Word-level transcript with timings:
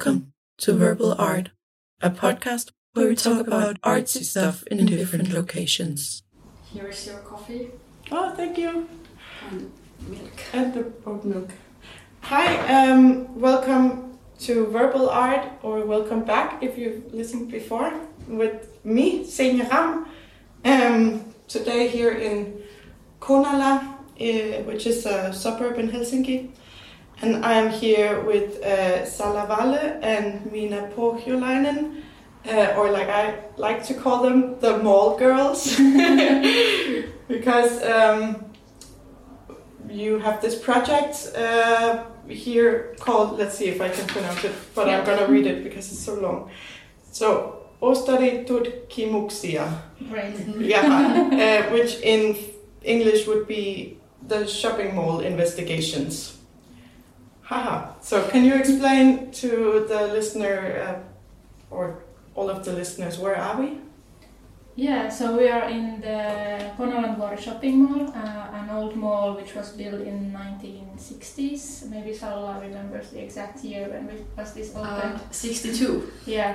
Welcome 0.00 0.32
to 0.60 0.72
Verbal 0.72 1.12
Art, 1.18 1.50
a 2.00 2.08
podcast 2.08 2.70
where 2.94 3.06
we 3.10 3.14
talk 3.16 3.46
about 3.46 3.78
artsy 3.82 4.24
stuff 4.24 4.62
in 4.68 4.86
different 4.86 5.30
locations. 5.30 6.22
Here 6.72 6.88
is 6.88 7.06
your 7.06 7.18
coffee 7.18 7.68
Oh, 8.10 8.30
thank 8.34 8.56
you. 8.56 8.88
and 9.50 9.70
milk. 10.08 10.40
And 10.54 10.72
the 10.72 10.86
oat 11.04 11.22
milk. 11.26 11.50
Hi, 12.22 12.46
um, 12.76 13.38
welcome 13.38 14.18
to 14.38 14.68
Verbal 14.68 15.10
Art, 15.10 15.46
or 15.62 15.84
welcome 15.84 16.24
back 16.24 16.62
if 16.62 16.78
you've 16.78 17.12
listened 17.12 17.50
before, 17.50 17.92
with 18.26 18.68
me, 18.82 19.26
Senja 19.26 19.68
Ram. 19.70 20.06
Um, 20.64 21.26
today 21.46 21.88
here 21.88 22.12
in 22.12 22.62
Konala, 23.20 23.82
uh, 24.18 24.62
which 24.62 24.86
is 24.86 25.04
a 25.04 25.30
suburb 25.34 25.78
in 25.78 25.90
Helsinki. 25.90 26.52
And 27.22 27.44
I 27.44 27.52
am 27.52 27.70
here 27.70 28.20
with 28.20 28.62
uh, 28.62 29.04
Salla 29.04 29.46
Valle 29.46 29.98
and 30.02 30.50
Miina 30.50 30.90
Pohjolainen, 30.96 32.02
uh, 32.46 32.74
or 32.76 32.90
like 32.90 33.08
I 33.08 33.34
like 33.56 33.84
to 33.84 33.94
call 33.94 34.22
them, 34.22 34.58
the 34.60 34.78
mall 34.78 35.18
girls. 35.18 35.76
because 37.28 37.82
um, 37.82 38.50
you 39.88 40.18
have 40.18 40.40
this 40.40 40.58
project 40.58 41.32
uh, 41.36 42.04
here 42.26 42.96
called, 43.00 43.38
let's 43.38 43.58
see 43.58 43.68
if 43.68 43.80
I 43.80 43.90
can 43.90 44.06
pronounce 44.06 44.44
it, 44.44 44.52
but 44.74 44.88
I'm 44.88 45.04
gonna 45.04 45.26
read 45.26 45.46
it 45.46 45.62
because 45.62 45.92
it's 45.92 46.00
so 46.00 46.14
long. 46.14 46.50
So, 47.12 47.66
Ostaritutkimuksia, 47.82 49.78
Great. 50.08 50.34
yeah, 50.58 51.66
uh, 51.66 51.72
which 51.72 52.00
in 52.00 52.36
English 52.82 53.26
would 53.26 53.46
be 53.46 53.98
the 54.26 54.46
shopping 54.46 54.94
mall 54.94 55.20
investigations. 55.20 56.39
Haha. 57.50 57.90
So, 58.00 58.28
can 58.28 58.44
you 58.44 58.54
explain 58.54 59.32
to 59.42 59.84
the 59.88 60.06
listener 60.06 60.56
uh, 60.86 61.74
or 61.74 62.04
all 62.36 62.48
of 62.48 62.64
the 62.64 62.72
listeners 62.72 63.18
where 63.18 63.36
are 63.36 63.60
we? 63.60 63.78
Yeah, 64.76 65.08
so 65.08 65.36
we 65.36 65.48
are 65.48 65.68
in 65.68 66.00
the 66.00 66.70
Konalanvuori 66.78 67.40
shopping 67.40 67.82
mall, 67.82 68.06
uh, 68.14 68.58
an 68.60 68.70
old 68.70 68.94
mall 68.94 69.34
which 69.34 69.56
was 69.56 69.72
built 69.72 70.00
in 70.00 70.32
1960s. 70.32 71.90
Maybe 71.90 72.14
Salla 72.14 72.60
remembers 72.60 73.10
the 73.10 73.20
exact 73.20 73.64
year 73.64 73.88
when 73.88 74.06
we, 74.06 74.14
was 74.36 74.54
this 74.54 74.70
opened. 74.70 75.18
Uh, 75.18 75.32
62. 75.32 76.08
Yeah, 76.26 76.54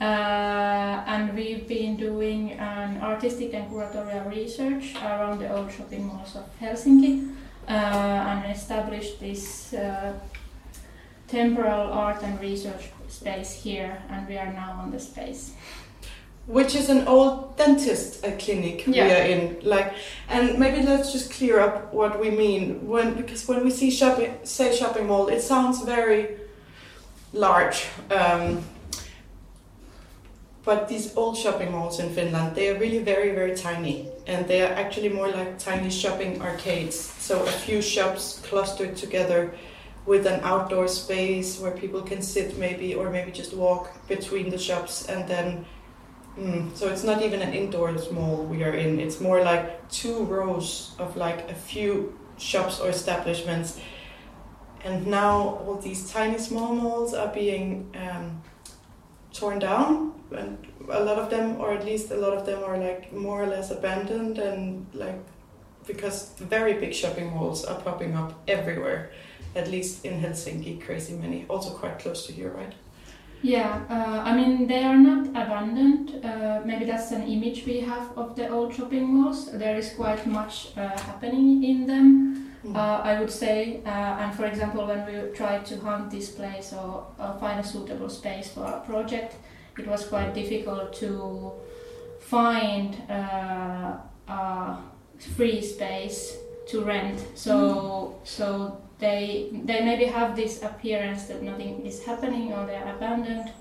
uh, 0.00 0.04
and 0.04 1.34
we've 1.34 1.66
been 1.66 1.96
doing 1.96 2.52
an 2.52 3.00
artistic 3.02 3.52
and 3.52 3.68
curatorial 3.68 4.30
research 4.30 4.94
around 5.02 5.40
the 5.40 5.52
old 5.52 5.72
shopping 5.72 6.06
malls 6.06 6.36
of 6.36 6.44
Helsinki 6.60 7.34
uh, 7.68 7.72
and 7.72 8.52
established 8.56 9.18
this 9.18 9.74
uh, 9.74 10.12
temporal 11.28 11.92
art 11.92 12.22
and 12.22 12.40
research 12.40 12.90
space 13.08 13.52
here, 13.52 14.02
and 14.10 14.28
we 14.28 14.36
are 14.38 14.52
now 14.52 14.72
on 14.82 14.90
the 14.90 15.00
space. 15.00 15.52
which 16.46 16.74
is 16.76 16.88
an 16.88 17.06
old 17.08 17.56
dentist 17.56 18.24
uh, 18.24 18.30
clinic 18.38 18.84
we 18.86 19.00
are 19.00 19.26
in 19.26 19.58
like 19.62 19.92
and 20.28 20.58
maybe 20.58 20.80
let's 20.86 21.12
just 21.12 21.30
clear 21.32 21.58
up 21.58 21.92
what 21.92 22.20
we 22.20 22.30
mean. 22.30 22.86
When 22.86 23.14
because 23.14 23.48
when 23.48 23.64
we 23.64 23.70
see 23.70 23.90
shopping 23.90 24.32
say 24.44 24.74
shopping 24.74 25.06
mall 25.08 25.26
it 25.28 25.40
sounds 25.40 25.82
very 25.82 26.36
large 27.32 27.86
um, 28.10 28.62
but 30.64 30.88
these 30.88 31.16
old 31.16 31.36
shopping 31.36 31.72
malls 31.72 31.98
in 31.98 32.10
Finland 32.14 32.54
they 32.54 32.68
are 32.70 32.78
really 32.78 33.00
very 33.00 33.30
very 33.34 33.54
tiny 33.56 34.08
and 34.26 34.46
they 34.46 34.62
are 34.62 34.72
actually 34.74 35.08
more 35.08 35.28
like 35.28 35.58
tiny 35.58 35.90
shopping 35.90 36.40
arcades. 36.40 36.96
So 36.96 37.42
a 37.42 37.50
few 37.66 37.82
shops 37.82 38.40
clustered 38.48 38.96
together 38.96 39.52
with 40.06 40.26
an 40.26 40.40
outdoor 40.42 40.88
space 40.88 41.58
where 41.60 41.72
people 41.72 42.00
can 42.02 42.22
sit 42.22 42.56
maybe 42.58 42.94
or 42.94 43.10
maybe 43.10 43.32
just 43.32 43.54
walk 43.54 43.90
between 44.08 44.50
the 44.50 44.58
shops 44.58 45.06
and 45.06 45.28
then 45.28 45.66
Mm, 46.38 46.76
so 46.76 46.88
it's 46.88 47.02
not 47.02 47.22
even 47.22 47.40
an 47.40 47.54
indoors 47.54 48.10
mall 48.10 48.44
we 48.44 48.62
are 48.62 48.74
in. 48.74 49.00
It's 49.00 49.20
more 49.20 49.42
like 49.42 49.88
two 49.88 50.24
rows 50.24 50.94
of 50.98 51.16
like 51.16 51.50
a 51.50 51.54
few 51.54 52.18
shops 52.36 52.78
or 52.78 52.90
establishments. 52.90 53.80
And 54.84 55.06
now 55.06 55.62
all 55.64 55.76
these 55.76 56.10
tiny 56.12 56.38
small 56.38 56.74
malls 56.74 57.14
are 57.14 57.32
being 57.32 57.90
um, 57.98 58.42
torn 59.32 59.58
down, 59.58 60.12
and 60.30 60.58
a 60.90 61.02
lot 61.02 61.18
of 61.18 61.30
them, 61.30 61.56
or 61.58 61.72
at 61.72 61.84
least 61.84 62.10
a 62.10 62.16
lot 62.16 62.34
of 62.34 62.44
them, 62.44 62.62
are 62.62 62.76
like 62.76 63.12
more 63.12 63.42
or 63.42 63.46
less 63.46 63.70
abandoned, 63.70 64.38
and 64.38 64.86
like 64.92 65.18
because 65.86 66.34
very 66.38 66.74
big 66.74 66.92
shopping 66.92 67.30
malls 67.30 67.64
are 67.64 67.80
popping 67.80 68.14
up 68.14 68.34
everywhere. 68.46 69.10
At 69.54 69.70
least 69.70 70.04
in 70.04 70.20
Helsinki, 70.20 70.84
crazy 70.84 71.14
many. 71.14 71.46
Also 71.48 71.70
quite 71.70 71.98
close 71.98 72.26
to 72.26 72.32
here, 72.32 72.50
right? 72.50 72.72
Yeah, 73.42 73.80
uh, 73.90 74.22
I 74.28 74.34
mean, 74.34 74.66
they 74.66 74.82
are 74.82 74.96
not 74.96 75.28
abandoned. 75.28 76.24
Uh, 76.24 76.62
maybe 76.64 76.84
that's 76.84 77.12
an 77.12 77.22
image 77.22 77.64
we 77.66 77.80
have 77.80 78.16
of 78.16 78.34
the 78.34 78.48
old 78.48 78.74
shopping 78.74 79.04
malls. 79.14 79.52
There 79.52 79.76
is 79.76 79.92
quite 79.94 80.26
much 80.26 80.68
uh, 80.76 80.88
happening 80.98 81.62
in 81.62 81.86
them, 81.86 82.46
Mm. 82.66 82.74
uh, 82.74 83.00
I 83.04 83.20
would 83.20 83.30
say. 83.30 83.80
Uh, 83.84 83.88
and 84.22 84.34
for 84.34 84.44
example, 84.46 84.86
when 84.86 85.06
we 85.06 85.30
tried 85.32 85.64
to 85.66 85.76
hunt 85.80 86.10
this 86.10 86.30
place 86.30 86.72
or 86.72 87.06
uh, 87.18 87.38
find 87.38 87.60
a 87.60 87.62
suitable 87.62 88.08
space 88.08 88.48
for 88.48 88.64
our 88.64 88.80
project, 88.80 89.36
it 89.78 89.86
was 89.86 90.06
quite 90.06 90.34
difficult 90.34 90.92
to 90.94 91.52
find 92.20 92.96
uh, 93.08 93.98
a 94.28 94.78
free 95.36 95.62
space 95.62 96.36
to 96.68 96.80
rent. 96.80 97.24
So, 97.34 98.16
so 98.24 98.80
they 98.98 99.50
they 99.64 99.84
maybe 99.84 100.04
have 100.06 100.36
this 100.36 100.62
appearance 100.62 101.24
that 101.24 101.42
nothing 101.42 101.84
is 101.84 102.04
happening 102.04 102.52
or 102.52 102.66
they're 102.66 102.94
abandoned 102.94 103.52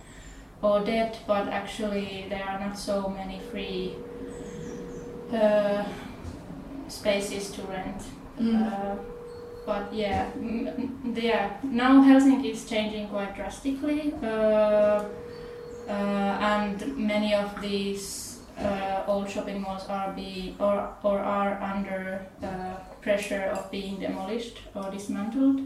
or 0.62 0.79
dead, 0.79 1.18
but 1.28 1.47
actually 1.50 2.25
there 2.29 2.44
are 2.44 2.59
not 2.59 2.78
so 2.78 3.09
many 3.09 3.40
free 3.51 3.96
uh, 5.34 5.84
spaces 6.88 7.51
to 7.51 7.62
rent. 7.63 8.01
Uh, 8.40 8.96
but 9.66 9.94
yeah, 9.94 10.29
mm, 10.38 10.73
mm, 10.75 11.22
yeah. 11.23 11.57
Now 11.63 12.02
Helsinki 12.03 12.52
is 12.52 12.69
changing 12.69 13.07
quite 13.07 13.35
drastically, 13.35 14.13
uh, 14.22 15.03
uh, 15.88 15.91
and 15.91 16.97
many 16.97 17.34
of 17.34 17.59
these 17.62 18.40
uh, 18.59 19.03
old 19.07 19.29
shopping 19.29 19.62
malls 19.62 19.88
are 19.90 20.13
be 20.13 20.56
or 20.59 20.94
or 21.03 21.19
are 21.19 21.59
under 21.62 22.25
uh, 22.44 22.78
pressure 23.05 23.45
of 23.53 23.69
being 23.69 23.99
demolished 23.99 24.57
or 24.73 24.89
dismantled 24.91 25.61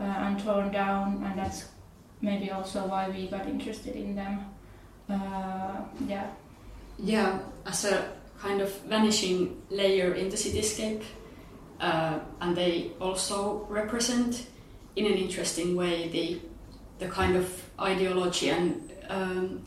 uh, 0.00 0.24
and 0.24 0.38
torn 0.38 0.70
down, 0.70 1.22
and 1.26 1.36
that's 1.36 1.66
maybe 2.22 2.50
also 2.52 2.86
why 2.86 3.10
we 3.10 3.26
got 3.26 3.46
interested 3.46 3.96
in 3.96 4.14
them. 4.14 4.34
Uh, 5.10 5.82
yeah. 6.06 6.26
Yeah, 6.98 7.40
as 7.66 7.84
a 7.84 8.12
kind 8.40 8.60
of 8.60 8.70
vanishing 8.86 9.60
layer 9.70 10.14
in 10.14 10.30
the 10.30 10.36
cityscape. 10.36 11.02
Uh, 11.80 12.18
and 12.40 12.56
they 12.56 12.92
also 13.00 13.66
represent, 13.68 14.46
in 14.96 15.06
an 15.06 15.14
interesting 15.14 15.76
way, 15.76 16.08
the, 16.08 16.40
the 16.98 17.08
kind 17.10 17.36
of 17.36 17.46
ideology 17.80 18.50
and 18.50 18.90
um, 19.08 19.62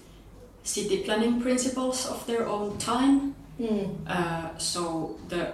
city 0.63 1.03
planning 1.03 1.41
principles 1.41 2.07
of 2.07 2.25
their 2.28 2.47
own 2.47 2.78
time. 2.78 3.35
Mm. 3.59 3.95
Uh, 4.07 4.57
so 4.57 5.17
the 5.29 5.53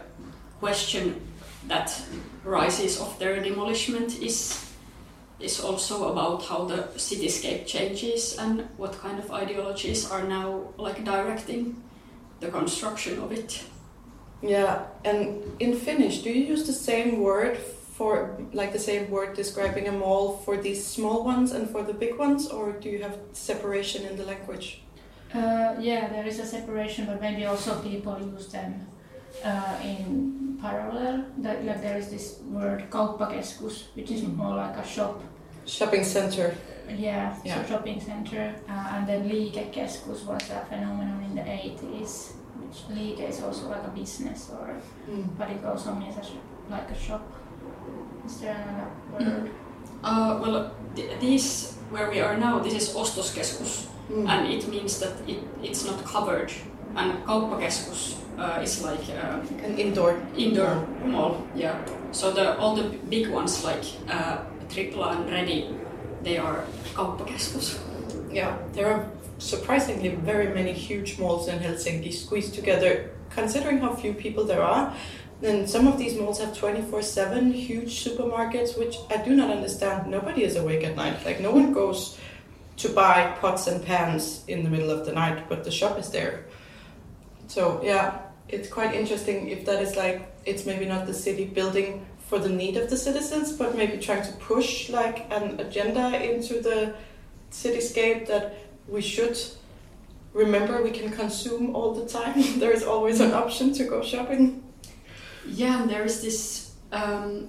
question 0.59 1.26
that 1.67 2.01
rises 2.43 2.99
of 2.99 3.17
their 3.19 3.41
demolishment 3.41 4.21
is 4.21 4.63
is 5.39 5.59
also 5.59 6.11
about 6.11 6.43
how 6.45 6.65
the 6.65 6.77
cityscape 6.95 7.67
changes 7.67 8.35
and 8.39 8.67
what 8.77 8.93
kind 8.93 9.19
of 9.19 9.31
ideologies 9.31 10.09
are 10.09 10.23
now 10.23 10.73
like 10.77 11.03
directing 11.03 11.79
the 12.39 12.47
construction 12.47 13.19
of 13.19 13.31
it. 13.31 13.63
Yeah, 14.41 14.85
and 15.05 15.43
in 15.59 15.75
Finnish, 15.75 16.23
do 16.23 16.31
you 16.31 16.43
use 16.45 16.65
the 16.65 16.73
same 16.73 17.19
word 17.19 17.57
for 17.57 18.37
like 18.51 18.73
the 18.73 18.79
same 18.79 19.11
word 19.11 19.35
describing 19.35 19.87
a 19.87 19.91
mall 19.91 20.37
for 20.37 20.57
these 20.57 20.85
small 20.85 21.23
ones 21.23 21.51
and 21.51 21.69
for 21.69 21.83
the 21.83 21.93
big 21.93 22.17
ones, 22.17 22.47
or 22.47 22.71
do 22.71 22.89
you 22.89 23.03
have 23.03 23.17
separation 23.33 24.05
in 24.05 24.17
the 24.17 24.25
language? 24.25 24.81
Uh, 25.33 25.75
yeah, 25.79 26.07
there 26.07 26.25
is 26.25 26.39
a 26.39 26.45
separation, 26.45 27.05
but 27.05 27.21
maybe 27.21 27.45
also 27.45 27.79
people 27.81 28.17
use 28.19 28.47
them 28.47 28.87
uh, 29.43 29.75
in 29.83 30.57
parallel. 30.61 31.25
That, 31.39 31.63
like 31.65 31.81
there 31.81 31.97
is 31.97 32.09
this 32.09 32.39
word 32.51 32.89
kauppakeskus, 32.89 33.83
which 33.95 34.11
is 34.11 34.21
Mhm. 34.21 34.35
more 34.37 34.55
like 34.55 34.77
a 34.77 34.85
shop. 34.85 35.21
Shopping 35.65 36.03
center. 36.03 36.55
Yeah, 36.89 37.35
Yeah. 37.43 37.55
so 37.63 37.69
shopping 37.75 37.99
center. 38.01 38.55
Uh, 38.69 38.95
and 38.95 39.07
then 39.07 39.29
liikekeskus 39.29 40.25
was 40.25 40.49
a 40.49 40.59
phenomenon 40.69 41.21
in 41.23 41.35
the 41.35 41.43
80s, 41.43 42.33
which 42.61 42.77
liike 42.89 43.29
is 43.29 43.43
also 43.43 43.69
like 43.69 43.83
a 43.85 43.91
business, 43.99 44.49
or 44.51 44.75
Mm. 45.09 45.27
but 45.37 45.49
it 45.49 45.63
also 45.65 45.93
means 45.93 46.15
a 46.17 46.23
sh- 46.23 46.39
like 46.69 46.89
a 46.91 46.95
shop. 46.95 47.21
Is 48.25 48.39
there 48.39 48.55
another 48.55 48.89
word? 49.31 49.51
Uh, 50.03 50.39
well, 50.41 50.71
th- 50.95 51.19
these 51.19 51.75
where 51.91 52.09
we 52.09 52.19
are 52.21 52.37
now, 52.37 52.59
this 52.59 52.73
is 52.73 52.95
ostoskeskus, 52.95 53.87
Mm. 54.09 54.27
and 54.29 54.47
it 54.47 54.67
means 54.69 54.99
that 54.99 55.13
it, 55.27 55.39
it's 55.63 55.85
not 55.85 56.03
covered. 56.05 56.51
And 56.95 57.23
kauppakeskus 57.25 58.15
uh, 58.37 58.61
is 58.61 58.83
like 58.83 59.01
uh, 59.09 59.39
An 59.63 59.77
indoor. 59.77 60.19
indoor 60.35 60.87
mall. 61.05 61.45
Yeah. 61.55 61.77
So 62.11 62.31
the 62.31 62.57
all 62.57 62.75
the 62.75 62.89
big 63.09 63.29
ones 63.29 63.63
like 63.63 63.83
uh, 64.09 64.37
Tripla 64.69 65.15
and 65.15 65.29
Redi, 65.29 65.69
they 66.23 66.37
are 66.37 66.63
kauppakeskus. 66.95 67.77
Yeah, 68.31 68.57
there 68.73 68.87
are 68.87 69.09
surprisingly 69.37 70.09
very 70.09 70.47
many 70.53 70.73
huge 70.73 71.19
malls 71.19 71.47
in 71.47 71.59
Helsinki 71.59 72.11
squeezed 72.11 72.53
together, 72.55 73.11
considering 73.29 73.77
how 73.79 73.93
few 73.93 74.13
people 74.13 74.43
there 74.43 74.63
are. 74.63 74.93
And 75.43 75.69
some 75.69 75.85
of 75.87 75.99
these 75.99 76.17
malls 76.19 76.39
have 76.39 76.57
24 76.57 77.03
7 77.03 77.51
huge 77.53 78.03
supermarkets, 78.03 78.77
which 78.77 78.97
I 79.11 79.17
do 79.17 79.35
not 79.35 79.51
understand. 79.51 80.09
Nobody 80.09 80.43
is 80.43 80.55
awake 80.55 80.83
at 80.83 80.95
night. 80.95 81.23
Like, 81.23 81.39
no 81.39 81.51
one 81.51 81.73
goes 81.73 82.17
to 82.77 82.89
buy 82.89 83.35
pots 83.39 83.67
and 83.67 83.85
pans 83.85 84.43
in 84.47 84.63
the 84.63 84.69
middle 84.69 84.89
of 84.89 85.05
the 85.05 85.11
night, 85.11 85.47
but 85.47 85.63
the 85.63 85.69
shop 85.71 85.99
is 85.99 86.09
there. 86.09 86.45
So, 87.47 87.81
yeah, 87.83 88.19
it's 88.49 88.69
quite 88.69 88.95
interesting 88.95 89.49
if 89.49 89.65
that 89.65 89.81
is 89.81 89.95
like, 89.95 90.21
it's 90.45 90.65
maybe 90.65 90.85
not 90.85 91.05
the 91.05 91.13
city 91.13 91.45
building 91.45 92.05
for 92.27 92.39
the 92.39 92.49
need 92.49 92.77
of 92.77 92.89
the 92.89 92.97
citizens, 92.97 93.53
but 93.53 93.75
maybe 93.75 93.97
trying 93.97 94.23
to 94.23 94.31
push 94.33 94.89
like 94.89 95.31
an 95.31 95.59
agenda 95.59 96.21
into 96.21 96.61
the 96.61 96.93
cityscape 97.51 98.27
that 98.27 98.55
we 98.87 99.01
should 99.01 99.37
remember 100.33 100.83
we 100.83 100.91
can 100.91 101.09
consume 101.11 101.75
all 101.75 101.93
the 101.93 102.05
time. 102.07 102.43
there 102.59 102.71
is 102.71 102.83
always 102.83 103.19
an 103.21 103.33
option 103.33 103.73
to 103.73 103.83
go 103.85 104.03
shopping. 104.03 104.63
Yeah, 105.45 105.81
and 105.81 105.89
there 105.89 106.03
is 106.03 106.21
this 106.21 106.71
um, 106.91 107.47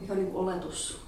mikä 0.00 0.12
on 0.12 0.18
niin? 0.18 0.99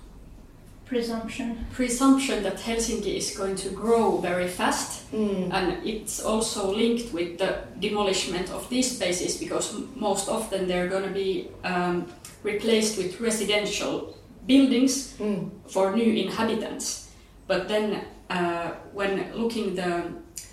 Presumption. 0.97 1.65
Presumption 1.73 2.43
that 2.43 2.57
Helsinki 2.59 3.17
is 3.17 3.35
going 3.35 3.57
to 3.57 3.71
grow 3.71 4.19
very 4.19 4.47
fast, 4.47 5.11
Mm. 5.11 5.51
and 5.51 5.87
it's 5.87 6.21
also 6.21 6.71
linked 6.71 7.15
with 7.15 7.39
the 7.39 7.51
demolishment 7.81 8.51
of 8.51 8.69
these 8.69 8.91
spaces 8.97 9.39
because 9.39 9.73
most 9.97 10.29
often 10.29 10.69
they're 10.69 10.89
going 10.89 11.05
to 11.05 11.15
be 11.25 11.49
um, 11.65 12.05
replaced 12.43 12.99
with 12.99 13.19
residential 13.21 14.15
buildings 14.47 15.15
Mm. 15.19 15.49
for 15.67 15.97
new 15.97 16.13
inhabitants. 16.25 17.09
But 17.49 17.69
then, 17.69 18.05
uh, 18.29 18.73
when 18.93 19.33
looking 19.35 19.75
the 19.75 20.03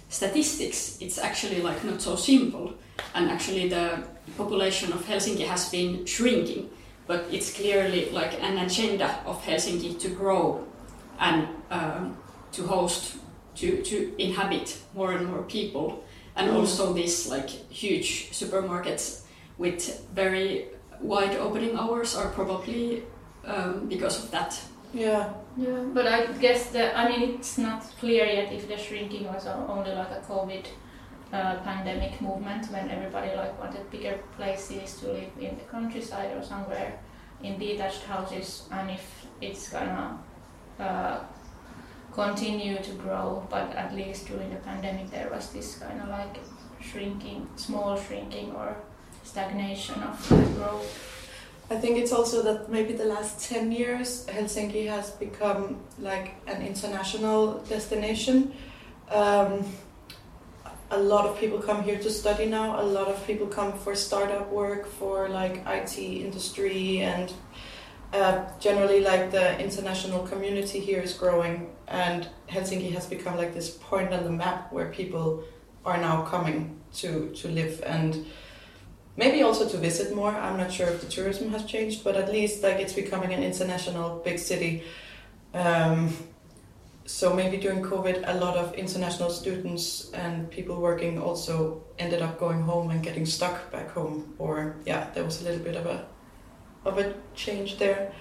statistics, 0.10 0.98
it's 1.02 1.18
actually 1.18 1.62
like 1.62 1.84
not 1.84 2.02
so 2.02 2.16
simple. 2.16 2.74
And 3.14 3.30
actually, 3.30 3.68
the 3.68 3.88
population 4.38 4.94
of 4.94 5.06
Helsinki 5.06 5.46
has 5.48 5.70
been 5.70 6.06
shrinking. 6.06 6.70
But 7.10 7.26
it's 7.32 7.50
clearly 7.58 8.12
like 8.12 8.34
an 8.40 8.60
agenda 8.60 9.08
of 9.26 9.42
Helsinki 9.44 9.98
to 10.00 10.10
grow 10.10 10.64
and 11.20 11.48
um, 11.72 12.16
to 12.52 12.68
host, 12.68 13.16
to, 13.56 13.82
to 13.82 13.96
inhabit 14.22 14.78
more 14.94 15.14
and 15.18 15.26
more 15.26 15.42
people. 15.42 16.04
And 16.36 16.52
Mm. 16.52 16.60
also 16.60 16.94
these 16.94 17.28
like 17.28 17.50
huge 17.72 18.30
supermarkets 18.32 19.22
with 19.58 19.82
very 20.16 20.66
wide 21.02 21.36
opening 21.38 21.76
hours 21.80 22.16
are 22.16 22.30
probably 22.30 23.02
um, 23.44 23.88
because 23.90 24.24
of 24.24 24.30
that. 24.32 24.62
Yeah. 24.94 25.34
Yeah, 25.58 25.82
but 25.94 26.06
I 26.06 26.28
guess 26.40 26.70
that 26.72 26.96
I 26.96 27.10
mean 27.10 27.22
it's 27.40 27.58
not 27.58 27.82
clear 28.00 28.26
yet 28.26 28.54
if 28.54 28.68
the 28.68 28.78
shrinking 28.78 29.26
was 29.34 29.48
only 29.48 29.92
like 29.92 30.12
a 30.12 30.22
COVID 30.30 30.66
pandemic 31.32 32.20
movement 32.22 32.66
when 32.72 32.90
everybody 32.90 33.36
like 33.36 33.58
wanted 33.60 33.90
bigger 33.92 34.18
places 34.36 35.00
to 35.00 35.12
live 35.12 35.32
in 35.40 35.58
the 35.58 35.64
countryside 35.70 36.36
or 36.36 36.44
somewhere 36.44 37.00
in 37.44 37.58
detached 37.58 38.04
houses, 38.04 38.68
and 38.72 38.92
if 38.92 39.26
it's 39.42 39.70
gonna 39.70 40.20
uh, 40.80 41.20
continue 42.12 42.78
to 42.82 42.92
grow. 42.94 43.46
But 43.50 43.76
at 43.76 43.96
least 43.96 44.28
during 44.28 44.50
the 44.50 44.58
pandemic, 44.58 45.10
there 45.12 45.30
was 45.30 45.52
this 45.52 45.78
kind 45.78 46.02
of 46.02 46.10
like 46.10 46.38
shrinking, 46.82 47.48
small 47.56 47.98
shrinking 47.98 48.54
or 48.56 48.76
stagnation 49.24 50.02
of 50.04 50.28
growth. 50.56 51.16
I 51.72 51.76
think 51.76 52.00
it's 52.00 52.12
also 52.12 52.42
that 52.44 52.72
maybe 52.72 52.94
the 52.94 53.06
last 53.06 53.48
10 53.48 53.72
years 53.72 54.26
Helsinki 54.26 54.88
has 54.88 55.12
become 55.12 55.78
like 56.00 56.34
an 56.48 56.64
international 56.66 57.60
destination. 57.70 58.54
Um, 59.12 59.66
a 60.92 60.98
lot 60.98 61.26
of 61.26 61.40
people 61.40 61.60
come 61.60 61.84
here 61.84 62.00
to 62.00 62.10
study 62.10 62.46
now. 62.46 62.82
A 62.82 62.84
lot 62.84 63.08
of 63.08 63.26
people 63.28 63.48
come 63.48 63.74
for 63.74 63.96
startup 63.96 64.52
work, 64.52 64.88
for 64.88 65.30
like 65.30 65.64
IT 65.68 65.98
industry, 65.98 67.00
and 67.00 67.32
uh, 68.14 68.46
generally, 68.60 69.02
like 69.02 69.32
the 69.32 69.60
international 69.60 70.26
community 70.28 70.80
here 70.80 71.00
is 71.00 71.14
growing. 71.14 71.70
And 71.88 72.28
Helsinki 72.50 72.92
has 72.94 73.06
become 73.06 73.38
like 73.38 73.54
this 73.54 73.70
point 73.70 74.14
on 74.14 74.24
the 74.24 74.32
map 74.32 74.74
where 74.74 74.90
people 74.90 75.44
are 75.86 75.98
now 75.98 76.24
coming 76.24 76.80
to 76.92 77.30
to 77.36 77.48
live 77.48 77.82
and 77.86 78.26
maybe 79.16 79.44
also 79.44 79.68
to 79.70 79.78
visit 79.78 80.16
more. 80.16 80.32
I'm 80.32 80.58
not 80.58 80.72
sure 80.72 80.88
if 80.88 81.02
the 81.02 81.08
tourism 81.08 81.50
has 81.52 81.66
changed, 81.66 82.04
but 82.04 82.16
at 82.16 82.32
least 82.32 82.64
like 82.64 82.78
it's 82.80 82.94
becoming 82.94 83.34
an 83.34 83.44
international 83.44 84.22
big 84.26 84.40
city. 84.40 84.84
Um, 85.54 86.16
so 87.10 87.34
maybe 87.34 87.58
during 87.58 87.82
COVID, 87.82 88.24
a 88.28 88.36
lot 88.36 88.56
of 88.56 88.76
international 88.76 89.32
students 89.32 90.12
and 90.12 90.48
people 90.52 90.80
working 90.80 91.20
also 91.20 91.84
ended 91.98 92.22
up 92.22 92.40
going 92.40 92.62
home 92.62 92.92
and 92.92 93.02
getting 93.02 93.26
stuck 93.26 93.72
back 93.72 93.90
home. 93.90 94.36
Or 94.38 94.76
yeah, 94.86 95.10
there 95.16 95.24
was 95.24 95.42
a 95.42 95.44
little 95.44 95.60
bit 95.60 95.76
of 95.76 95.88
a 95.88 96.06
of 96.86 97.00
a 97.00 97.16
change 97.34 97.80
there. 97.80 98.14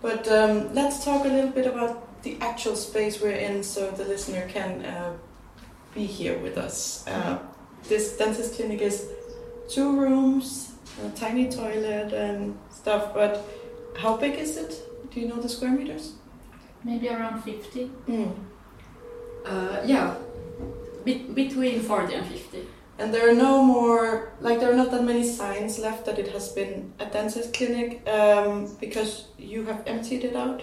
But 0.00 0.26
um, 0.26 0.72
let's 0.72 1.04
talk 1.04 1.26
a 1.26 1.28
little 1.28 1.50
bit 1.50 1.66
about 1.66 2.22
the 2.22 2.38
actual 2.40 2.76
space 2.76 3.20
we're 3.20 3.42
in, 3.48 3.62
so 3.62 3.90
the 3.90 4.04
listener 4.04 4.48
can 4.48 4.86
uh, 4.86 5.12
be 5.94 6.06
here 6.06 6.38
with 6.38 6.56
us. 6.56 7.06
Uh, 7.06 7.38
this 7.88 8.16
dentist 8.16 8.54
clinic 8.54 8.80
is 8.80 9.06
two 9.68 10.00
rooms, 10.00 10.72
a 11.04 11.10
tiny 11.10 11.50
toilet 11.50 12.14
and 12.14 12.56
stuff, 12.70 13.12
but 13.12 13.44
how 13.98 14.16
big 14.16 14.38
is 14.38 14.56
it? 14.56 14.72
Do 15.10 15.20
you 15.20 15.28
know 15.28 15.36
the 15.36 15.48
square 15.48 15.72
meters? 15.72 16.17
Maybe 16.84 17.08
around 17.08 17.42
50. 17.42 17.90
Mm. 18.08 18.34
Uh, 19.44 19.80
yeah, 19.84 20.14
be- 21.04 21.26
between 21.34 21.80
40 21.80 22.14
and 22.14 22.26
50. 22.26 22.66
And 22.98 23.14
there 23.14 23.30
are 23.30 23.34
no 23.34 23.62
more, 23.62 24.32
like, 24.40 24.58
there 24.58 24.72
are 24.72 24.76
not 24.76 24.90
that 24.90 25.04
many 25.04 25.22
signs 25.24 25.78
left 25.78 26.04
that 26.06 26.18
it 26.18 26.28
has 26.28 26.48
been 26.48 26.92
a 26.98 27.06
dentist 27.06 27.54
clinic 27.54 28.06
um, 28.08 28.74
because 28.80 29.28
you 29.38 29.64
have 29.66 29.82
emptied 29.86 30.24
it 30.24 30.34
out? 30.34 30.62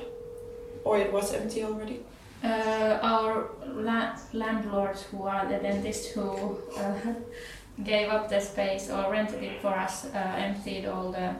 Or 0.84 0.98
it 0.98 1.12
was 1.14 1.34
empty 1.34 1.64
already? 1.64 2.02
Uh, 2.44 3.00
our 3.02 3.50
la- 3.68 4.16
landlords, 4.34 5.04
who 5.04 5.24
are 5.24 5.48
the 5.48 5.58
dentists 5.58 6.08
who 6.08 6.58
uh, 6.78 7.14
gave 7.84 8.10
up 8.10 8.30
the 8.30 8.40
space 8.40 8.90
or 8.92 9.10
rented 9.12 9.42
it 9.42 9.62
for 9.62 9.70
us, 9.70 10.06
uh, 10.14 10.18
emptied 10.38 10.86
all 10.86 11.12
the 11.12 11.34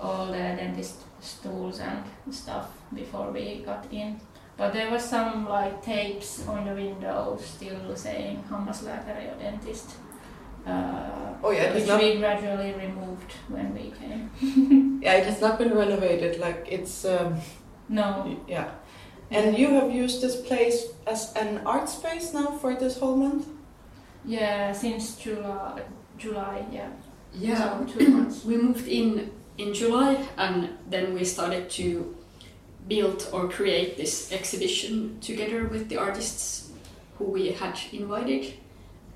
all 0.00 0.26
the 0.26 0.38
dentist 0.56 0.96
stools 1.20 1.80
and 1.80 2.02
stuff 2.34 2.66
before 2.94 3.30
we 3.32 3.62
got 3.66 3.86
in. 3.92 4.20
But 4.56 4.72
there 4.72 4.90
was 4.90 5.02
some 5.04 5.48
like 5.48 5.82
tapes 5.82 6.46
on 6.48 6.64
the 6.66 6.74
window 6.74 7.38
still 7.40 7.96
saying 7.96 8.44
Hammaslääkäri 8.50 9.30
or 9.32 9.38
dentist. 9.38 9.90
Uh, 10.66 11.34
Oh, 11.44 11.50
yeah, 11.50 11.62
it 11.62 11.74
which 11.74 11.80
has 11.80 11.88
not, 11.88 12.00
we 12.02 12.16
gradually 12.18 12.72
removed 12.74 13.32
when 13.48 13.74
we 13.74 13.90
came. 13.98 14.30
yeah, 15.02 15.14
it 15.14 15.26
has 15.26 15.40
not 15.40 15.58
been 15.58 15.74
renovated. 15.74 16.38
Like, 16.38 16.66
it's, 16.70 17.04
um, 17.04 17.40
No, 17.88 18.36
yeah. 18.48 18.68
And 19.30 19.58
you 19.58 19.70
have 19.74 19.90
used 19.90 20.20
this 20.20 20.36
place 20.36 20.86
as 21.06 21.32
an 21.34 21.62
art 21.66 21.88
space 21.88 22.32
now 22.34 22.58
for 22.60 22.74
this 22.76 22.98
whole 23.00 23.16
month? 23.16 23.46
yeah, 24.24 24.72
since 24.72 25.16
July, 25.16 25.82
July, 26.18 26.64
yeah. 26.70 26.90
Yeah, 27.34 27.84
So 27.86 27.98
two 27.98 28.08
months. 28.08 28.44
we 28.48 28.56
moved 28.56 28.86
in 28.86 29.30
in 29.58 29.74
July 29.74 30.26
and 30.36 30.70
then 30.88 31.14
we 31.14 31.24
started 31.24 31.68
to 31.70 32.16
build 32.88 33.28
or 33.32 33.48
create 33.48 33.96
this 33.96 34.32
exhibition 34.32 35.18
together 35.20 35.66
with 35.68 35.88
the 35.88 35.96
artists 35.96 36.70
who 37.18 37.24
we 37.24 37.52
had 37.52 37.78
invited. 37.92 38.54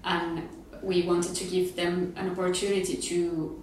And 0.04 0.48
we 0.82 1.02
wanted 1.02 1.34
to 1.34 1.44
give 1.44 1.74
them 1.74 2.14
an 2.16 2.30
opportunity 2.30 2.96
to 2.96 3.62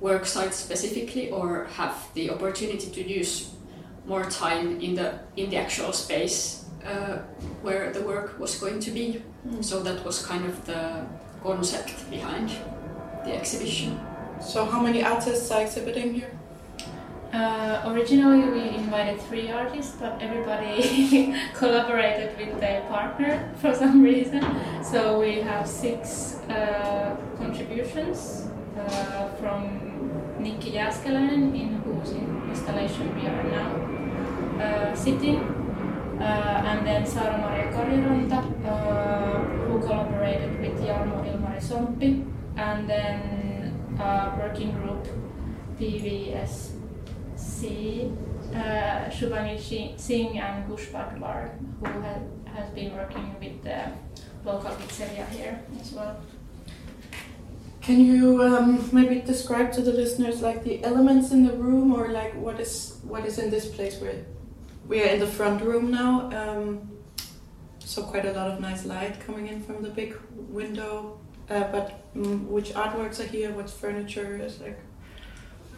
work 0.00 0.26
site 0.26 0.54
specifically 0.54 1.30
or 1.30 1.64
have 1.76 2.08
the 2.14 2.30
opportunity 2.30 2.90
to 2.90 3.08
use 3.08 3.54
more 4.06 4.24
time 4.24 4.80
in 4.80 4.94
the 4.94 5.20
in 5.36 5.50
the 5.50 5.56
actual 5.56 5.92
space 5.92 6.64
uh, 6.84 7.18
where 7.62 7.92
the 7.92 8.02
work 8.02 8.38
was 8.38 8.58
going 8.58 8.80
to 8.80 8.90
be. 8.90 9.22
So 9.60 9.82
that 9.82 10.04
was 10.04 10.24
kind 10.26 10.44
of 10.44 10.64
the 10.64 11.06
concept 11.42 12.10
behind 12.10 12.50
the 13.24 13.34
exhibition 13.34 14.00
So, 14.42 14.64
how 14.64 14.80
many 14.80 15.04
artists 15.04 15.50
are 15.50 15.62
exhibiting 15.62 16.14
here? 16.14 16.30
Uh, 17.32 17.82
originally, 17.86 18.42
we 18.50 18.76
invited 18.76 19.20
three 19.22 19.50
artists, 19.50 19.96
but 19.98 20.20
everybody 20.20 21.34
collaborated 21.54 22.36
with 22.36 22.60
their 22.60 22.82
partner 22.82 23.50
for 23.56 23.72
some 23.74 24.02
reason. 24.02 24.44
So 24.82 25.18
we 25.18 25.40
have 25.40 25.66
six 25.66 26.40
uh, 26.50 27.16
contributions 27.38 28.48
uh, 28.76 29.28
from 29.40 29.80
Nikki 30.38 30.72
Jääskeläinen, 30.72 31.54
in 31.54 31.80
whose 31.84 32.12
installation 32.50 33.14
we 33.14 33.28
are 33.28 33.44
now 33.44 33.70
uh, 34.60 34.94
sitting, 34.94 35.38
uh, 36.20 36.66
and 36.66 36.86
then 36.86 37.06
Sara 37.06 37.38
Maria 37.38 37.72
Kariranta, 37.72 38.44
uh, 38.66 39.38
who 39.68 39.80
collaborated 39.80 40.60
with 40.60 40.84
Jarmo 40.84 41.24
Ilmari 41.24 41.62
Sompi, 41.62 42.26
and 42.56 42.86
then 42.90 43.41
uh, 44.00 44.36
working 44.38 44.72
group 44.72 45.06
PVS 45.78 46.70
C 47.36 48.10
uh, 48.54 49.08
Shubhani 49.08 49.58
Singh 49.98 50.38
and 50.38 50.66
Kush 50.68 50.88
Padwar, 50.88 51.50
who 51.80 52.00
has, 52.00 52.22
has 52.54 52.70
been 52.70 52.94
working 52.94 53.34
with 53.40 53.62
the 53.62 53.90
local 54.44 54.70
pizzeria 54.72 55.28
here 55.30 55.60
as 55.80 55.92
well. 55.92 56.20
Can 57.80 58.04
you 58.04 58.42
um, 58.42 58.88
maybe 58.92 59.20
describe 59.20 59.72
to 59.72 59.82
the 59.82 59.92
listeners 59.92 60.40
like 60.40 60.62
the 60.62 60.84
elements 60.84 61.32
in 61.32 61.44
the 61.44 61.52
room, 61.52 61.92
or 61.92 62.08
like 62.08 62.34
what 62.34 62.60
is 62.60 62.98
what 63.02 63.26
is 63.26 63.38
in 63.38 63.50
this 63.50 63.66
place? 63.66 64.00
Where 64.00 64.24
we 64.86 65.02
are 65.02 65.06
in 65.06 65.18
the 65.18 65.26
front 65.26 65.62
room 65.62 65.90
now, 65.90 66.30
um, 66.30 66.88
so 67.80 68.04
quite 68.04 68.24
a 68.24 68.32
lot 68.32 68.50
of 68.50 68.60
nice 68.60 68.84
light 68.84 69.18
coming 69.26 69.48
in 69.48 69.62
from 69.62 69.82
the 69.82 69.88
big 69.88 70.16
window. 70.36 71.18
Uh, 71.52 71.70
but 71.70 72.00
um, 72.16 72.50
which 72.50 72.70
artworks 72.72 73.20
are 73.20 73.28
here? 73.28 73.50
What 73.52 73.68
furniture 73.68 74.36
is 74.36 74.58
like? 74.60 74.78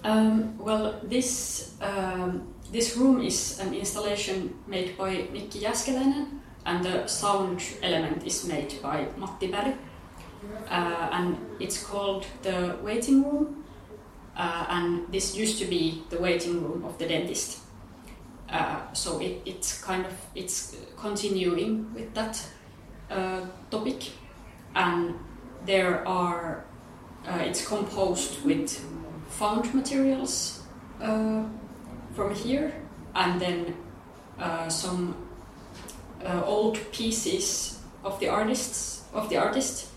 Um, 0.04 0.56
well, 0.56 1.00
this 1.02 1.74
um, 1.80 2.54
this 2.70 2.96
room 2.96 3.20
is 3.20 3.58
an 3.58 3.74
installation 3.74 4.54
made 4.68 4.96
by 4.96 5.26
Nikki 5.32 5.60
Jääskeläinen, 5.60 6.40
and 6.64 6.84
the 6.84 7.08
sound 7.08 7.60
element 7.82 8.24
is 8.24 8.44
made 8.44 8.80
by 8.82 9.06
Matti 9.16 9.48
Berg. 9.48 9.74
Uh, 10.70 11.08
and 11.10 11.36
it's 11.58 11.82
called 11.82 12.26
the 12.42 12.76
waiting 12.82 13.24
room. 13.24 13.64
Uh, 14.36 14.66
and 14.68 15.12
this 15.12 15.36
used 15.36 15.58
to 15.58 15.64
be 15.64 16.04
the 16.10 16.18
waiting 16.18 16.62
room 16.62 16.84
of 16.84 16.98
the 16.98 17.06
dentist. 17.06 17.58
Uh, 18.48 18.92
so 18.92 19.18
it, 19.20 19.42
it's 19.44 19.80
kind 19.82 20.06
of 20.06 20.12
it's 20.34 20.76
continuing 20.96 21.92
with 21.94 22.14
that 22.14 22.46
uh, 23.10 23.40
topic, 23.70 24.10
and 24.76 25.14
there 25.64 26.06
are 26.06 26.64
uh, 27.26 27.38
it's 27.40 27.66
composed 27.66 28.44
with 28.44 28.84
found 29.28 29.74
materials 29.74 30.62
uh, 31.00 31.42
from 32.14 32.34
here, 32.34 32.72
and 33.14 33.40
then 33.40 33.74
some 34.68 35.16
old 36.44 36.78
pieces 36.92 37.80
of 38.02 38.18
the 38.20 38.28
artists 38.28 39.04
of 39.12 39.28
the 39.28 39.36
artist 39.36 39.88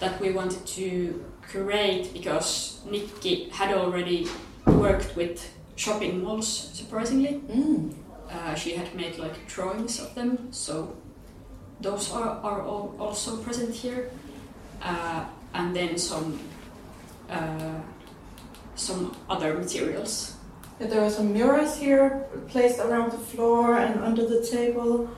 that 0.00 0.20
we 0.20 0.30
wanted 0.32 0.64
to 0.66 1.24
create 1.42 2.12
because 2.12 2.80
Nikki 2.84 3.48
had 3.50 3.74
already 3.74 4.28
worked 4.66 5.16
with 5.16 5.50
shopping 5.76 6.22
malls, 6.22 6.70
surprisingly. 6.72 7.40
Mm. 7.48 7.94
Uh, 8.30 8.54
she 8.54 8.72
had 8.72 8.94
made 8.94 9.18
like 9.18 9.46
drawings 9.46 10.00
of 10.00 10.14
them, 10.14 10.48
so 10.50 10.96
those 11.80 12.12
are, 12.12 12.28
are 12.42 12.62
all 12.62 12.94
also 12.98 13.36
present 13.36 13.74
here. 13.74 14.10
Uh, 14.82 15.24
and 15.54 15.74
then 15.74 15.98
some 15.98 16.38
uh, 17.30 17.80
some 18.74 19.16
other 19.28 19.54
materials. 19.54 20.34
there 20.78 21.02
are 21.02 21.10
some 21.10 21.32
mirrors 21.32 21.76
here 21.76 22.26
placed 22.48 22.78
around 22.78 23.10
the 23.10 23.18
floor 23.18 23.76
and 23.76 24.04
under 24.04 24.26
the 24.26 24.46
table. 24.46 25.08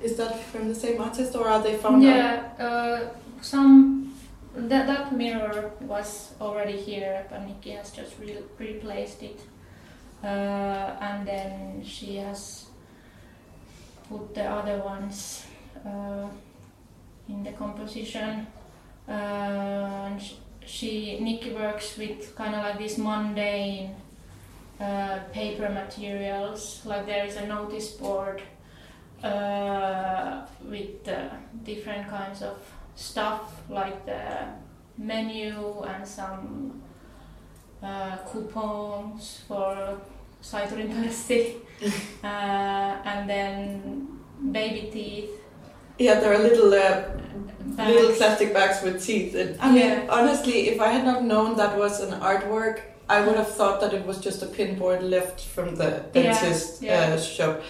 Is 0.00 0.16
that 0.16 0.42
from 0.44 0.68
the 0.68 0.74
same 0.74 1.00
artist 1.00 1.36
or 1.36 1.46
are 1.46 1.62
they 1.62 1.76
found? 1.76 2.02
Yeah, 2.02 2.48
uh, 2.58 3.10
some 3.40 4.14
that 4.56 4.86
that 4.86 5.12
mirror 5.12 5.70
was 5.80 6.32
already 6.40 6.78
here, 6.78 7.26
but 7.30 7.46
Nikki 7.46 7.70
has 7.70 7.90
just 7.90 8.18
re- 8.18 8.44
replaced 8.58 9.22
it, 9.22 9.40
uh, 10.22 10.96
and 11.00 11.26
then 11.26 11.84
she 11.84 12.16
has 12.16 12.66
put 14.08 14.34
the 14.34 14.44
other 14.44 14.78
ones 14.78 15.46
uh, 15.86 16.28
in 17.28 17.42
the 17.42 17.52
composition. 17.52 18.46
Uh, 19.08 19.12
and 19.12 20.22
she 20.64 21.18
Nikki 21.20 21.52
works 21.52 21.96
with 21.98 22.34
kind 22.34 22.54
of 22.54 22.62
like 22.62 22.78
these 22.78 22.98
mundane 22.98 23.94
uh, 24.80 25.18
paper 25.32 25.68
materials. 25.68 26.82
Like 26.84 27.06
there 27.06 27.24
is 27.24 27.36
a 27.36 27.46
notice 27.46 27.90
board 27.92 28.42
uh, 29.22 30.46
with 30.64 31.08
different 31.64 32.08
kinds 32.08 32.42
of 32.42 32.56
stuff 32.96 33.62
like 33.68 34.06
the 34.06 34.46
menu 34.96 35.82
and 35.82 36.06
some 36.06 36.82
uh, 37.82 38.16
coupons 38.30 39.42
for 39.46 40.00
Saiturin 40.42 40.90
uh, 42.24 42.26
and 42.26 43.28
then 43.28 44.08
baby 44.52 44.90
teeth. 44.92 45.30
Yeah, 45.98 46.20
there 46.20 46.34
are 46.34 46.38
little 46.38 46.74
uh, 46.74 47.84
little 47.90 48.12
plastic 48.12 48.52
bags 48.52 48.82
with 48.82 49.04
teeth. 49.04 49.34
And, 49.34 49.60
I 49.60 49.74
yeah. 49.74 49.98
mean, 49.98 50.10
honestly, 50.10 50.68
if 50.68 50.80
I 50.80 50.88
had 50.88 51.04
not 51.04 51.24
known 51.24 51.56
that 51.56 51.78
was 51.78 52.00
an 52.00 52.20
artwork, 52.20 52.80
I 53.08 53.20
would 53.20 53.36
have 53.36 53.48
thought 53.48 53.80
that 53.80 53.92
it 53.92 54.04
was 54.06 54.18
just 54.18 54.42
a 54.42 54.46
pinboard 54.46 55.08
left 55.08 55.40
from 55.40 55.76
the 55.76 56.04
dentist 56.12 56.82
yeah, 56.82 57.08
yeah. 57.08 57.14
Uh, 57.14 57.20
shop. 57.20 57.62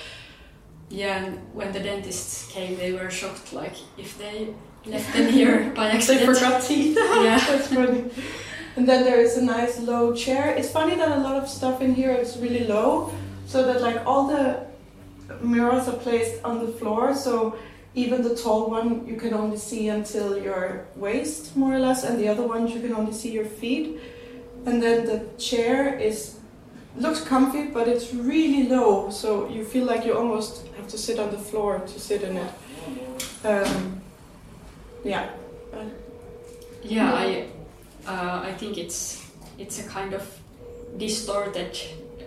Yeah, 0.89 1.25
and 1.25 1.55
when 1.55 1.73
the 1.73 1.81
dentists 1.81 2.51
came, 2.53 2.77
they 2.77 2.93
were 2.93 3.11
shocked. 3.11 3.53
Like, 3.53 3.75
if 3.99 4.17
they 4.19 4.55
left 4.87 5.13
them 5.13 5.33
here 5.33 5.71
by 5.75 5.91
accident. 5.91 6.27
they 6.27 6.35
forgot 6.35 6.63
teeth. 6.63 6.97
yeah, 6.97 7.39
that's 7.39 7.69
funny. 7.69 8.11
And 8.77 8.89
then 8.89 9.05
there 9.05 9.21
is 9.21 9.37
a 9.37 9.43
nice 9.43 9.81
low 9.81 10.15
chair. 10.15 10.55
It's 10.57 10.71
funny 10.71 10.97
that 10.97 11.11
a 11.17 11.21
lot 11.21 11.37
of 11.37 11.49
stuff 11.49 11.81
in 11.81 11.95
here 11.95 12.13
is 12.13 12.37
really 12.39 12.65
low, 12.67 13.13
so 13.47 13.65
that 13.65 13.81
like 13.81 14.05
all 14.07 14.29
the 14.29 14.67
mirrors 15.41 15.89
are 15.89 15.97
placed 15.97 16.43
on 16.45 16.65
the 16.65 16.73
floor. 16.73 17.15
So 17.15 17.57
even 17.95 18.23
the 18.23 18.35
tall 18.35 18.71
one 18.71 19.07
you 19.07 19.17
can 19.17 19.33
only 19.35 19.57
see 19.57 19.89
until 19.89 20.37
your 20.37 20.87
waist, 20.97 21.57
more 21.57 21.75
or 21.75 21.79
less, 21.79 22.05
and 22.05 22.19
the 22.19 22.29
other 22.29 22.47
ones 22.47 22.73
you 22.73 22.81
can 22.81 22.93
only 22.93 23.13
see 23.13 23.31
your 23.31 23.45
feet. 23.45 24.01
And 24.67 24.83
then 24.83 25.07
the 25.07 25.27
chair 25.39 25.97
is 25.99 26.39
looks 26.97 27.21
comfy, 27.21 27.67
but 27.67 27.89
it's 27.89 28.15
really 28.15 28.69
low, 28.69 29.11
so 29.11 29.49
you 29.49 29.65
feel 29.65 29.85
like 29.85 30.05
you 30.05 30.17
almost 30.17 30.67
have 30.77 30.89
to 30.89 30.99
sit 30.99 31.19
on 31.19 31.31
the 31.31 31.39
floor 31.39 31.81
to 31.81 32.01
sit 32.01 32.23
in 32.23 32.37
it. 32.37 32.53
Um, 33.45 34.01
yeah. 35.05 35.31
yeah, 36.83 37.13
I 37.13 37.49
uh, 38.07 38.43
I 38.45 38.53
think 38.53 38.79
it's 38.79 39.25
it's 39.59 39.85
a 39.85 39.89
kind 39.89 40.15
of 40.15 40.23
distorted 40.97 41.79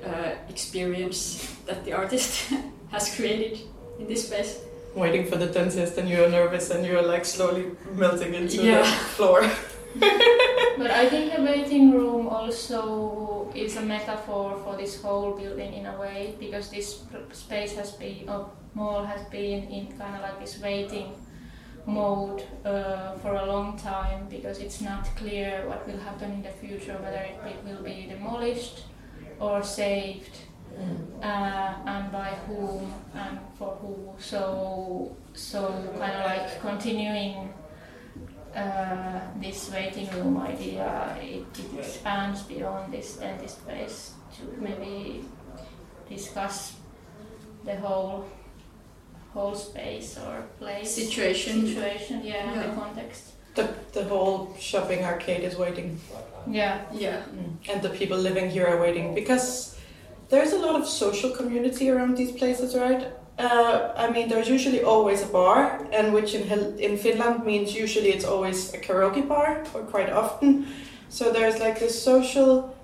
uh, 0.05 0.31
experience 0.49 1.55
that 1.65 1.83
the 1.85 1.93
artist 1.93 2.53
has 2.91 3.15
created 3.15 3.59
in 3.99 4.07
this 4.07 4.27
space. 4.27 4.59
Waiting 4.97 5.25
for 5.27 5.37
the 5.37 5.45
dentist, 5.45 5.97
and 5.97 6.09
you're 6.09 6.29
nervous, 6.29 6.71
and 6.71 6.85
you're 6.85 7.03
like 7.03 7.23
slowly 7.23 7.65
melting 7.93 8.33
into 8.33 8.63
yeah. 8.63 8.81
the 8.81 8.87
floor. 9.15 9.41
but 9.99 10.89
I 10.89 11.07
think 11.07 11.35
the 11.35 11.43
waiting 11.43 11.91
room 11.91 12.27
also 12.27 13.51
is 13.53 13.77
a 13.77 13.81
metaphor 13.81 14.59
for 14.63 14.75
this 14.75 14.99
whole 15.01 15.33
building 15.37 15.73
in 15.73 15.85
a 15.85 15.99
way, 15.99 16.35
because 16.39 16.71
this 16.71 17.03
space 17.31 17.75
has 17.75 17.91
been, 17.91 18.27
or 18.27 18.49
mall 18.73 19.05
has 19.05 19.21
been 19.29 19.69
in 19.69 19.87
kind 19.99 20.15
of 20.15 20.21
like 20.21 20.39
this 20.39 20.59
waiting 20.59 21.13
mode 21.87 22.43
uh, 22.65 23.15
for 23.17 23.35
a 23.35 23.45
long 23.45 23.77
time 23.77 24.27
because 24.29 24.59
it's 24.59 24.81
not 24.81 25.05
clear 25.15 25.63
what 25.67 25.87
will 25.87 25.99
happen 25.99 26.31
in 26.31 26.41
the 26.41 26.49
future, 26.49 26.97
whether 27.01 27.21
it 27.21 27.57
will 27.65 27.81
be 27.81 28.07
demolished 28.09 28.83
or 29.39 29.63
saved. 29.63 30.37
Uh, 31.21 31.73
and 31.85 32.11
by 32.11 32.31
whom 32.47 32.93
and 33.15 33.39
for 33.57 33.77
who. 33.81 34.13
So, 34.19 35.15
so 35.33 35.69
kind 35.99 36.13
of 36.13 36.25
like 36.25 36.61
continuing 36.61 37.53
uh, 38.55 39.19
this 39.39 39.71
waiting 39.71 40.09
room 40.11 40.37
idea, 40.37 41.17
it, 41.21 41.45
it 41.59 41.79
expands 41.79 42.43
beyond 42.43 42.93
this 42.93 43.17
dentist 43.17 43.59
space 43.61 44.13
to 44.37 44.61
maybe 44.61 45.23
discuss 46.09 46.75
the 47.65 47.75
whole 47.75 48.25
whole 49.33 49.53
space 49.53 50.17
or 50.17 50.43
place 50.57 50.95
situation 50.95 51.67
situation 51.67 52.23
yeah, 52.23 52.53
yeah. 52.53 52.67
the 52.67 52.73
context 52.73 53.33
the, 53.55 53.67
the 53.93 54.03
whole 54.05 54.55
shopping 54.57 55.03
arcade 55.03 55.43
is 55.43 55.57
waiting 55.57 55.99
yeah 56.49 56.81
yeah 56.93 57.21
mm. 57.23 57.69
and 57.69 57.81
the 57.81 57.89
people 57.89 58.17
living 58.17 58.49
here 58.49 58.65
are 58.65 58.79
waiting 58.81 59.13
because 59.13 59.76
there's 60.29 60.53
a 60.53 60.59
lot 60.59 60.75
of 60.75 60.87
social 60.87 61.31
community 61.31 61.89
around 61.89 62.17
these 62.17 62.31
places 62.31 62.75
right? 62.75 63.07
Uh, 63.39 63.93
I 63.95 64.09
mean, 64.09 64.29
there's 64.29 64.49
usually 64.49 64.81
always 64.81 65.21
a 65.21 65.27
bar, 65.27 65.87
and 65.93 66.11
which 66.11 66.33
in 66.33 66.79
in 66.79 66.97
Finland 66.97 67.45
means 67.45 67.75
usually 67.75 68.09
it's 68.09 68.25
always 68.25 68.73
a 68.73 68.79
karaoke 68.79 69.27
bar, 69.27 69.63
or 69.73 69.81
quite 69.83 70.09
often. 70.09 70.67
So 71.09 71.31
there's 71.31 71.59
like 71.59 71.79
this 71.79 72.03
social 72.03 72.75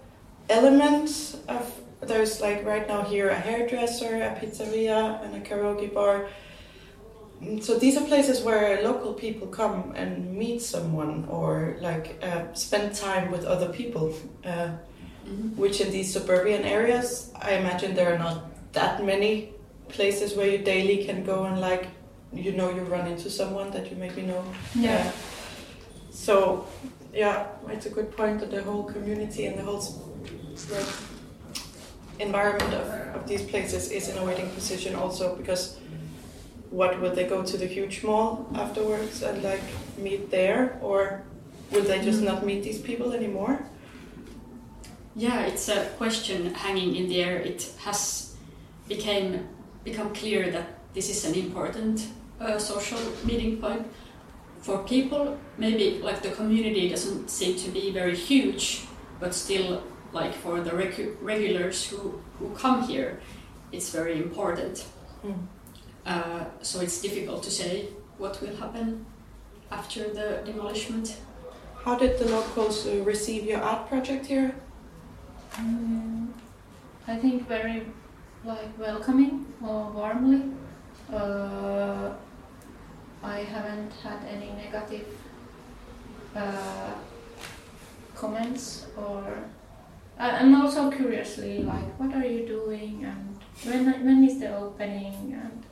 element 0.50 1.10
of 1.50 1.64
there's 2.02 2.40
like 2.40 2.66
right 2.66 2.88
now 2.88 3.02
here 3.02 3.30
a 3.30 3.36
hairdresser, 3.36 4.16
a 4.16 4.36
pizzeria, 4.40 5.24
and 5.24 5.36
a 5.36 5.42
karaoke 5.42 5.94
bar. 5.94 6.28
So 7.62 7.78
these 7.78 7.98
are 7.98 8.06
places 8.06 8.42
where 8.42 8.82
local 8.84 9.14
people 9.14 9.48
come 9.48 9.92
and 9.96 10.34
meet 10.34 10.62
someone 10.62 11.26
or 11.30 11.76
like 11.82 12.24
uh, 12.24 12.54
spend 12.54 12.96
time 12.96 13.32
with 13.32 13.44
other 13.44 13.70
people. 13.70 14.14
Uh, 14.46 14.70
mm-hmm. 15.25 15.60
which 15.60 15.82
in 15.82 15.92
these 15.92 16.12
suburban 16.12 16.63
areas 16.63 17.32
i 17.42 17.53
imagine 17.53 17.96
there 17.96 18.13
are 18.13 18.18
not 18.18 18.46
that 18.74 19.03
many 19.03 19.53
places 19.89 20.36
where 20.36 20.48
you 20.48 20.58
daily 20.58 21.06
can 21.06 21.24
go 21.24 21.44
and 21.46 21.60
like 21.62 21.88
you 22.34 22.51
know 22.51 22.70
you 22.70 22.82
run 22.82 23.08
into 23.08 23.30
someone 23.30 23.70
that 23.72 23.92
you 23.92 23.98
maybe 23.98 24.24
know. 24.24 24.44
Yeah. 24.75 25.06
Uh, 25.08 25.12
so 26.12 26.68
yeah 27.13 27.48
it's 27.70 27.86
a 27.86 27.89
good 27.89 28.15
point 28.15 28.39
that 28.39 28.50
the 28.51 28.62
whole 28.63 28.84
community 28.84 29.46
and 29.46 29.58
the 29.58 29.63
whole 29.63 29.84
environment 32.20 32.74
of, 32.74 32.88
of 33.15 33.27
these 33.27 33.44
places 33.44 33.92
is 33.92 34.10
in 34.10 34.18
a 34.18 34.25
waiting 34.25 34.50
position 34.51 34.96
also 34.96 35.36
because 35.36 35.80
what 36.70 37.00
would 37.01 37.15
they 37.15 37.25
go 37.25 37.44
to 37.44 37.58
the 37.58 37.68
huge 37.68 38.03
mall 38.03 38.48
afterwards 38.56 39.22
and 39.22 39.44
like 39.44 39.62
meet 39.98 40.32
there? 40.32 40.80
Or 40.82 41.22
would 41.72 41.86
they 41.86 42.01
just 42.03 42.22
not 42.22 42.44
meet 42.44 42.63
these 42.63 42.80
people 42.80 43.13
anymore? 43.13 43.63
Yeah, 45.15 45.41
it's 45.41 45.70
a 45.70 45.86
question 45.98 46.53
hanging 46.53 46.96
in 46.96 47.08
the 47.08 47.24
air. 47.24 47.38
It 47.38 47.72
has 47.84 48.36
became 48.88 49.48
become 49.84 50.13
clear 50.13 50.50
that 50.51 50.67
this 50.93 51.10
is 51.10 51.25
an 51.25 51.36
important 51.36 52.08
uh, 52.39 52.58
social 52.58 53.00
meeting 53.24 53.58
point 53.58 53.86
for 54.60 54.79
people. 54.84 55.38
Maybe 55.58 56.00
like 56.01 56.22
the 56.22 56.32
community 56.32 56.89
doesn't 56.89 57.29
seem 57.29 57.55
to 57.58 57.70
be 57.70 57.91
very 57.91 58.15
huge, 58.15 58.86
but 59.20 59.36
still, 59.36 59.84
like 60.13 60.34
for 60.34 60.62
the 60.62 60.72
regu- 60.72 61.15
regulars 61.22 61.86
who 61.86 62.20
who 62.39 62.50
come 62.55 62.84
here, 62.84 63.20
it's 63.72 63.91
very 63.91 64.17
important. 64.17 64.86
Mm. 65.24 65.48
Uh, 66.05 66.46
so 66.62 66.82
it's 66.82 67.01
difficult 67.01 67.43
to 67.43 67.51
say 67.51 67.88
what 68.17 68.41
will 68.41 68.55
happen 68.55 69.05
after 69.72 70.10
the 70.13 70.41
demolishment. 70.46 71.17
How 71.84 71.98
did 71.98 72.17
the 72.17 72.25
locals 72.25 72.88
uh, 72.88 73.03
receive 73.03 73.43
your 73.46 73.62
art 73.62 73.88
project 73.89 74.25
here? 74.25 74.55
Mm, 75.55 76.27
I 77.07 77.15
think 77.17 77.48
very 77.48 77.86
like 78.43 78.77
welcoming 78.79 79.45
or 79.62 79.91
warmly. 79.91 80.51
Uh, 81.12 82.12
I 83.24 83.39
haven't 83.39 83.91
had 84.03 84.19
any 84.27 84.51
negative 84.51 85.07
uh, 86.36 86.93
comments 88.15 88.88
or. 88.98 89.24
And 90.19 90.55
also 90.55 90.91
curiously, 90.91 91.63
like, 91.63 92.00
what 92.00 92.13
are 92.13 92.25
you 92.25 92.45
doing 92.48 93.03
and 93.03 93.36
when 93.65 93.86
when 94.05 94.24
is 94.24 94.39
the 94.39 94.55
opening 94.55 95.33
and 95.33 95.63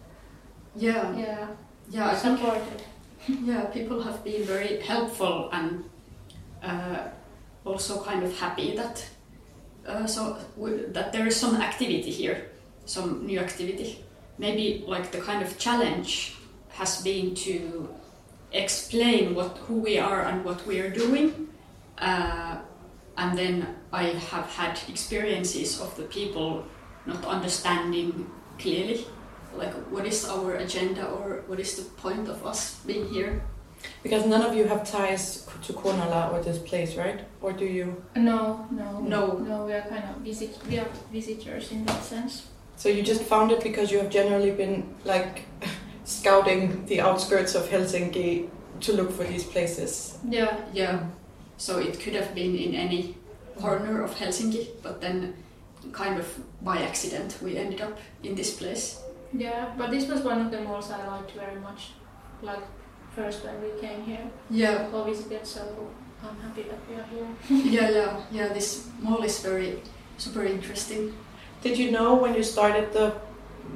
Yeah, 0.75 1.15
yeah, 1.15 1.47
yeah. 1.89 2.15
Supported. 2.17 2.81
Yeah, 3.27 3.65
people 3.65 4.01
have 4.01 4.23
been 4.23 4.43
very 4.43 4.81
helpful 4.81 5.50
and 5.53 5.83
uh, 6.63 6.97
also 7.63 8.01
kind 8.03 8.23
of 8.23 8.35
happy 8.39 8.75
that 8.75 9.05
uh, 9.88 10.05
so 10.05 10.38
that 10.89 11.11
there 11.11 11.27
is 11.27 11.35
some 11.35 11.55
activity 11.55 12.11
here, 12.11 12.51
some 12.85 13.25
new 13.25 13.39
activity. 13.39 14.03
Maybe 14.38 14.83
like 14.88 15.11
the 15.11 15.19
kind 15.19 15.41
of 15.43 15.57
challenge 15.57 16.35
has 16.69 17.01
been 17.01 17.35
to 17.35 17.89
explain 18.51 19.35
what 19.35 19.57
who 19.67 19.79
we 19.79 19.97
are 20.00 20.23
and 20.23 20.43
what 20.43 20.65
we 20.65 20.79
are 20.79 20.89
doing, 20.89 21.50
uh, 21.97 22.57
and 23.17 23.38
then 23.38 23.75
I 23.91 24.03
have 24.31 24.45
had 24.47 24.79
experiences 24.88 25.79
of 25.81 25.95
the 25.95 26.03
people 26.03 26.65
not 27.05 27.25
understanding 27.25 28.29
clearly 28.59 29.05
like 29.55 29.73
what 29.91 30.05
is 30.05 30.27
our 30.29 30.55
agenda 30.55 31.05
or 31.05 31.43
what 31.47 31.59
is 31.59 31.75
the 31.75 31.83
point 32.01 32.27
of 32.29 32.45
us 32.45 32.79
being 32.85 33.07
here 33.07 33.43
Because 34.03 34.25
none 34.25 34.41
of 34.41 34.55
you 34.55 34.65
have 34.65 34.89
ties 34.89 35.47
to 35.63 35.73
Konala 35.73 36.33
or 36.33 36.41
this 36.41 36.57
place, 36.57 36.95
right? 36.95 37.19
Or 37.41 37.53
do 37.53 37.65
you? 37.65 38.03
No, 38.15 38.67
no, 38.71 39.00
No. 39.00 39.38
no. 39.38 39.65
We 39.65 39.73
are 39.73 39.81
kind 39.81 40.03
of 40.03 40.17
visit. 40.21 40.57
We 40.69 40.79
are 40.79 40.88
visitors 41.11 41.71
in 41.71 41.85
that 41.85 42.03
sense. 42.03 42.47
So 42.77 42.89
you 42.89 43.03
just 43.03 43.21
found 43.23 43.51
it 43.51 43.61
because 43.63 43.91
you 43.91 44.00
have 44.00 44.09
generally 44.09 44.51
been 44.51 44.95
like 45.05 45.45
scouting 46.03 46.85
the 46.88 47.01
outskirts 47.01 47.53
of 47.55 47.69
Helsinki 47.69 48.50
to 48.79 48.93
look 48.93 49.11
for 49.11 49.23
these 49.23 49.43
places. 49.43 50.17
Yeah, 50.27 50.57
yeah 50.73 51.03
so 51.61 51.77
it 51.77 52.00
could 52.00 52.15
have 52.15 52.33
been 52.33 52.55
in 52.55 52.73
any 52.73 53.15
corner 53.59 54.01
of 54.01 54.15
helsinki 54.15 54.69
but 54.81 55.00
then 55.00 55.35
kind 55.91 56.19
of 56.19 56.27
by 56.63 56.77
accident 56.79 57.38
we 57.43 57.55
ended 57.55 57.81
up 57.81 58.00
in 58.23 58.33
this 58.33 58.57
place 58.57 59.00
yeah. 59.33 59.71
But 59.77 59.91
this 59.91 60.09
was 60.09 60.21
one 60.21 60.41
of 60.41 60.51
the 60.51 60.59
malls 60.59 60.91
I 60.91 61.07
liked 61.07 61.31
very 61.31 61.59
much. 61.61 61.91
Like 62.41 62.63
first 63.15 63.44
when 63.44 63.62
we 63.62 63.70
came 63.82 64.01
here 64.03 64.25
yeah 64.50 64.89
or 64.94 65.05
visited, 65.05 65.46
so 65.46 65.62
I'm 66.24 66.38
happy 66.40 66.64
that 66.64 66.79
we 66.90 66.96
are 66.96 67.07
here. 67.14 67.27
yeah 67.72 67.90
yeah 67.90 68.22
yeah 68.31 68.48
this 68.53 68.88
mall 69.00 69.24
is 69.24 69.40
very 69.40 69.81
super 70.18 70.44
interesting 70.46 71.14
Did 71.64 71.77
you 71.77 71.92
know 71.92 72.16
when 72.16 72.33
you 72.33 72.44
started 72.44 72.92
the 72.94 73.14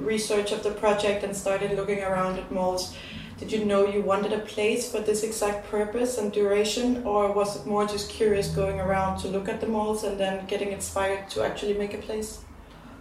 research 0.01 0.51
of 0.51 0.63
the 0.63 0.71
project 0.71 1.23
and 1.23 1.35
started 1.35 1.75
looking 1.77 2.01
around 2.03 2.39
at 2.39 2.51
malls, 2.51 2.95
did 3.37 3.51
you 3.51 3.63
know 3.65 3.85
you 3.85 4.01
wanted 4.01 4.33
a 4.33 4.39
place 4.39 4.91
for 4.91 4.99
this 5.01 5.21
exact 5.23 5.69
purpose 5.69 6.17
and 6.17 6.31
duration, 6.33 7.03
or 7.05 7.31
was 7.31 7.55
it 7.57 7.67
more 7.67 7.85
just 7.85 8.09
curious 8.09 8.47
going 8.47 8.79
around 8.79 9.19
to 9.21 9.27
look 9.27 9.47
at 9.47 9.61
the 9.61 9.67
malls 9.67 10.03
and 10.03 10.17
then 10.19 10.45
getting 10.47 10.71
inspired 10.71 11.29
to 11.29 11.43
actually 11.43 11.75
make 11.77 11.93
a 11.93 11.99
place? 12.07 12.39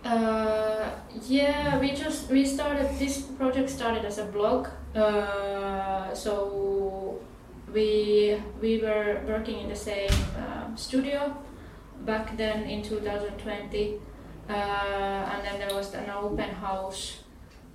Uh, 0.04 0.90
yeah, 1.26 1.78
we 1.80 1.92
just 1.92 2.28
we 2.30 2.44
started 2.44 2.86
this 2.98 3.22
project 3.38 3.70
started 3.70 4.04
as 4.04 4.18
a 4.18 4.24
blog. 4.26 4.68
Uh, 4.94 6.14
so 6.14 7.18
we 7.72 8.40
we 8.60 8.78
were 8.78 9.20
working 9.26 9.58
in 9.58 9.68
the 9.68 9.76
same 9.76 10.12
um, 10.38 10.76
studio 10.76 11.36
back 12.06 12.36
then 12.36 12.64
in 12.64 12.82
2020, 12.82 13.98
uh, 14.48 14.52
and 14.52 15.44
then 15.44 15.58
there 15.58 15.74
was 15.74 15.94
an 15.94 16.10
open 16.10 16.50
house 16.50 17.24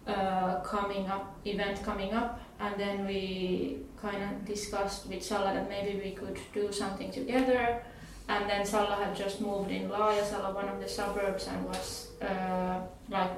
uh, 0.08 0.62
coming 0.62 1.08
up 1.08 1.36
event 1.46 1.84
coming 1.84 2.14
up, 2.14 2.40
and 2.60 2.80
then 2.80 3.06
we 3.06 3.80
kind 4.02 4.24
of 4.24 4.46
discussed 4.46 5.08
with 5.08 5.22
Salla 5.22 5.54
that 5.54 5.68
maybe 5.68 6.00
we 6.00 6.12
could 6.12 6.40
do 6.54 6.72
something 6.72 7.12
together. 7.12 7.84
And 8.30 8.48
then 8.48 8.64
Salla 8.64 8.96
had 8.96 9.16
just 9.16 9.42
moved 9.42 9.72
in 9.72 9.90
Laajasalo, 9.90 10.54
one 10.54 10.70
of 10.70 10.80
the 10.80 10.88
suburbs, 10.88 11.48
and 11.48 11.66
was 11.66 12.10
uh, 12.22 12.80
like 13.10 13.32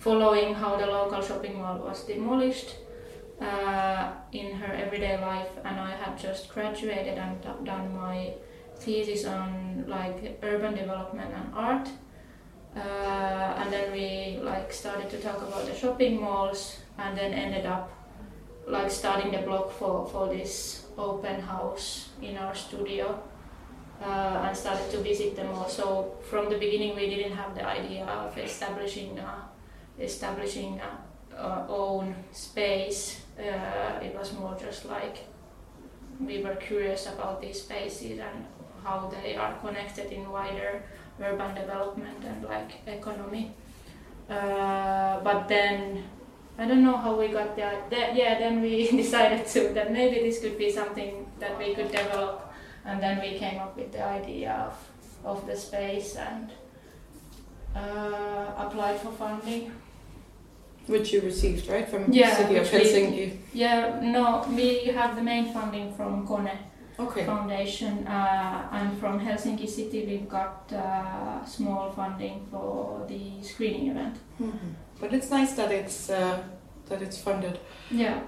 following 0.00 0.54
how 0.54 0.76
the 0.76 0.86
local 0.86 1.22
shopping 1.22 1.58
mall 1.60 1.78
was 1.78 2.04
demolished 2.04 2.76
uh, 3.40 4.10
in 4.32 4.56
her 4.56 4.72
everyday 4.72 5.20
life. 5.20 5.50
And 5.64 5.78
I 5.78 5.92
had 5.94 6.18
just 6.18 6.48
graduated 6.48 7.18
and 7.18 7.36
done 7.64 7.94
my 7.94 8.32
thesis 8.76 9.26
on 9.26 9.84
like 9.86 10.40
urban 10.42 10.74
development 10.74 11.32
and 11.34 11.54
art. 11.54 11.88
Uh, 12.74 13.60
and 13.60 13.72
then 13.72 13.92
we 13.92 14.40
like 14.42 14.72
started 14.72 15.10
to 15.10 15.18
talk 15.18 15.38
about 15.42 15.66
the 15.66 15.74
shopping 15.74 16.20
malls, 16.20 16.78
and 16.98 17.18
then 17.18 17.34
ended 17.34 17.66
up 17.66 17.92
like 18.66 18.90
starting 18.90 19.32
the 19.32 19.38
blog 19.38 19.70
for 19.72 20.06
for 20.06 20.28
this 20.28 20.86
open 20.96 21.40
house 21.40 22.10
in 22.22 22.36
our 22.36 22.54
studio 22.54 23.20
uh, 24.00 24.44
and 24.46 24.56
started 24.56 24.88
to 24.90 24.98
visit 24.98 25.34
them 25.36 25.50
all. 25.52 25.68
So 25.68 26.14
from 26.30 26.48
the 26.48 26.58
beginning, 26.58 26.94
we 26.94 27.10
didn't 27.10 27.36
have 27.36 27.54
the 27.54 27.66
idea 27.66 28.04
of 28.06 28.38
establishing 28.38 29.18
a, 29.18 29.49
establishing 30.00 30.80
our 31.36 31.66
own 31.68 32.14
space. 32.32 33.20
Uh, 33.38 34.00
it 34.02 34.14
was 34.14 34.32
more 34.34 34.56
just 34.60 34.84
like 34.84 35.24
we 36.20 36.42
were 36.42 36.56
curious 36.56 37.06
about 37.06 37.40
these 37.40 37.62
spaces 37.62 38.18
and 38.18 38.44
how 38.84 39.10
they 39.22 39.36
are 39.36 39.54
connected 39.58 40.12
in 40.12 40.30
wider 40.30 40.82
urban 41.20 41.54
development 41.54 42.24
and 42.24 42.44
like 42.44 42.80
economy. 42.86 43.52
Uh, 44.28 45.20
but 45.20 45.48
then 45.48 46.04
I 46.58 46.66
don't 46.66 46.82
know 46.82 46.96
how 46.96 47.16
we 47.16 47.28
got 47.28 47.56
there. 47.56 47.82
Yeah, 47.90 48.38
then 48.38 48.60
we 48.60 48.90
decided 49.02 49.46
to 49.48 49.72
that 49.74 49.92
maybe 49.92 50.20
this 50.20 50.40
could 50.40 50.58
be 50.58 50.70
something 50.70 51.26
that 51.38 51.58
we 51.58 51.74
could 51.74 51.90
develop 51.90 52.52
and 52.84 53.02
then 53.02 53.20
we 53.20 53.38
came 53.38 53.58
up 53.60 53.76
with 53.76 53.92
the 53.92 54.04
idea 54.04 54.52
of, 54.52 54.76
of 55.24 55.46
the 55.46 55.56
space 55.56 56.16
and 56.16 56.50
uh, 57.74 58.46
applied 58.56 59.00
for 59.00 59.12
funding. 59.12 59.72
Which 60.90 61.12
you 61.12 61.20
received, 61.20 61.68
right, 61.68 61.88
from 61.88 62.12
Yeah, 62.12 62.34
city 62.36 62.56
of 62.56 62.62
which 62.64 62.72
we- 62.72 62.78
Helsinki. 62.90 63.36
Yeah, 63.54 64.00
no, 64.02 64.44
we 64.56 64.68
have 64.98 65.14
the 65.14 65.22
main 65.22 65.52
funding 65.52 65.94
from 65.94 66.26
Kone 66.26 66.50
Okay. 66.98 67.24
Foundation, 67.24 68.06
uh, 68.06 68.68
and 68.72 68.98
from 69.00 69.20
Helsinki 69.20 69.68
City 69.68 70.04
we've 70.06 70.28
got 70.28 70.70
uh, 70.72 71.44
small 71.46 71.90
funding 71.92 72.46
for 72.50 73.04
the 73.08 73.22
screening 73.42 73.86
event. 73.92 74.16
Mhm. 74.40 74.74
But 75.00 75.12
it's 75.14 75.30
nice 75.30 75.52
that 75.54 75.70
it's 75.70 76.10
uh, 76.10 76.38
that 76.88 77.00
it's 77.02 77.18
funded. 77.18 77.58
Yeah, 77.90 78.18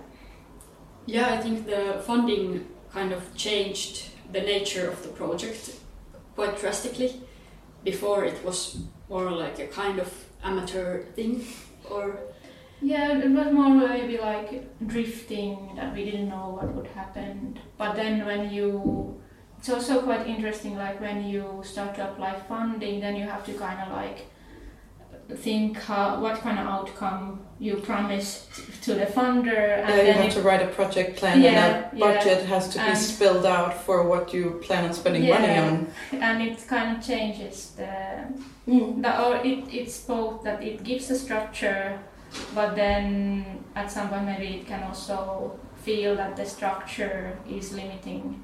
Yeah, 1.06 1.34
I 1.34 1.38
think 1.42 1.66
the 1.66 2.00
funding 2.06 2.60
kind 2.94 3.12
of 3.12 3.22
changed 3.34 3.94
the 4.32 4.40
nature 4.40 4.86
of 4.92 5.02
the 5.02 5.08
project 5.08 5.62
quite 6.36 6.54
drastically. 6.60 7.10
Before 7.84 8.24
it 8.24 8.38
was 8.44 8.76
more 9.08 9.30
like 9.44 9.58
a 9.58 9.66
kind 9.82 9.98
of 10.00 10.08
amateur 10.44 11.02
thing, 11.16 11.44
or 11.90 12.04
yeah, 12.82 13.18
it 13.18 13.30
was 13.30 13.52
more 13.52 13.68
maybe 13.70 14.18
like 14.18 14.50
drifting 14.86 15.70
that 15.76 15.94
we 15.94 16.04
didn't 16.04 16.28
know 16.28 16.58
what 16.60 16.74
would 16.74 16.88
happen. 16.88 17.58
But 17.78 17.94
then 17.94 18.24
when 18.26 18.50
you, 18.52 19.20
it's 19.58 19.68
also 19.70 20.02
quite 20.02 20.26
interesting. 20.26 20.76
Like 20.76 21.00
when 21.00 21.24
you 21.24 21.62
start 21.64 21.94
to 21.96 22.10
apply 22.10 22.40
funding, 22.48 23.00
then 23.00 23.16
you 23.16 23.24
have 23.24 23.44
to 23.46 23.54
kind 23.54 23.80
of 23.80 23.92
like 23.92 24.26
think 25.36 25.78
how, 25.78 26.20
what 26.20 26.40
kind 26.40 26.58
of 26.58 26.66
outcome 26.66 27.40
you 27.58 27.76
promise 27.76 28.48
to 28.82 28.94
the 28.94 29.06
funder, 29.06 29.78
and 29.78 29.88
Yeah, 29.88 30.02
you 30.02 30.12
have 30.12 30.24
it, 30.26 30.32
to 30.32 30.42
write 30.42 30.60
a 30.62 30.66
project 30.66 31.16
plan 31.16 31.40
Yeah, 31.40 31.50
and 31.50 31.94
a 31.94 31.96
yeah. 31.96 32.06
budget 32.06 32.44
has 32.46 32.68
to 32.70 32.78
be 32.78 32.84
And- 32.84 32.98
spelled 32.98 33.46
out 33.46 33.72
for 33.84 34.06
what 34.06 34.34
you 34.34 34.60
plan 34.64 34.84
on 34.84 34.92
spending 34.92 35.28
money 35.28 35.56
on. 35.56 35.86
and 36.12 36.42
it 36.42 36.66
kind 36.66 36.96
of 36.98 37.06
changes 37.06 37.70
the 37.76 37.88
Mm. 38.68 39.02
The, 39.02 39.10
or 39.26 39.36
it, 39.44 39.64
it's 39.74 39.98
both 40.04 40.44
that 40.44 40.62
it 40.62 40.84
gives 40.84 41.10
a 41.10 41.16
structure, 41.18 41.98
but 42.54 42.74
then 42.74 43.64
at 43.74 43.90
some 43.90 44.08
point 44.08 44.24
maybe 44.24 44.56
it 44.56 44.66
can 44.66 44.82
also 44.82 45.58
feel 45.82 46.14
that 46.16 46.36
the 46.36 46.44
structure 46.44 47.38
is 47.48 47.72
limiting 47.72 48.42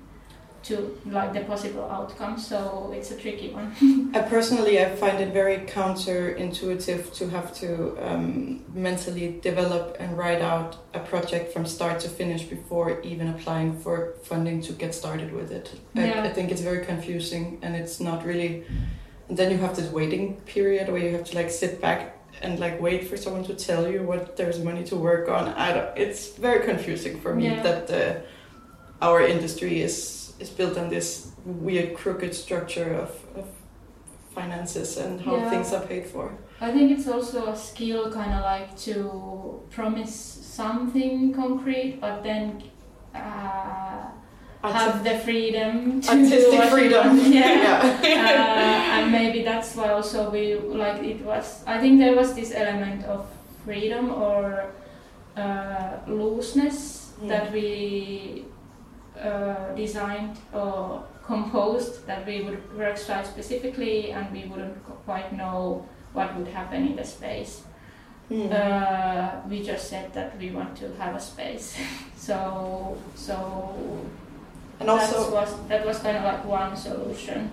to 0.64 0.98
like 1.06 1.32
the 1.32 1.40
possible 1.40 1.84
outcome. 1.84 2.38
So 2.38 2.92
it's 2.94 3.10
a 3.10 3.16
tricky 3.16 3.50
one. 3.50 3.72
I 4.14 4.20
personally, 4.22 4.80
I 4.80 4.94
find 4.96 5.20
it 5.20 5.32
very 5.32 5.58
counterintuitive 5.58 7.14
to 7.14 7.28
have 7.30 7.54
to 7.54 7.96
um, 8.06 8.64
mentally 8.74 9.38
develop 9.40 9.96
and 10.00 10.18
write 10.18 10.42
out 10.42 10.76
a 10.94 11.00
project 11.00 11.52
from 11.52 11.64
start 11.64 12.00
to 12.00 12.08
finish 12.08 12.42
before 12.42 13.00
even 13.02 13.28
applying 13.28 13.78
for 13.78 14.14
funding 14.24 14.60
to 14.62 14.72
get 14.72 14.94
started 14.94 15.32
with 15.32 15.50
it. 15.52 15.78
I, 15.94 16.06
Yeah. 16.06 16.22
I 16.24 16.30
think 16.30 16.50
it's 16.50 16.62
very 16.62 16.84
confusing 16.84 17.58
and 17.62 17.74
it's 17.74 18.00
not 18.00 18.24
really. 18.24 18.64
And 19.28 19.36
then 19.36 19.50
you 19.50 19.58
have 19.58 19.76
this 19.76 19.90
waiting 19.92 20.40
period 20.42 20.88
where 20.88 21.02
you 21.02 21.12
have 21.12 21.24
to 21.24 21.36
like 21.36 21.50
sit 21.50 21.80
back 21.80 22.17
and 22.42 22.58
like 22.58 22.80
wait 22.80 23.08
for 23.08 23.16
someone 23.16 23.44
to 23.44 23.54
tell 23.54 23.88
you 23.90 24.02
what 24.02 24.36
there's 24.36 24.58
money 24.58 24.84
to 24.84 24.96
work 24.96 25.28
on. 25.28 25.48
I 25.48 25.72
don't. 25.72 25.96
It's 25.96 26.36
very 26.36 26.64
confusing 26.66 27.20
for 27.20 27.34
me 27.34 27.44
Yeah. 27.46 27.62
that 27.62 27.90
uh, 27.90 29.04
our 29.04 29.20
industry 29.22 29.80
is 29.82 30.32
is 30.40 30.50
built 30.50 30.78
on 30.78 30.88
this 30.88 31.32
weird 31.44 31.94
crooked 31.96 32.34
structure 32.34 32.94
of, 32.94 33.10
of 33.36 33.46
finances 34.34 34.96
and 34.96 35.20
how 35.20 35.36
Yeah. 35.36 35.50
things 35.50 35.72
are 35.72 35.86
paid 35.86 36.06
for. 36.06 36.30
I 36.60 36.70
think 36.72 36.90
it's 36.90 37.08
also 37.08 37.46
a 37.52 37.56
skill, 37.56 38.10
kind 38.12 38.32
of 38.34 38.42
like 38.42 38.76
to 38.86 39.60
promise 39.70 40.14
something 40.14 41.32
concrete, 41.34 41.98
but 42.00 42.22
then. 42.22 42.62
Uh, 43.14 44.10
have 44.62 45.04
the 45.04 45.18
freedom 45.20 46.00
to 46.00 46.10
artistic 46.10 46.62
freedom. 46.70 47.18
Yeah. 47.18 48.00
yeah. 48.02 48.02
uh, 48.02 49.00
and 49.00 49.12
maybe 49.12 49.42
that's 49.44 49.74
why 49.76 49.90
also 49.90 50.30
we 50.30 50.54
like 50.56 51.02
it 51.02 51.24
was 51.24 51.62
i 51.66 51.78
think 51.78 51.98
there 52.00 52.16
was 52.16 52.34
this 52.34 52.52
element 52.52 53.04
of 53.04 53.26
freedom 53.64 54.10
or 54.12 54.66
uh, 55.36 55.90
looseness 56.06 57.04
Mm. 57.18 57.28
that 57.28 57.52
we 57.52 58.44
uh, 59.20 59.74
designed 59.74 60.36
or 60.54 61.02
composed 61.26 62.06
that 62.06 62.24
we 62.26 62.42
would 62.42 62.62
work 62.78 62.96
site 62.96 63.26
specifically 63.26 64.12
and 64.12 64.30
we 64.32 64.44
wouldn't 64.46 64.78
quite 65.04 65.32
know 65.32 65.84
what 66.12 66.36
would 66.36 66.46
happen 66.48 66.86
in 66.86 66.94
the 66.96 67.04
space 67.04 67.62
Mm. 68.30 68.52
uh, 68.52 69.40
we 69.48 69.62
just 69.62 69.88
said 69.88 70.12
that 70.14 70.38
we 70.38 70.50
want 70.50 70.76
to 70.76 70.86
have 70.98 71.16
a 71.16 71.20
space 71.20 71.74
so 72.16 72.96
so 73.16 73.34
and 74.80 74.88
that 74.88 75.12
also, 75.14 75.32
was 75.32 75.68
that 75.68 75.84
was 75.86 75.98
kind 75.98 76.16
of 76.16 76.24
like 76.24 76.44
one 76.44 76.76
solution 76.76 77.50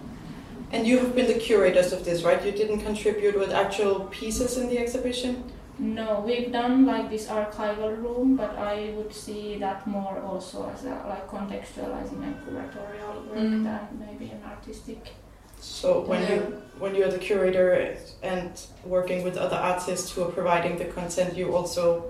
and 0.72 0.86
you 0.88 0.98
have 1.00 1.16
been 1.16 1.28
the 1.28 1.36
curators 1.40 1.94
of 1.94 2.04
this, 2.04 2.24
right? 2.24 2.44
You 2.44 2.52
didn't 2.52 2.82
contribute 2.82 3.38
with 3.38 3.52
actual 3.52 4.02
pieces 4.12 4.58
in 4.58 4.68
the 4.68 4.80
exhibition. 4.80 5.44
No, 5.78 6.24
we've 6.26 6.52
done 6.52 6.86
like 6.86 7.10
this 7.10 7.28
archival 7.28 7.96
room, 8.02 8.36
but 8.36 8.58
I 8.58 8.92
would 8.96 9.14
see 9.14 9.58
that 9.60 9.86
more 9.86 10.20
also 10.22 10.70
as 10.74 10.84
a, 10.86 10.90
like 11.08 11.28
contextualizing 11.30 12.24
and 12.24 12.36
curatorial 12.44 13.28
work 13.30 13.38
Mm. 13.38 13.64
than 13.64 13.88
maybe 14.00 14.32
an 14.32 14.42
artistic. 14.50 15.14
So 15.60 16.02
when 16.02 16.22
Yeah. 16.24 16.34
you 16.36 16.62
when 16.80 16.96
you're 16.96 17.12
the 17.12 17.20
curator 17.30 17.96
and 18.24 18.52
working 18.86 19.24
with 19.24 19.38
other 19.38 19.56
artists 19.58 20.12
who 20.12 20.24
are 20.24 20.32
providing 20.32 20.78
the 20.78 20.86
content, 20.86 21.38
you 21.38 21.56
also 21.56 22.04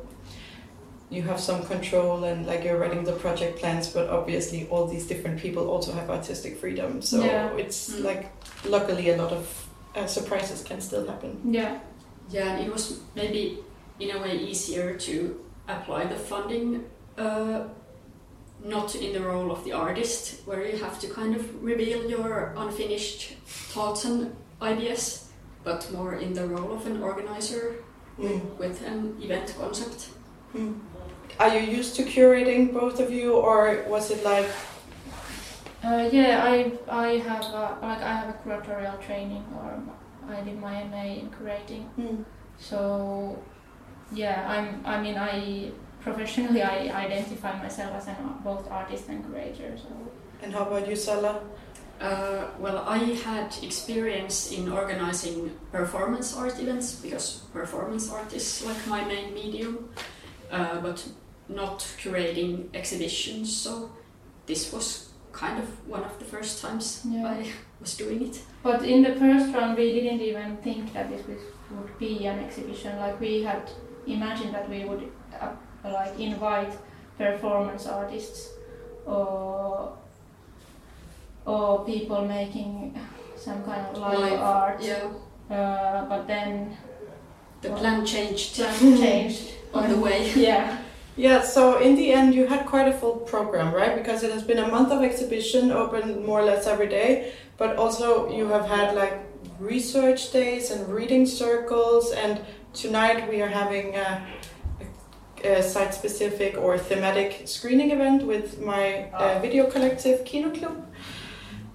you 1.10 1.22
have 1.22 1.40
some 1.40 1.64
control 1.64 2.24
and 2.24 2.46
like 2.48 2.64
you're 2.64 2.78
writing 2.80 3.04
the 3.04 3.14
project 3.14 3.60
plans, 3.60 3.88
but 3.88 4.10
obviously 4.10 4.68
all 4.70 4.88
these 4.88 5.06
different 5.06 5.40
people 5.40 5.70
also 5.70 5.92
have 5.94 6.10
artistic 6.10 6.58
freedom. 6.58 7.02
So 7.02 7.24
Yeah. 7.24 7.54
it's 7.58 7.90
Mm. 7.92 8.04
like 8.04 8.24
luckily 8.66 9.10
a 9.12 9.18
lot 9.18 9.32
of 9.32 9.48
uh, 9.96 10.08
surprises 10.08 10.62
can 10.64 10.82
still 10.82 11.06
happen. 11.08 11.40
Yeah, 11.46 11.80
Yeah, 12.30 12.50
and 12.56 12.66
it 12.66 12.72
was 12.74 13.00
maybe 13.16 13.60
in 14.00 14.10
a 14.16 14.20
way 14.20 14.36
easier 14.36 14.96
to 14.98 15.40
apply 15.70 16.06
the 16.06 16.16
funding, 16.18 16.84
uh, 17.18 17.62
not 18.64 18.96
in 18.96 19.14
the 19.14 19.22
role 19.22 19.52
of 19.52 19.64
the 19.64 19.72
artist, 19.74 20.42
where 20.48 20.66
you 20.66 20.78
have 20.84 21.00
to 21.02 21.08
kind 21.08 21.36
of 21.36 21.44
reveal 21.64 22.10
your 22.10 22.54
unfinished 22.58 23.36
thoughts 23.46 24.06
and 24.06 24.36
ideas, 24.62 25.30
but 25.64 25.88
more 25.94 26.16
in 26.16 26.34
the 26.34 26.46
role 26.48 26.74
of 26.74 26.86
an 26.88 27.02
organizer 27.04 27.76
Mm. 28.20 28.42
with 28.58 28.82
an 28.88 29.16
event 29.22 29.54
concept. 29.60 30.10
Mm. 30.56 30.74
Are 31.40 31.50
you 31.50 31.60
used 31.78 31.96
to 31.98 32.04
curating, 32.04 32.74
both 32.74 33.00
of 33.00 33.12
you, 33.12 33.34
or 33.34 33.84
was 33.88 34.12
it 34.12 34.24
like 34.24 34.48
uh, 35.84 36.10
yeah. 36.12 36.44
I 36.44 36.72
I 36.90 37.08
have 37.20 37.44
a, 37.54 37.78
like 37.82 38.02
I 38.02 38.14
have 38.16 38.30
a 38.30 38.38
curatorial 38.44 39.00
training, 39.06 39.46
or 39.56 39.78
I 40.28 40.42
did 40.42 40.60
my 40.60 40.84
MA 40.86 41.04
in 41.22 41.30
curating. 41.30 41.86
mm, 42.00 42.26
So 42.58 43.38
yeah, 44.12 44.50
I'm. 44.50 44.82
I 44.86 45.02
mean, 45.02 45.18
I 45.18 45.72
professionally 46.02 46.62
I 46.64 46.90
identify 47.06 47.62
myself 47.62 47.94
as 47.94 48.08
an 48.08 48.16
both 48.44 48.70
artist 48.72 49.10
and 49.10 49.24
curator. 49.26 49.78
So 49.78 49.90
And 50.42 50.54
how 50.54 50.66
about 50.66 50.88
you, 50.88 50.96
Salla? 50.96 51.42
Uh, 52.02 52.46
well, 52.60 52.84
I 52.88 52.98
had 52.98 53.56
experience 53.64 54.52
in 54.52 54.72
organizing 54.72 55.52
performance 55.72 56.36
art 56.36 56.60
events 56.60 56.96
because 56.96 57.44
performance 57.54 58.12
art 58.12 58.34
is 58.34 58.66
like 58.66 58.86
my 58.88 59.04
main 59.06 59.34
medium, 59.34 59.90
uh, 60.52 60.82
but 60.82 61.08
not 61.50 61.80
curating 62.02 62.70
exhibitions. 62.74 63.56
So 63.56 63.90
this 64.46 64.72
was 64.74 65.10
kind 65.32 65.60
of 65.60 65.68
one 65.88 66.04
of 66.04 66.18
the 66.20 66.26
first 66.26 66.62
times 66.62 67.02
Yeah. 67.10 67.28
I 67.28 67.46
was 67.82 67.96
doing 67.98 68.22
it. 68.28 68.42
But 68.64 68.84
in 68.84 69.04
the 69.04 69.14
first 69.16 69.54
round, 69.54 69.78
we 69.78 69.92
didn't 69.92 70.22
even 70.22 70.58
think 70.58 70.94
that 70.94 71.10
this 71.10 71.22
would 71.72 72.00
be 72.00 72.26
an 72.28 72.40
exhibition. 72.40 72.98
Like 73.00 73.20
we 73.20 73.44
had 73.44 73.70
imagined 74.08 74.54
that 74.54 74.70
we 74.70 74.86
would 74.86 75.10
uh, 75.42 75.50
like 75.84 76.20
invite 76.20 76.74
performance 77.18 77.88
artists 77.88 78.50
or 79.06 79.94
or 81.46 81.86
people 81.86 82.26
making 82.26 82.98
some 83.36 83.64
kind 83.64 83.86
of 83.88 83.98
live, 83.98 84.20
Live, 84.20 84.40
art. 84.40 84.82
Yeah, 84.82 85.10
Uh, 85.50 86.06
but 86.10 86.26
then 86.28 86.76
the 87.62 87.70
plan 87.70 88.04
changed 88.06 88.56
plan 88.56 88.98
changed 88.98 89.54
on 89.74 89.90
the 89.90 89.98
way. 89.98 90.32
Yeah. 90.36 90.78
Yeah, 91.18 91.42
so 91.44 91.80
in 91.80 91.96
the 91.96 92.12
end, 92.12 92.36
you 92.36 92.46
had 92.46 92.66
quite 92.66 92.90
a 92.90 92.94
full 92.94 93.16
program, 93.16 93.74
right? 93.74 93.96
Because 93.96 94.24
it 94.24 94.32
has 94.32 94.44
been 94.44 94.58
a 94.58 94.68
month 94.68 94.92
of 94.92 95.02
exhibition, 95.02 95.72
open 95.72 96.26
more 96.26 96.42
or 96.42 96.46
less 96.46 96.68
every 96.68 96.90
day, 96.90 97.34
but 97.58 97.78
also 97.78 98.30
you 98.30 98.48
have 98.48 98.68
had 98.68 98.96
like 98.96 99.20
research 99.58 100.34
days 100.34 100.72
and 100.72 100.94
reading 100.94 101.26
circles, 101.26 102.12
and 102.12 102.42
tonight 102.74 103.30
we 103.30 103.42
are 103.42 103.48
having 103.48 103.96
a, 103.96 104.28
a 105.46 105.64
site 105.64 105.94
specific 105.94 106.58
or 106.58 106.78
thematic 106.78 107.48
screening 107.48 107.92
event 107.92 108.24
with 108.24 108.60
my 108.60 109.10
uh, 109.14 109.40
video 109.40 109.72
collective 109.72 110.26
Kino 110.26 110.50
Club, 110.50 110.86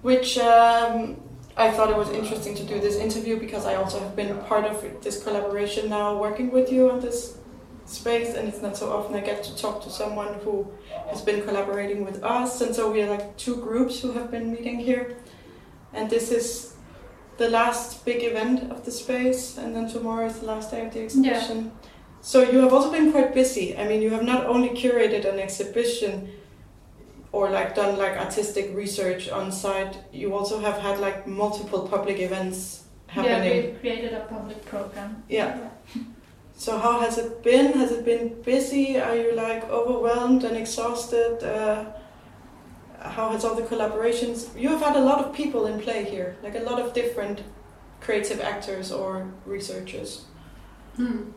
which 0.03 0.37
um, 0.37 1.19
I 1.57 1.71
thought 1.71 1.89
it 1.89 1.97
was 1.97 2.09
interesting 2.11 2.53
to 2.57 2.63
do 2.63 2.79
this 2.79 2.97
interview 2.97 3.39
because 3.39 3.65
I 3.65 3.73
also 3.73 3.99
have 3.99 4.15
been 4.15 4.37
part 4.43 4.65
of 4.65 5.01
this 5.01 5.23
collaboration 5.23 5.89
now, 5.89 6.15
working 6.15 6.51
with 6.51 6.71
you 6.71 6.91
on 6.91 6.99
this 6.99 7.37
space 7.91 8.35
and 8.35 8.47
it's 8.47 8.61
not 8.61 8.77
so 8.77 8.91
often 8.91 9.15
I 9.15 9.21
get 9.21 9.43
to 9.43 9.55
talk 9.55 9.83
to 9.83 9.89
someone 9.89 10.33
who 10.43 10.71
has 11.09 11.21
been 11.21 11.41
collaborating 11.43 12.05
with 12.05 12.23
us 12.23 12.61
and 12.61 12.75
so 12.75 12.91
we 12.91 13.01
are 13.01 13.09
like 13.09 13.37
two 13.37 13.55
groups 13.55 14.01
who 14.01 14.11
have 14.13 14.31
been 14.31 14.51
meeting 14.51 14.79
here. 14.79 15.17
And 15.93 16.09
this 16.09 16.31
is 16.31 16.75
the 17.37 17.49
last 17.49 18.05
big 18.05 18.23
event 18.23 18.71
of 18.71 18.85
the 18.85 18.91
space 18.91 19.57
and 19.57 19.75
then 19.75 19.89
tomorrow 19.89 20.27
is 20.27 20.39
the 20.39 20.45
last 20.45 20.71
day 20.71 20.85
of 20.85 20.93
the 20.93 21.01
exhibition. 21.03 21.71
So 22.21 22.43
you 22.43 22.59
have 22.59 22.73
also 22.73 22.91
been 22.91 23.11
quite 23.11 23.33
busy. 23.33 23.77
I 23.77 23.87
mean 23.87 24.01
you 24.01 24.11
have 24.11 24.23
not 24.23 24.45
only 24.45 24.69
curated 24.69 25.25
an 25.25 25.39
exhibition 25.39 26.29
or 27.31 27.49
like 27.49 27.75
done 27.75 27.97
like 27.97 28.17
artistic 28.17 28.75
research 28.75 29.29
on 29.29 29.51
site 29.51 29.97
you 30.11 30.35
also 30.35 30.59
have 30.59 30.77
had 30.81 30.99
like 30.99 31.25
multiple 31.25 31.87
public 31.87 32.19
events 32.19 32.83
happening 33.07 33.63
Yeah, 33.65 33.71
we 33.71 33.77
created 33.79 34.13
a 34.13 34.21
public 34.21 34.63
program. 34.65 35.23
Yeah. 35.29 35.69
So 36.61 36.77
how 36.77 36.99
has 36.99 37.17
it 37.17 37.41
been? 37.41 37.73
Has 37.73 37.91
it 37.91 38.05
been 38.05 38.39
busy? 38.43 38.99
Are 38.99 39.15
you 39.15 39.33
like 39.33 39.67
overwhelmed 39.67 40.43
and 40.43 40.55
exhausted? 40.55 41.43
Uh, 41.43 41.85
how 42.99 43.31
has 43.31 43.43
all 43.43 43.55
the 43.55 43.63
collaborations? 43.63 44.55
You 44.55 44.69
have 44.69 44.81
had 44.81 44.95
a 44.95 44.99
lot 44.99 45.25
of 45.25 45.33
people 45.33 45.65
in 45.65 45.79
play 45.79 46.03
here, 46.03 46.37
like 46.43 46.53
a 46.53 46.59
lot 46.59 46.79
of 46.79 46.93
different 46.93 47.41
creative 47.99 48.39
actors 48.41 48.91
or 48.91 49.33
researchers. 49.43 50.25
Hmm. 50.97 51.31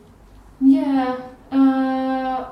Yeah. 0.61 1.17
Uh, 1.51 2.45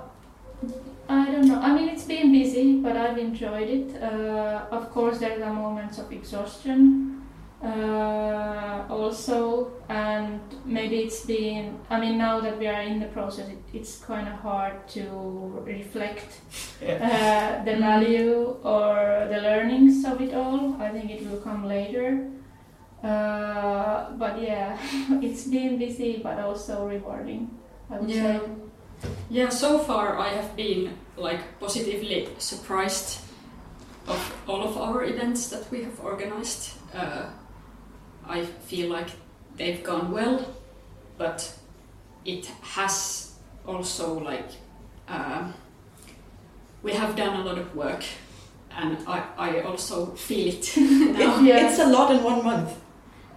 I 1.10 1.30
don't 1.30 1.48
know. 1.48 1.60
I 1.60 1.74
mean, 1.74 1.90
it's 1.90 2.04
been 2.04 2.32
busy, 2.32 2.80
but 2.80 2.96
I've 2.96 3.18
enjoyed 3.18 3.68
it. 3.68 4.02
Uh, 4.02 4.64
of 4.70 4.90
course, 4.92 5.18
there 5.18 5.44
are 5.44 5.52
moments 5.52 5.98
of 5.98 6.10
exhaustion 6.10 7.21
uh, 7.62 8.86
also, 8.90 9.70
and 9.88 10.40
maybe 10.64 10.96
it's 11.00 11.24
been. 11.24 11.78
I 11.90 12.00
mean, 12.00 12.18
now 12.18 12.40
that 12.40 12.58
we 12.58 12.66
are 12.66 12.82
in 12.82 12.98
the 13.00 13.06
process, 13.06 13.48
it, 13.48 13.58
it's 13.72 13.98
kind 14.00 14.26
of 14.28 14.34
hard 14.34 14.88
to 14.90 15.62
reflect 15.64 16.40
uh, 16.82 17.62
the 17.64 17.76
value 17.76 18.56
or 18.64 19.28
the 19.30 19.40
learnings 19.40 20.04
of 20.04 20.20
it 20.20 20.34
all. 20.34 20.76
I 20.80 20.90
think 20.90 21.10
it 21.10 21.24
will 21.28 21.38
come 21.40 21.66
later. 21.68 22.28
Uh, 23.02 24.12
but 24.12 24.40
yeah, 24.40 24.78
it's 25.22 25.44
been 25.44 25.78
busy 25.78 26.20
but 26.22 26.38
also 26.38 26.86
rewarding. 26.86 27.50
I 27.90 27.98
would 27.98 28.10
Yeah. 28.10 28.38
say. 28.38 28.40
Yeah, 29.30 29.48
so 29.48 29.78
far 29.78 30.16
I 30.18 30.28
have 30.28 30.54
been 30.56 30.90
like 31.16 31.40
positively 31.58 32.28
surprised 32.38 33.18
of 34.06 34.18
all 34.48 34.62
of 34.62 34.76
our 34.76 35.04
events 35.04 35.48
that 35.48 35.68
we 35.70 35.82
have 35.82 35.98
organized. 36.00 36.70
Uh, 36.94 37.26
I 38.28 38.44
feel 38.44 38.88
like 38.90 39.08
they've 39.56 39.82
gone 39.82 40.10
well, 40.12 40.44
but 41.18 41.52
it 42.24 42.46
has 42.62 43.32
also 43.66 44.18
like 44.18 44.48
uh, 45.08 45.50
we 46.82 46.92
have 46.92 47.16
done 47.16 47.40
a 47.40 47.44
lot 47.44 47.58
of 47.58 47.74
work, 47.76 48.04
and 48.76 48.96
I, 49.06 49.22
I 49.38 49.60
also 49.60 50.06
feel 50.16 50.48
it. 50.48 50.76
It- 50.76 51.42
Yeah. 51.44 51.68
It's 51.68 51.78
a 51.78 51.86
lot 51.86 52.10
in 52.10 52.22
one 52.24 52.44
month. 52.44 52.70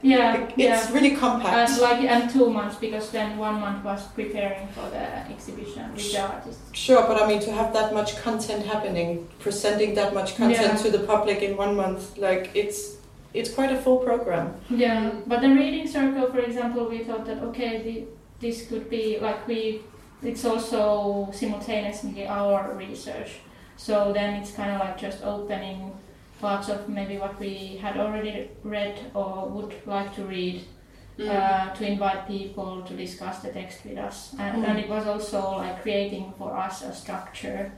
Yeah, 0.02 0.36
It- 0.38 0.54
yeah. 0.58 0.78
It's 0.82 0.92
really 0.92 1.16
compact. 1.16 1.70
And 1.72 1.82
like 1.82 2.02
and 2.02 2.30
two 2.30 2.50
months 2.50 2.78
because 2.78 3.10
then 3.12 3.38
one 3.40 3.60
month 3.60 3.84
was 3.84 4.02
preparing 4.16 4.68
for 4.76 4.90
the 4.90 5.06
exhibition 5.34 5.92
with 5.94 6.12
the 6.12 6.20
artists. 6.22 6.62
Sure, 6.74 7.04
but 7.08 7.22
I 7.22 7.28
mean 7.28 7.40
to 7.42 7.52
have 7.52 7.74
that 7.74 7.94
much 7.94 8.16
content 8.24 8.66
happening, 8.66 9.28
presenting 9.40 9.96
that 9.96 10.14
much 10.14 10.36
content 10.38 10.62
Yeah. 10.62 10.84
to 10.84 10.92
the 10.98 11.04
public 11.06 11.42
in 11.42 11.58
one 11.58 11.76
month, 11.76 12.18
like 12.18 12.52
it's 12.54 12.98
it's 13.36 13.54
quite 13.54 13.72
a 13.72 13.78
full 13.78 13.98
program. 13.98 14.54
Yeah, 14.70 15.12
but 15.28 15.42
the 15.42 15.50
reading 15.50 15.88
circle, 15.88 16.28
for 16.32 16.40
example, 16.40 16.90
we 16.90 17.00
thought 17.04 17.26
that 17.26 17.40
okay, 17.50 17.82
the, 17.84 18.04
this 18.40 18.68
could 18.68 18.90
be 18.90 19.20
like 19.20 19.48
we. 19.48 19.82
It's 20.24 20.46
also 20.46 21.30
simultaneously 21.32 22.26
our 22.28 22.74
research, 22.74 23.32
so 23.78 24.12
then 24.14 24.36
it's 24.42 24.52
kind 24.52 24.72
of 24.72 24.80
like 24.80 24.98
just 24.98 25.24
opening 25.24 25.92
parts 26.42 26.70
of 26.70 26.90
maybe 26.90 27.18
what 27.18 27.40
we 27.40 27.78
had 27.82 27.98
already 27.98 28.50
read 28.64 29.00
or 29.14 29.48
would 29.50 29.74
like 29.86 30.16
to 30.16 30.24
read 30.24 30.64
Mm. 31.18 31.30
uh, 31.30 31.74
to 31.76 31.88
invite 31.88 32.28
people 32.28 32.82
to 32.88 32.94
discuss 32.94 33.40
the 33.40 33.48
text 33.48 33.86
with 33.86 33.98
us, 33.98 34.36
and, 34.38 34.58
Mm. 34.64 34.68
and 34.68 34.80
it 34.80 34.90
was 34.90 35.08
also 35.08 35.40
like 35.64 35.82
creating 35.82 36.34
for 36.38 36.52
us 36.58 36.82
a 36.82 36.92
structure 36.94 37.72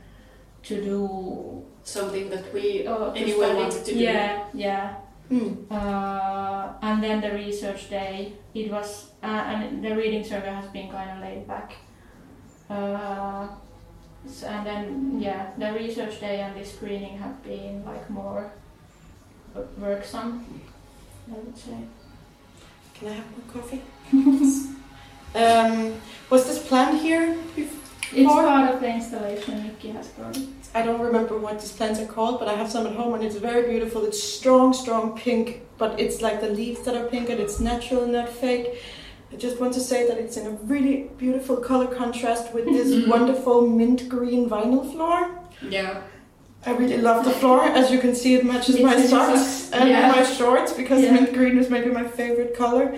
to 0.63 0.81
do 0.83 1.63
Something 1.83 2.29
that 2.31 2.51
we 2.53 2.85
uh, 2.87 3.13
to 3.13 3.19
anyway 3.19 3.53
wanted 3.55 3.85
to 3.85 3.93
do. 3.93 3.99
Yeah, 3.99 4.43
yeah. 4.53 4.95
Mm. 5.31 5.69
Uh, 5.69 6.73
and 6.81 7.03
then 7.03 7.19
the 7.21 7.31
research 7.31 7.89
day, 7.89 8.33
it 8.53 8.71
was, 8.71 9.11
uh, 9.21 9.25
and 9.25 9.83
the 9.83 9.95
reading 9.95 10.23
survey 10.23 10.51
has 10.53 10.67
been 10.67 10.89
kind 10.89 11.09
of 11.11 11.19
laid 11.21 11.45
back. 11.47 11.73
Uh, 12.69 13.47
s- 14.25 14.43
and 14.43 14.65
then, 14.65 15.19
yeah, 15.19 15.51
the 15.57 15.71
research 15.73 16.19
day 16.19 16.39
and 16.41 16.55
the 16.55 16.63
screening 16.65 17.17
have 17.17 17.43
been 17.43 17.83
like 17.85 18.09
more 18.09 18.51
w- 19.53 19.69
worksome, 19.79 20.45
I 21.29 21.33
would 21.39 21.57
say. 21.57 21.77
Can 22.95 23.07
I 23.09 23.13
have 23.13 23.25
more 23.31 23.47
coffee? 23.61 23.81
um, 25.35 25.93
was 26.29 26.45
this 26.47 26.65
planned 26.67 26.99
here? 26.99 27.35
bef- 27.55 27.73
It's 28.13 28.31
part 28.33 28.73
of 28.73 28.79
the 28.79 28.87
installation 28.89 29.63
Nikki 29.63 29.89
has 29.89 30.07
brought. 30.07 30.37
it. 30.37 30.47
I 30.73 30.82
don't 30.84 30.99
remember 31.01 31.38
what 31.38 31.60
these 31.60 31.71
plants 31.71 31.99
are 31.99 32.06
called, 32.06 32.39
but 32.39 32.47
I 32.47 32.53
have 32.53 32.69
some 32.69 32.86
at 32.86 32.93
home 32.93 33.13
and 33.15 33.23
it's 33.23 33.36
very 33.38 33.67
beautiful. 33.69 34.06
It's 34.06 34.21
strong, 34.21 34.73
strong 34.73 35.17
pink, 35.17 35.62
but 35.77 35.99
it's 35.99 36.21
like 36.21 36.41
the 36.41 36.49
leaves 36.49 36.82
that 36.84 36.95
are 36.95 37.06
pink 37.08 37.30
and 37.30 37.39
it's 37.39 37.60
natural, 37.60 38.06
not 38.06 38.30
fake. 38.30 38.82
I 39.32 39.36
just 39.36 39.60
want 39.60 39.73
to 39.73 39.80
say 39.80 40.08
that 40.08 40.17
it's 40.17 40.38
in 40.38 40.45
a 40.47 40.51
really 40.51 41.10
beautiful 41.17 41.58
color 41.58 41.88
contrast 41.88 42.53
with 42.53 42.65
this 42.65 42.89
Mhm. 42.93 43.08
wonderful 43.08 43.67
mint 43.67 44.08
green 44.08 44.49
vinyl 44.49 44.89
floor. 44.91 45.30
Yeah. 45.69 46.01
I 46.65 46.71
really 46.71 46.97
love 46.97 47.23
the 47.25 47.32
floor. 47.32 47.63
As 47.63 47.91
you 47.91 47.99
can 47.99 48.13
see, 48.15 48.36
it 48.36 48.45
matches 48.45 48.80
my 48.80 48.97
socks 49.01 49.69
and 49.71 49.89
Yeah. 49.89 50.12
my 50.12 50.23
shorts 50.23 50.73
because 50.73 51.01
Yeah. 51.03 51.12
mint 51.13 51.34
green 51.34 51.58
is 51.58 51.69
maybe 51.69 51.89
my 51.89 52.03
favorite 52.03 52.56
color. 52.58 52.95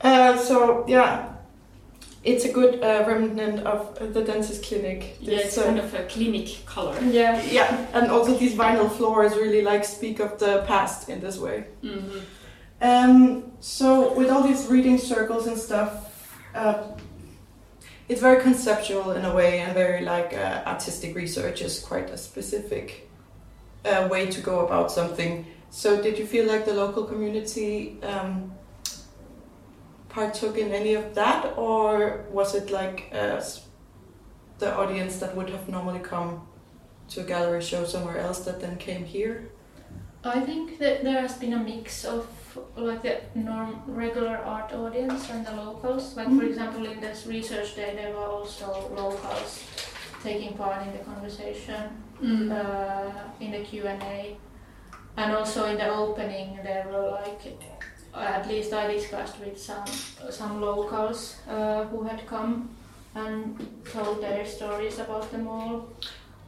Uh, 0.00 0.36
so 0.36 0.84
yeah, 0.88 1.24
it's 2.24 2.44
a 2.44 2.52
good 2.52 2.82
uh, 2.82 3.04
remnant 3.06 3.60
of 3.66 3.98
the 4.14 4.22
dentist 4.22 4.64
clinic. 4.64 5.16
Yeah, 5.20 5.36
This, 5.36 5.46
it's 5.46 5.58
uh, 5.58 5.64
kind 5.64 5.78
of 5.78 5.94
a 5.94 6.04
clinic 6.04 6.64
color. 6.66 6.98
Yeah. 7.02 7.42
yeah, 7.50 7.86
and 7.92 8.10
also 8.10 8.36
these 8.38 8.54
vinyl 8.54 8.90
floors 8.90 9.34
really 9.36 9.62
like 9.62 9.84
speak 9.84 10.20
of 10.20 10.38
the 10.38 10.64
past 10.66 11.08
in 11.08 11.20
this 11.20 11.38
way. 11.38 11.64
hmm 11.82 12.18
Um, 12.80 13.52
so 13.60 14.12
with 14.18 14.28
all 14.30 14.42
these 14.42 14.66
reading 14.66 14.98
circles 14.98 15.46
and 15.46 15.56
stuff, 15.58 15.90
uh, 16.54 16.74
it's 18.08 18.20
very 18.20 18.42
conceptual 18.42 19.12
in 19.12 19.24
a 19.24 19.32
way, 19.34 19.60
and 19.60 19.72
very 19.74 20.02
like 20.04 20.34
uh, 20.34 20.62
artistic 20.66 21.14
research 21.16 21.62
is 21.62 21.80
quite 21.80 22.10
a 22.10 22.16
specific 22.18 23.08
uh, 23.84 24.08
way 24.10 24.26
to 24.26 24.40
go 24.40 24.66
about 24.66 24.90
something. 24.90 25.46
So 25.70 26.02
did 26.02 26.18
you 26.18 26.26
feel 26.26 26.46
like 26.46 26.64
the 26.66 26.74
local 26.74 27.04
community 27.04 27.96
um, 28.02 28.52
partook 30.14 30.56
in 30.58 30.70
any 30.72 30.94
of 30.94 31.14
that, 31.14 31.54
or 31.56 32.24
was 32.30 32.54
it 32.54 32.70
like 32.70 33.10
uh, 33.12 33.40
the 34.58 34.70
audience 34.76 35.18
that 35.18 35.34
would 35.36 35.50
have 35.50 35.68
normally 35.68 35.98
come 36.00 36.46
to 37.08 37.20
a 37.20 37.24
gallery 37.24 37.60
show 37.62 37.84
somewhere 37.84 38.18
else 38.18 38.44
that 38.44 38.60
then 38.60 38.76
came 38.76 39.04
here? 39.04 39.50
I 40.24 40.40
think 40.40 40.78
that 40.78 41.02
there 41.04 41.20
has 41.20 41.34
been 41.34 41.52
a 41.52 41.58
mix 41.58 42.04
of 42.04 42.26
like 42.76 43.02
the 43.02 43.16
norm 43.34 43.82
regular 43.86 44.36
art 44.36 44.72
audience 44.72 45.28
and 45.30 45.44
the 45.44 45.52
locals. 45.64 46.16
Like 46.16 46.28
for 46.28 46.44
Mhm. 46.44 46.48
example, 46.50 46.86
in 46.92 47.00
this 47.00 47.26
research 47.26 47.74
day, 47.76 47.90
there 48.00 48.12
were 48.16 48.28
also 48.36 48.66
locals 49.02 49.50
taking 50.22 50.52
part 50.56 50.86
in 50.86 50.92
the 50.96 51.02
conversation, 51.10 51.82
Mm. 52.22 52.50
uh, 52.52 53.10
in 53.44 53.50
the 53.50 53.62
Q 53.68 53.86
and 53.92 54.02
A, 54.02 54.36
and 55.16 55.28
also 55.36 55.66
in 55.66 55.76
the 55.76 55.88
opening, 56.04 56.48
there 56.62 56.86
were 56.92 57.10
like 57.20 57.42
at 58.16 58.46
least 58.48 58.72
I 58.72 58.92
discussed 58.92 59.38
with 59.40 59.58
some 59.58 59.86
some 60.30 60.60
locals 60.60 61.36
uh, 61.48 61.84
who 61.84 62.02
had 62.04 62.26
come 62.26 62.68
and 63.14 63.56
told 63.92 64.20
their 64.22 64.44
stories 64.46 64.98
about 64.98 65.30
the 65.30 65.38
mall. 65.38 65.88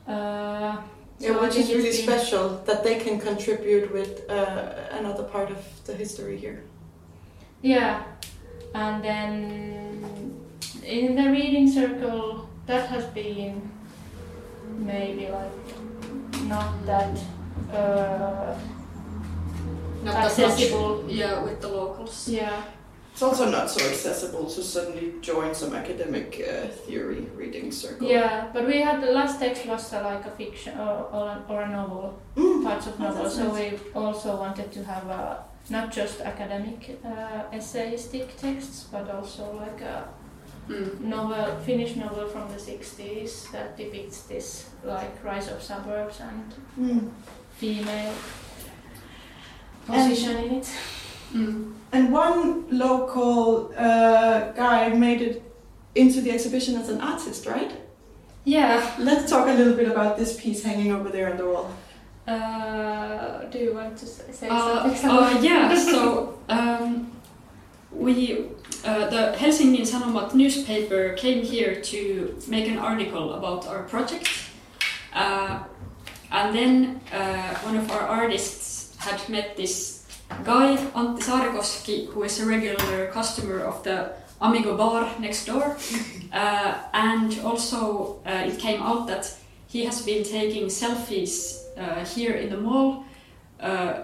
Uh, 0.09 0.77
Yeah, 1.19 1.33
so 1.35 1.41
which 1.43 1.57
is 1.57 1.69
really 1.71 1.93
special 1.93 2.49
that 2.67 2.83
they 2.85 2.97
can 2.99 3.19
contribute 3.19 3.91
with 3.93 4.29
uh, 4.29 4.99
another 4.99 5.25
part 5.25 5.51
of 5.51 5.59
the 5.87 5.95
history 5.95 6.37
here. 6.37 6.59
Yeah, 7.63 8.03
and 8.75 9.03
then 9.03 10.35
in 10.85 11.17
the 11.17 11.31
reading 11.31 11.71
circle, 11.73 12.49
that 12.67 12.89
has 12.91 13.05
been 13.15 13.63
maybe 14.79 15.29
like 15.29 15.57
not 16.49 16.85
that 16.87 17.19
uh, 17.73 18.55
Not 20.07 20.15
that 20.15 20.25
accessible. 20.31 21.03
much. 21.03 21.13
Yeah, 21.13 21.43
with 21.45 21.61
the 21.61 21.69
locals. 21.69 22.29
Yeah, 22.29 22.63
It's 23.13 23.23
also 23.23 23.51
not 23.51 23.71
so 23.71 23.81
accessible 23.91 24.45
to 24.55 24.63
suddenly 24.63 25.09
join 25.23 25.55
some 25.55 25.75
academic 25.75 26.29
uh, 26.41 26.69
theory 26.87 27.23
reading 27.41 27.73
circle. 27.73 28.07
yeah, 28.09 28.49
but 28.55 28.63
we 28.67 28.81
had 28.83 29.01
the 29.03 29.13
last 29.13 29.39
text 29.41 29.67
was 29.67 29.93
uh, 29.93 30.03
like 30.05 30.25
a 30.27 30.31
fiction 30.31 30.79
or, 30.79 30.97
or, 31.17 31.25
a- 31.35 31.43
or 31.53 31.63
a 31.63 31.69
novel, 31.69 32.07
Mm. 32.37 32.63
parts 32.65 32.87
of 32.87 32.95
Oh, 33.01 33.05
novel. 33.05 33.23
that's 33.23 33.37
So 33.37 33.45
nice. 33.49 33.73
we 33.73 33.79
also 34.03 34.37
wanted 34.37 34.69
to 34.73 34.81
have 34.85 35.07
a 35.21 35.23
not 35.71 35.87
just 35.99 36.21
academic 36.21 36.81
uh, 37.05 37.43
essayistic 37.59 38.27
texts, 38.37 38.87
but 38.93 39.05
also 39.11 39.43
like 39.65 39.81
a 39.81 39.97
Mm. 40.69 41.01
novel, 41.01 41.47
Finnish 41.65 41.95
novel 41.97 42.27
from 42.27 42.49
the 42.55 42.59
60s 42.59 43.51
that 43.53 43.77
depicts 43.77 44.19
this 44.23 44.67
like 44.85 45.15
rise 45.25 45.49
of 45.55 45.63
suburbs 45.63 46.21
and 46.21 46.45
Mm. 46.79 47.09
female 47.61 48.13
position 49.87 50.37
in 50.37 50.51
it. 50.59 50.69
Mm. 51.33 51.73
And 51.93 52.13
one 52.13 52.67
local 52.71 53.73
uh, 53.77 54.53
guy 54.53 54.89
made 54.91 55.23
it 55.23 55.43
into 55.95 56.21
the 56.21 56.31
exhibition 56.31 56.75
as 56.77 56.89
an 56.89 57.01
artist, 57.01 57.47
right? 57.47 57.73
Yeah. 58.45 58.95
Let's 58.99 59.31
talk 59.31 59.49
a 59.49 59.53
little 59.53 59.75
bit 59.75 59.89
about 59.89 60.17
this 60.19 60.39
piece 60.41 60.63
hanging 60.63 60.93
over 60.93 61.09
there 61.09 61.31
on 61.31 61.37
the 61.37 61.47
wall. 61.47 61.71
Uh, 62.27 63.45
do 63.53 63.59
you 63.59 63.73
want 63.75 63.97
to 63.99 64.07
say 64.07 64.49
Uh, 64.49 64.93
something? 64.95 65.11
uh, 65.11 65.41
yeah, 65.41 65.75
so 65.75 66.39
um, 66.49 67.11
we, 67.93 68.47
uh, 68.85 69.09
the 69.09 69.33
Helsingin 69.39 69.83
Sanomat 69.83 70.35
newspaper 70.35 71.15
came 71.15 71.43
here 71.43 71.81
to 71.93 72.37
make 72.49 72.67
an 72.69 72.79
article 72.79 73.35
about 73.35 73.67
our 73.69 73.83
project. 73.85 74.29
Uh, 75.15 75.61
and 76.33 76.55
then 76.55 77.01
uh, 77.13 77.55
one 77.65 77.77
of 77.77 77.91
our 77.91 78.03
artists 78.03 78.76
had 79.07 79.29
met 79.29 79.57
this 79.57 80.05
guy, 80.45 80.77
Antti 80.95 81.23
Saarikoski, 81.23 82.09
who 82.09 82.25
is 82.25 82.41
a 82.41 82.47
regular 82.47 83.07
customer 83.13 83.61
of 83.61 83.83
the 83.85 84.13
Amigo 84.41 84.77
bar 84.77 85.09
next 85.19 85.47
door. 85.47 85.77
Uh, 86.33 86.75
and 86.93 87.39
also, 87.45 88.21
uh, 88.27 88.45
it 88.45 88.59
came 88.59 88.83
out 88.83 89.07
that 89.07 89.35
he 89.69 89.87
has 89.87 90.03
been 90.03 90.23
taking 90.23 90.67
selfies 90.67 91.63
uh, 91.79 92.05
here 92.05 92.35
in 92.35 92.51
the 92.51 92.57
mall. 92.57 93.05
Uh, 93.59 94.03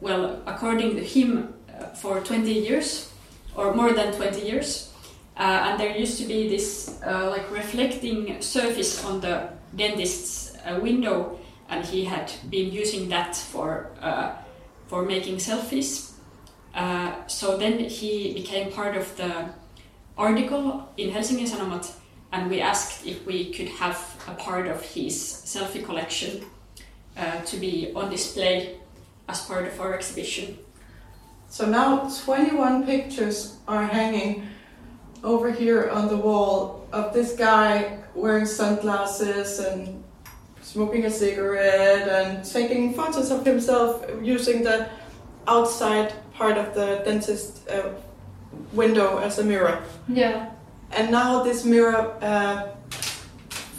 well, 0.00 0.40
according 0.46 0.94
to 0.94 1.02
him, 1.02 1.54
uh, 1.68 1.86
for 1.86 2.20
20 2.20 2.52
years 2.52 3.10
or 3.56 3.74
more 3.74 3.92
than 3.92 4.12
20 4.12 4.42
years. 4.46 4.92
Uh, 5.36 5.66
and 5.66 5.80
there 5.80 5.96
used 5.96 6.18
to 6.18 6.26
be 6.26 6.48
this 6.48 7.00
like 7.02 7.50
reflecting 7.50 8.40
surface 8.40 9.04
on 9.04 9.20
the 9.20 9.48
dentist's 9.74 10.56
window, 10.80 11.36
and 11.68 11.84
he 11.84 12.04
had 12.04 12.32
been 12.50 12.72
using 12.72 13.08
that 13.08 13.36
for 13.36 13.90
uh, 14.00 14.32
for 14.88 15.02
making 15.02 15.36
selfies. 15.36 16.12
Uh, 16.74 17.26
so 17.26 17.56
then 17.56 17.78
he 17.78 18.34
became 18.34 18.70
part 18.70 18.96
of 18.96 19.16
the 19.16 19.48
article 20.16 20.88
in 20.96 21.10
Helsingin 21.10 21.46
Sanomat, 21.46 21.92
and 22.32 22.50
we 22.50 22.60
asked 22.60 23.06
if 23.06 23.26
we 23.26 23.50
could 23.52 23.68
have 23.68 23.98
a 24.28 24.34
part 24.34 24.66
of 24.66 24.82
his 24.82 25.14
selfie 25.14 25.84
collection 25.84 26.44
uh, 27.16 27.40
to 27.42 27.56
be 27.56 27.92
on 27.94 28.10
display 28.10 28.76
as 29.28 29.44
part 29.46 29.66
of 29.66 29.80
our 29.80 29.94
exhibition. 29.94 30.58
So 31.48 31.66
now 31.66 32.08
21 32.24 32.84
pictures 32.84 33.56
are 33.66 33.86
hanging 33.86 34.46
over 35.24 35.50
here 35.50 35.88
on 35.90 36.08
the 36.08 36.16
wall 36.16 36.86
of 36.92 37.12
this 37.12 37.34
guy 37.34 37.98
wearing 38.14 38.46
sunglasses 38.46 39.58
and 39.58 39.95
smoking 40.76 41.06
a 41.06 41.10
cigarette 41.10 42.06
and 42.18 42.44
taking 42.44 42.92
photos 42.92 43.30
of 43.30 43.46
himself 43.46 44.04
using 44.22 44.62
the 44.62 44.78
outside 45.48 46.12
part 46.34 46.56
of 46.58 46.74
the 46.74 46.88
dentist 47.06 47.66
uh, 47.70 47.88
window 48.74 49.08
as 49.26 49.38
a 49.38 49.44
mirror. 49.52 49.76
Yeah. 50.06 50.50
And 50.92 51.10
now 51.10 51.42
this 51.42 51.64
mirror 51.64 52.02
uh, 52.20 52.68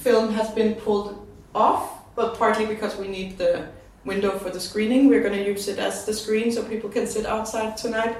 film 0.05 0.33
has 0.33 0.49
been 0.59 0.73
pulled 0.85 1.09
off, 1.53 1.83
but 2.15 2.29
partly 2.39 2.65
because 2.65 2.93
we 2.97 3.07
need 3.07 3.37
the 3.37 3.53
window 4.03 4.31
for 4.39 4.49
the 4.49 4.59
screening. 4.59 5.01
We're 5.07 5.21
going 5.27 5.37
to 5.43 5.45
use 5.53 5.67
it 5.67 5.77
as 5.77 6.03
the 6.07 6.13
screen 6.13 6.51
so 6.51 6.63
people 6.63 6.89
can 6.89 7.05
sit 7.05 7.25
outside 7.27 7.77
tonight. 7.77 8.15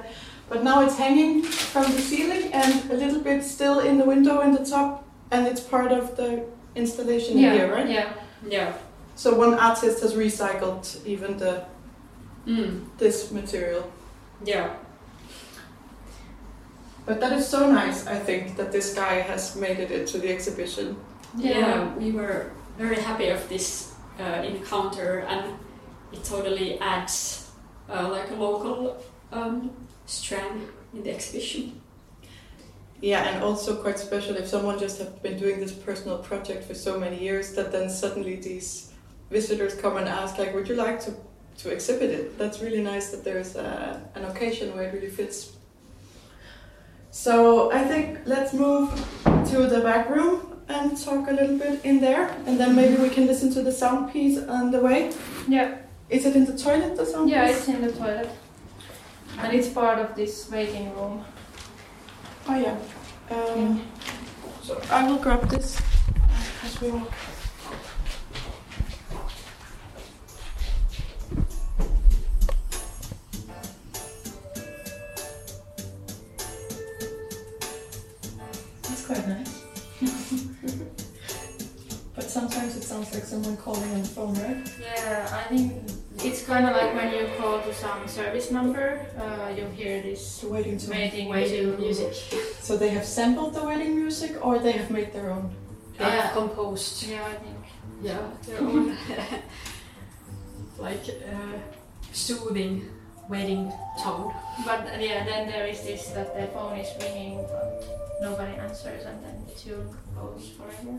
But 0.48 0.62
now 0.62 0.76
it's 0.84 0.96
hanging 0.96 1.42
from 1.72 1.86
the 1.96 2.00
ceiling 2.10 2.52
and 2.52 2.72
a 2.92 2.94
little 2.94 3.22
bit 3.28 3.42
still 3.42 3.80
in 3.80 3.98
the 3.98 4.04
window 4.04 4.40
in 4.46 4.52
the 4.52 4.64
top, 4.64 5.04
and 5.32 5.48
it's 5.50 5.60
part 5.74 5.90
of 5.90 6.16
the 6.16 6.30
installation 6.76 7.38
Yeah. 7.38 7.54
here, 7.54 7.68
right? 7.76 7.88
Yeah. 7.90 8.12
Yeah. 8.46 8.72
So 9.16 9.34
one 9.34 9.54
artist 9.54 10.02
has 10.02 10.14
recycled 10.14 11.04
even 11.06 11.38
the 11.38 11.64
Mm. 12.46 12.84
this 12.98 13.30
material. 13.30 13.90
Yeah. 14.44 14.70
But 17.04 17.20
that 17.20 17.32
is 17.32 17.46
so 17.48 17.70
nice, 17.70 18.06
I 18.06 18.18
think, 18.18 18.56
that 18.56 18.72
this 18.72 18.94
guy 18.94 19.20
has 19.20 19.56
made 19.56 19.78
it 19.78 19.90
into 19.90 20.18
the 20.18 20.30
exhibition. 20.32 20.96
Yeah, 21.36 21.94
we 21.96 22.12
were 22.12 22.50
very 22.78 22.96
happy 22.96 23.28
of 23.28 23.48
this 23.48 23.94
uh, 24.20 24.42
encounter, 24.42 25.20
and 25.28 25.54
it 26.12 26.24
totally 26.24 26.78
adds 26.80 27.50
uh, 27.90 28.08
like 28.10 28.30
a 28.30 28.34
local 28.34 28.96
um, 29.32 29.70
strand 30.06 30.68
in 30.94 31.02
the 31.02 31.10
exhibition. 31.14 31.80
Yeah, 33.00 33.28
and 33.28 33.44
also 33.44 33.76
quite 33.76 33.98
special 33.98 34.36
if 34.36 34.48
someone 34.48 34.78
just 34.78 34.98
have 34.98 35.22
been 35.22 35.38
doing 35.38 35.60
this 35.60 35.72
personal 35.72 36.18
project 36.18 36.64
for 36.64 36.74
so 36.74 36.98
many 36.98 37.22
years 37.22 37.54
that 37.54 37.70
then 37.70 37.88
suddenly 37.90 38.36
these 38.36 38.92
visitors 39.30 39.74
come 39.74 39.96
and 39.98 40.08
ask 40.08 40.38
like, 40.38 40.52
would 40.54 40.68
you 40.68 40.74
like 40.74 41.00
to, 41.04 41.14
to 41.58 41.70
exhibit 41.70 42.10
it? 42.10 42.38
That's 42.38 42.60
really 42.60 42.80
nice 42.82 43.10
that 43.10 43.22
there's 43.22 43.54
a, 43.54 43.64
uh, 43.64 44.18
an 44.18 44.24
occasion 44.24 44.74
where 44.74 44.84
it 44.88 44.94
really 44.94 45.10
fits. 45.10 45.52
So 47.10 47.70
I 47.72 47.84
think 47.84 48.18
let's 48.26 48.52
move 48.52 48.90
to 49.24 49.66
the 49.66 49.80
back 49.80 50.10
room 50.10 50.60
and 50.68 50.96
talk 51.00 51.28
a 51.28 51.32
little 51.32 51.56
bit 51.56 51.84
in 51.84 52.00
there, 52.00 52.28
and 52.46 52.60
then 52.60 52.76
maybe 52.76 53.00
we 53.00 53.08
can 53.08 53.26
listen 53.26 53.50
to 53.54 53.62
the 53.62 53.72
sound 53.72 54.12
piece 54.12 54.38
on 54.38 54.70
the 54.70 54.80
way. 54.80 55.12
Yeah. 55.46 55.78
Is 56.10 56.26
it 56.26 56.36
in 56.36 56.44
the 56.44 56.56
toilet? 56.58 56.96
The 56.96 57.06
sound 57.06 57.30
Yeah, 57.30 57.46
piece? 57.46 57.58
it's 57.58 57.68
in 57.68 57.80
the 57.80 57.92
toilet. 57.92 58.28
And 59.38 59.52
it's 59.54 59.68
part 59.68 59.98
of 59.98 60.14
this 60.16 60.50
waiting 60.50 60.94
room. 60.96 61.24
Oh 62.50 62.54
yeah. 62.54 62.78
Um, 63.30 63.86
so 64.62 64.80
I 64.90 65.06
will 65.06 65.18
grab 65.18 65.46
this 65.50 65.78
as 66.64 66.80
we 66.80 66.90
walk. 66.92 67.12
That's 78.82 79.06
quite 79.06 79.28
nice. 79.28 79.57
Sometimes 82.38 82.76
it 82.76 82.84
sounds 82.84 83.12
like 83.14 83.24
someone 83.24 83.56
calling 83.56 83.90
on 83.96 84.02
the 84.02 84.08
phone, 84.16 84.34
right? 84.34 84.62
Yeah, 84.80 85.40
I 85.40 85.44
think 85.50 85.72
it's 86.22 86.42
kind 86.44 86.64
of 86.68 86.72
like 86.80 86.94
when 86.94 87.10
you 87.12 87.26
call 87.38 87.60
to 87.66 87.72
some 87.74 88.06
service 88.06 88.50
number, 88.50 88.86
uh, 89.18 89.48
you 89.56 89.66
hear 89.80 90.02
this 90.02 90.22
The 90.40 90.48
waiting 90.48 90.78
to 90.78 90.90
waiting, 90.90 91.28
Waiting 91.28 91.80
music. 91.80 92.14
So 92.66 92.76
they 92.76 92.90
have 92.90 93.04
sampled 93.04 93.54
the 93.54 93.64
wedding 93.64 93.96
music 93.96 94.32
or 94.44 94.58
they 94.58 94.72
have 94.80 94.90
made 94.90 95.12
their 95.12 95.30
own? 95.36 95.50
They 95.98 96.04
have 96.04 96.32
composed. 96.32 97.06
Yeah, 97.08 97.26
I 97.32 97.36
think. 97.44 97.62
Yeah, 98.00 98.24
their 98.46 98.60
own 98.60 98.96
like 100.86 101.06
uh, 101.34 101.58
soothing 102.12 102.74
wedding 103.28 103.72
tone. 104.02 104.32
But 104.64 104.80
uh, 104.86 105.00
yeah, 105.00 105.24
then 105.30 105.48
there 105.52 105.66
is 105.66 105.82
this 105.82 106.02
that 106.14 106.28
the 106.36 106.46
phone 106.54 106.78
is 106.78 106.90
ringing, 107.02 107.42
but 107.50 107.82
nobody 108.22 108.54
answers, 108.66 109.02
and 109.10 109.18
then 109.24 109.36
the 109.46 109.54
tune 109.60 109.88
goes 110.14 110.44
forever. 110.56 110.98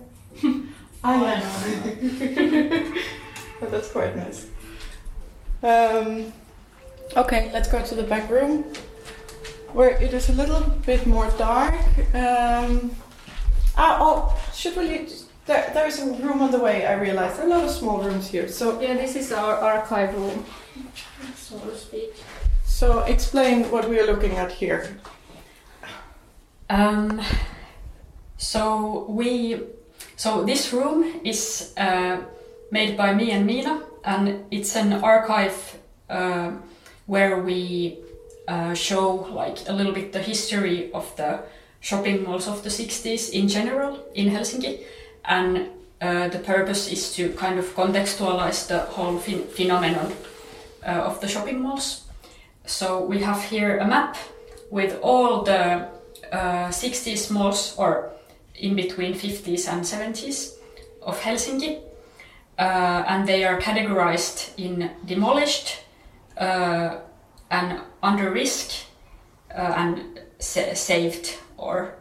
Ah, 1.04 1.40
yeah. 2.20 2.94
but 3.60 3.72
that's 3.72 3.92
quite 3.92 4.16
nice. 4.16 4.48
Um, 5.64 6.34
okay, 7.16 7.50
let's 7.54 7.70
go 7.70 7.82
to 7.84 7.96
the 7.96 8.04
back 8.04 8.30
room 8.30 8.64
where 9.74 9.92
it 10.02 10.14
is 10.14 10.30
a 10.30 10.34
little 10.34 10.62
bit 10.86 11.06
more 11.06 11.30
dark. 11.38 11.76
Um, 12.14 12.92
ah, 13.78 13.98
oh, 14.02 14.42
should 14.54 14.76
we? 14.76 14.84
leave- 14.88 15.14
There, 15.46 15.72
there 15.74 15.88
is 15.88 16.00
a 16.00 16.06
room 16.06 16.42
on 16.42 16.52
the 16.52 16.60
way. 16.60 16.86
I 16.86 16.94
realized 16.94 17.38
there 17.38 17.46
are 17.46 17.50
a 17.50 17.56
lot 17.58 17.64
of 17.64 17.72
small 17.72 18.04
rooms 18.04 18.28
here. 18.30 18.48
So, 18.48 18.80
Yeah, 18.82 18.94
this 18.96 19.16
is 19.16 19.32
our 19.32 19.56
archive 19.56 20.14
room, 20.14 20.46
so 21.36 21.58
to 21.60 21.76
speak. 21.76 22.14
so 22.66 23.00
explain 23.10 23.64
what 23.72 23.90
we 23.90 24.00
are 24.00 24.06
looking 24.06 24.38
at 24.38 24.52
here. 24.52 24.98
Um, 26.70 27.20
so 28.38 29.06
we, 29.10 29.64
so 30.20 30.44
this 30.44 30.74
room 30.74 31.22
is 31.24 31.72
uh, 31.78 32.18
made 32.72 32.98
by 32.98 33.14
me 33.14 33.32
and 33.32 33.46
Miina, 33.46 33.82
and 34.04 34.44
it's 34.52 34.76
an 34.76 34.92
archive 35.02 35.78
uh, 36.10 36.52
where 37.06 37.42
we 37.42 38.00
uh, 38.46 38.74
show 38.74 39.16
like 39.32 39.58
a 39.70 39.72
little 39.72 39.94
bit 39.94 40.12
the 40.12 40.20
history 40.20 40.92
of 40.92 41.16
the 41.16 41.40
shopping 41.80 42.24
malls 42.24 42.50
of 42.50 42.64
the 42.64 42.70
60s 42.70 43.30
in 43.32 43.48
general 43.48 43.98
in 44.14 44.30
Helsinki, 44.30 44.84
and 45.24 45.70
uh, 46.02 46.28
the 46.28 46.40
purpose 46.40 46.92
is 46.92 47.14
to 47.14 47.30
kind 47.30 47.58
of 47.58 47.74
contextualize 47.74 48.68
the 48.68 48.80
whole 48.80 49.18
phen- 49.20 49.48
phenomenon 49.48 50.12
uh, 50.86 51.08
of 51.08 51.22
the 51.22 51.30
shopping 51.30 51.62
malls. 51.62 52.04
So 52.66 53.06
we 53.06 53.20
have 53.20 53.42
here 53.42 53.78
a 53.78 53.88
map 53.88 54.18
with 54.70 55.00
all 55.02 55.44
the 55.44 55.88
uh, 56.34 56.68
60s 56.68 57.32
malls 57.32 57.74
or 57.78 58.12
in 58.60 58.76
between 58.76 59.14
50s 59.14 59.68
and 59.68 59.84
70s 59.84 60.56
of 61.02 61.20
Helsinki. 61.22 61.82
Uh, 62.58 63.06
and 63.08 63.28
they 63.28 63.46
are 63.46 63.60
categorized 63.60 64.52
in 64.58 64.92
demolished 65.06 65.80
uh, 66.38 66.98
and 67.50 67.82
under 68.04 68.32
risk 68.32 68.86
uh, 69.56 69.74
and 69.78 70.20
sa- 70.40 70.74
saved 70.74 71.38
or 71.58 71.96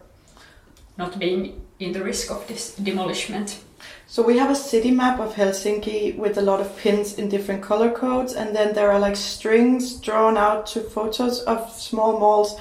not 0.97 1.18
being 1.18 1.64
in 1.79 1.92
the 1.92 2.03
risk 2.03 2.31
of 2.31 2.47
this 2.49 2.75
demolishment. 2.75 3.61
So 4.07 4.23
we 4.23 4.38
have 4.38 4.51
a 4.51 4.55
city 4.55 4.90
map 4.90 5.21
of 5.21 5.35
Helsinki 5.35 6.16
with 6.16 6.38
a 6.38 6.42
lot 6.42 6.61
of 6.61 6.77
pins 6.79 7.14
in 7.18 7.29
different 7.29 7.62
color 7.62 7.90
codes, 7.90 8.33
and 8.33 8.57
then 8.57 8.75
there 8.75 8.90
are 8.90 8.99
like 8.99 9.16
strings 9.16 10.01
drawn 10.01 10.37
out 10.37 10.66
to 10.68 10.81
photos 10.81 11.40
of 11.42 11.71
small 11.71 12.18
malls, 12.18 12.59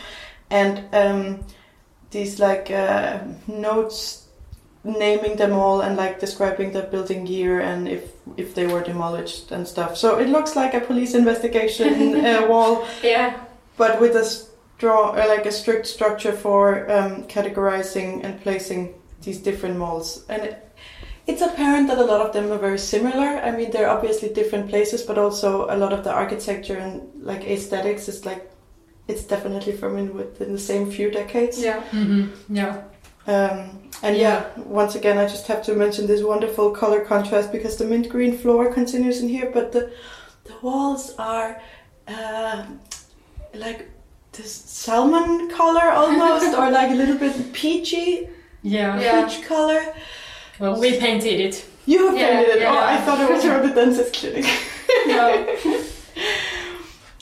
and 0.49 0.83
um, 0.93 1.45
these 2.11 2.39
like 2.39 2.71
uh, 2.71 3.19
notes 3.47 4.23
naming 4.83 5.35
them 5.35 5.51
all 5.51 5.81
and 5.81 5.97
like 5.97 6.19
describing 6.19 6.71
the 6.71 6.81
building 6.83 7.27
year 7.27 7.59
and 7.59 7.87
if 7.89 8.03
if 8.37 8.55
they 8.55 8.67
were 8.67 8.81
demolished 8.81 9.51
and 9.51 9.67
stuff. 9.67 9.97
So 9.97 10.17
it 10.17 10.29
looks 10.29 10.55
like 10.55 10.73
a 10.73 10.79
police 10.81 11.13
investigation 11.13 12.25
uh, 12.25 12.47
wall 12.47 12.85
Yeah. 13.03 13.37
but 13.77 13.99
with 13.99 14.15
a 14.15 14.23
straw, 14.23 15.11
uh, 15.11 15.25
like 15.27 15.45
a 15.45 15.51
strict 15.51 15.87
structure 15.87 16.31
for 16.33 16.89
um, 16.91 17.23
categorizing 17.27 18.23
and 18.23 18.39
placing 18.41 18.93
these 19.23 19.39
different 19.39 19.77
malls. 19.77 20.23
And 20.29 20.43
it, 20.43 20.63
it's 21.25 21.41
apparent 21.41 21.87
that 21.87 21.97
a 21.97 22.05
lot 22.05 22.21
of 22.21 22.31
them 22.31 22.51
are 22.51 22.57
very 22.57 22.79
similar. 22.79 23.27
I 23.43 23.51
mean, 23.51 23.71
they're 23.71 23.89
obviously 23.89 24.29
different 24.29 24.69
places, 24.69 25.03
but 25.03 25.17
also 25.17 25.65
a 25.69 25.75
lot 25.75 25.91
of 25.91 26.03
the 26.05 26.11
architecture 26.11 26.77
and 26.77 27.01
like 27.21 27.43
aesthetics 27.43 28.07
is 28.07 28.25
like 28.25 28.49
it's 29.07 29.23
definitely 29.23 29.73
from 29.73 29.97
in 29.97 30.13
within 30.15 30.51
the 30.53 30.59
same 30.59 30.91
few 30.91 31.09
decades. 31.11 31.61
Yeah. 31.61 31.81
Mm-hmm. 31.91 32.55
Yeah. 32.55 32.83
Um, 33.27 33.89
and 34.03 34.15
yeah, 34.17 34.45
once 34.57 34.95
again, 34.95 35.17
I 35.17 35.25
just 35.27 35.47
have 35.47 35.61
to 35.63 35.73
mention 35.73 36.07
this 36.07 36.21
wonderful 36.23 36.71
color 36.71 37.01
contrast 37.03 37.51
because 37.51 37.75
the 37.77 37.85
mint 37.85 38.07
green 38.09 38.37
floor 38.37 38.71
continues 38.73 39.21
in 39.21 39.29
here, 39.29 39.49
but 39.53 39.71
the 39.71 39.91
the 40.45 40.53
walls 40.61 41.13
are 41.17 41.61
uh, 42.07 42.65
like 43.53 43.89
this 44.31 44.53
salmon 44.53 45.49
color 45.49 45.89
almost, 45.91 46.55
or 46.57 46.69
like 46.71 46.91
a 46.91 46.95
little 46.95 47.17
bit 47.17 47.51
peachy 47.53 48.29
Yeah. 48.61 48.99
Yeah. 48.99 49.25
peach 49.27 49.45
color. 49.45 49.81
Well, 50.59 50.79
we 50.79 50.97
painted 50.99 51.39
it. 51.39 51.65
You 51.85 52.07
have 52.07 52.17
Yeah, 52.17 52.29
painted 52.29 52.55
it. 52.55 52.61
yeah. 52.61 52.71
Oh, 52.73 52.93
I 52.95 52.97
thought 53.03 53.19
it 53.19 53.29
was 53.29 53.43
from 53.43 53.67
the 53.67 53.73
dentist 53.75 54.13
clinic. 54.13 54.45
No. 55.07 55.55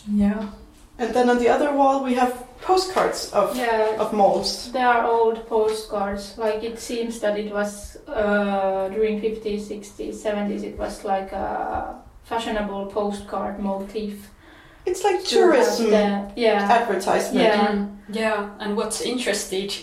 Yeah. 0.07 0.49
And 0.97 1.13
then 1.13 1.29
on 1.29 1.39
the 1.39 1.49
other 1.49 1.73
wall 1.73 2.03
we 2.03 2.13
have 2.15 2.45
postcards 2.61 3.31
of 3.33 3.55
yeah. 3.55 3.95
of 3.99 4.13
malls. 4.13 4.71
They 4.71 4.81
are 4.81 5.05
old 5.05 5.47
postcards. 5.47 6.37
Like 6.37 6.63
it 6.63 6.79
seems 6.79 7.19
that 7.19 7.37
it 7.37 7.51
was 7.51 7.97
uh, 8.07 8.89
during 8.89 9.21
50s, 9.21 9.67
60s, 9.67 10.15
70s. 10.15 10.63
It 10.63 10.77
was 10.77 11.03
like 11.03 11.31
a 11.31 12.01
fashionable 12.23 12.87
postcard 12.87 13.59
motif. 13.59 14.29
It's 14.85 15.03
like 15.03 15.23
to 15.23 15.29
tourism 15.29 15.89
the- 15.89 16.31
yeah. 16.35 16.67
advertisement. 16.71 17.45
Yeah. 17.45 17.67
Mm, 17.67 17.95
yeah, 18.09 18.49
and 18.59 18.77
what's 18.77 19.01
interested 19.01 19.73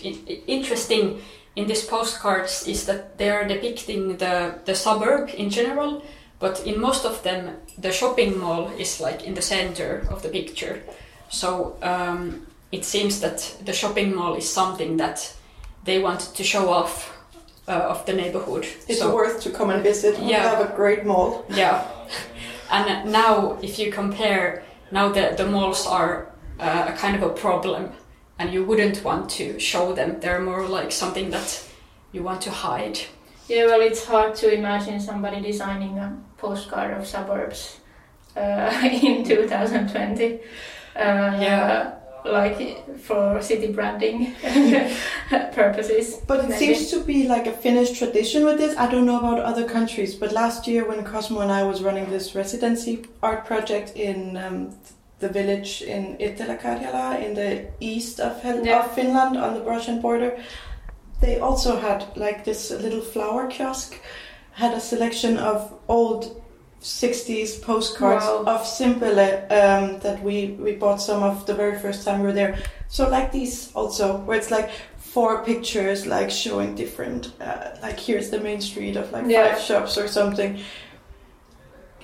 interesting 0.47 1.21
in 1.55 1.67
these 1.67 1.83
postcards 1.83 2.67
is 2.67 2.85
that 2.85 3.17
they 3.17 3.29
are 3.29 3.45
depicting 3.45 4.17
the, 4.17 4.59
the 4.65 4.73
suburb 4.73 5.29
in 5.35 5.49
general, 5.49 6.03
but 6.39 6.65
in 6.65 6.79
most 6.79 7.05
of 7.05 7.21
them, 7.23 7.57
the 7.77 7.91
shopping 7.91 8.37
mall 8.39 8.69
is 8.77 8.99
like 8.99 9.23
in 9.23 9.33
the 9.33 9.41
center 9.41 10.05
of 10.09 10.21
the 10.21 10.29
picture. 10.29 10.81
So 11.29 11.75
um, 11.81 12.45
it 12.71 12.85
seems 12.85 13.19
that 13.21 13.55
the 13.65 13.73
shopping 13.73 14.15
mall 14.15 14.35
is 14.35 14.49
something 14.49 14.97
that 14.97 15.33
they 15.83 15.99
want 15.99 16.19
to 16.35 16.43
show 16.43 16.69
off 16.69 17.11
uh, 17.67 17.71
of 17.71 18.05
the 18.05 18.13
neighborhood. 18.13 18.65
It's 18.87 18.99
so, 18.99 19.13
worth 19.13 19.41
to 19.41 19.49
come 19.49 19.69
and 19.69 19.83
visit. 19.83 20.19
We 20.19 20.31
Yeah. 20.31 20.49
have 20.49 20.61
a 20.61 20.75
great 20.75 21.05
mall. 21.05 21.45
yeah. 21.49 21.85
And 22.71 23.11
now, 23.11 23.57
if 23.61 23.77
you 23.77 23.91
compare, 23.91 24.63
now 24.91 25.09
the, 25.09 25.33
the 25.37 25.45
malls 25.45 25.85
are 25.85 26.27
uh, 26.59 26.85
a 26.89 26.93
kind 26.93 27.15
of 27.15 27.21
a 27.23 27.29
problem, 27.29 27.91
and 28.39 28.51
you 28.51 28.63
wouldn't 28.63 29.03
want 29.03 29.29
to 29.31 29.59
show 29.59 29.93
them. 29.93 30.19
They're 30.19 30.41
more 30.41 30.65
like 30.67 30.91
something 30.91 31.29
that 31.31 31.63
you 32.11 32.23
want 32.23 32.41
to 32.41 32.51
hide. 32.51 32.99
Yeah, 33.47 33.65
well, 33.65 33.81
it's 33.81 34.05
hard 34.05 34.35
to 34.35 34.51
imagine 34.53 34.99
somebody 34.99 35.41
designing 35.41 35.97
a 35.99 36.17
postcard 36.47 36.91
of 36.97 37.03
suburbs 37.07 37.61
uh, 38.35 38.69
in 39.09 39.23
2020. 39.23 40.39
Uh, 40.95 40.99
Yeah. 41.47 41.93
Like 42.25 42.57
for 43.07 43.41
city 43.41 43.67
branding 43.77 44.33
purposes. 45.51 46.21
But 46.27 46.39
it 46.39 46.49
maybe. 46.49 46.59
seems 46.73 46.91
to 46.91 46.99
be 47.03 47.27
like 47.27 47.47
a 47.47 47.51
Finnish 47.51 47.97
tradition 47.99 48.45
with 48.45 48.57
this. 48.57 48.77
I 48.77 48.87
don't 48.91 49.05
know 49.05 49.19
about 49.19 49.39
other 49.39 49.65
countries, 49.67 50.15
but 50.15 50.31
last 50.31 50.67
year 50.67 50.87
when 50.87 51.03
Cosmo 51.03 51.41
and 51.41 51.51
I 51.51 51.63
was 51.63 51.81
running 51.83 52.09
this 52.09 52.33
residency 52.35 53.05
art 53.21 53.45
project 53.45 53.87
in 53.95 54.37
um, 54.37 54.69
the 55.19 55.29
village 55.29 55.81
in 55.81 56.17
Etelä-Karjala 56.17 57.19
in 57.25 57.33
the 57.33 57.65
east 57.79 58.19
of, 58.19 58.41
Hel- 58.41 58.65
Yeah. 58.65 58.79
of 58.85 58.91
Finland 58.95 59.35
on 59.37 59.53
the 59.55 59.61
Russian 59.61 59.99
border, 60.01 60.37
they 61.21 61.39
also 61.39 61.75
had 61.77 62.05
like 62.15 62.43
this 62.45 62.71
little 62.71 63.01
flower 63.01 63.47
kiosk, 63.47 63.99
had 64.53 64.73
a 64.73 64.79
selection 64.79 65.37
of 65.37 65.73
old 65.87 66.41
60s 66.81 67.61
postcards 67.61 68.25
Wow. 68.25 68.43
of 68.45 68.61
Simpele 68.61 69.43
um, 69.51 69.99
that 69.99 70.21
we, 70.21 70.47
we 70.59 70.73
bought 70.73 71.01
some 71.01 71.23
of 71.23 71.45
the 71.45 71.53
very 71.53 71.79
first 71.79 72.05
time 72.05 72.19
we 72.19 72.27
were 72.27 72.33
there. 72.33 72.57
So 72.89 73.09
like 73.09 73.31
these 73.31 73.71
also, 73.73 74.17
where 74.17 74.37
it's 74.37 74.51
like 74.51 74.69
four 74.97 75.43
pictures 75.45 76.05
like 76.07 76.29
showing 76.31 76.75
different 76.75 77.31
uh, 77.39 77.75
like 77.81 77.99
here's 77.99 78.29
the 78.31 78.39
main 78.39 78.59
street 78.61 78.95
of 78.97 79.11
like 79.11 79.25
Yeah. 79.27 79.53
five 79.53 79.61
shops 79.61 79.97
or 79.97 80.07
something 80.07 80.59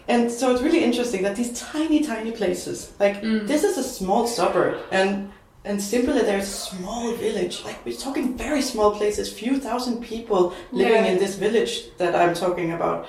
and 0.08 0.32
so 0.32 0.52
it's 0.52 0.62
really 0.62 0.84
interesting 0.84 1.24
that 1.24 1.36
these 1.36 1.60
tiny 1.60 2.02
tiny 2.04 2.32
places 2.32 2.92
like 3.00 3.22
Mm. 3.24 3.48
this 3.48 3.64
is 3.64 3.78
a 3.78 3.84
small 3.84 4.28
suburb 4.28 4.78
and 4.92 5.32
and 5.66 5.80
Simpele 5.80 6.22
there's 6.30 6.48
a 6.48 6.58
small 6.76 7.14
village 7.16 7.64
like 7.66 7.78
we're 7.86 7.96
talking 8.08 8.38
very 8.38 8.62
small 8.62 8.92
places 9.00 9.32
few 9.32 9.58
thousand 9.60 10.02
people 10.02 10.54
living 10.72 11.04
Yeah. 11.06 11.12
in 11.12 11.18
this 11.20 11.36
village 11.36 11.74
that 11.98 12.16
i'm 12.16 12.34
talking 12.34 12.72
about 12.72 13.08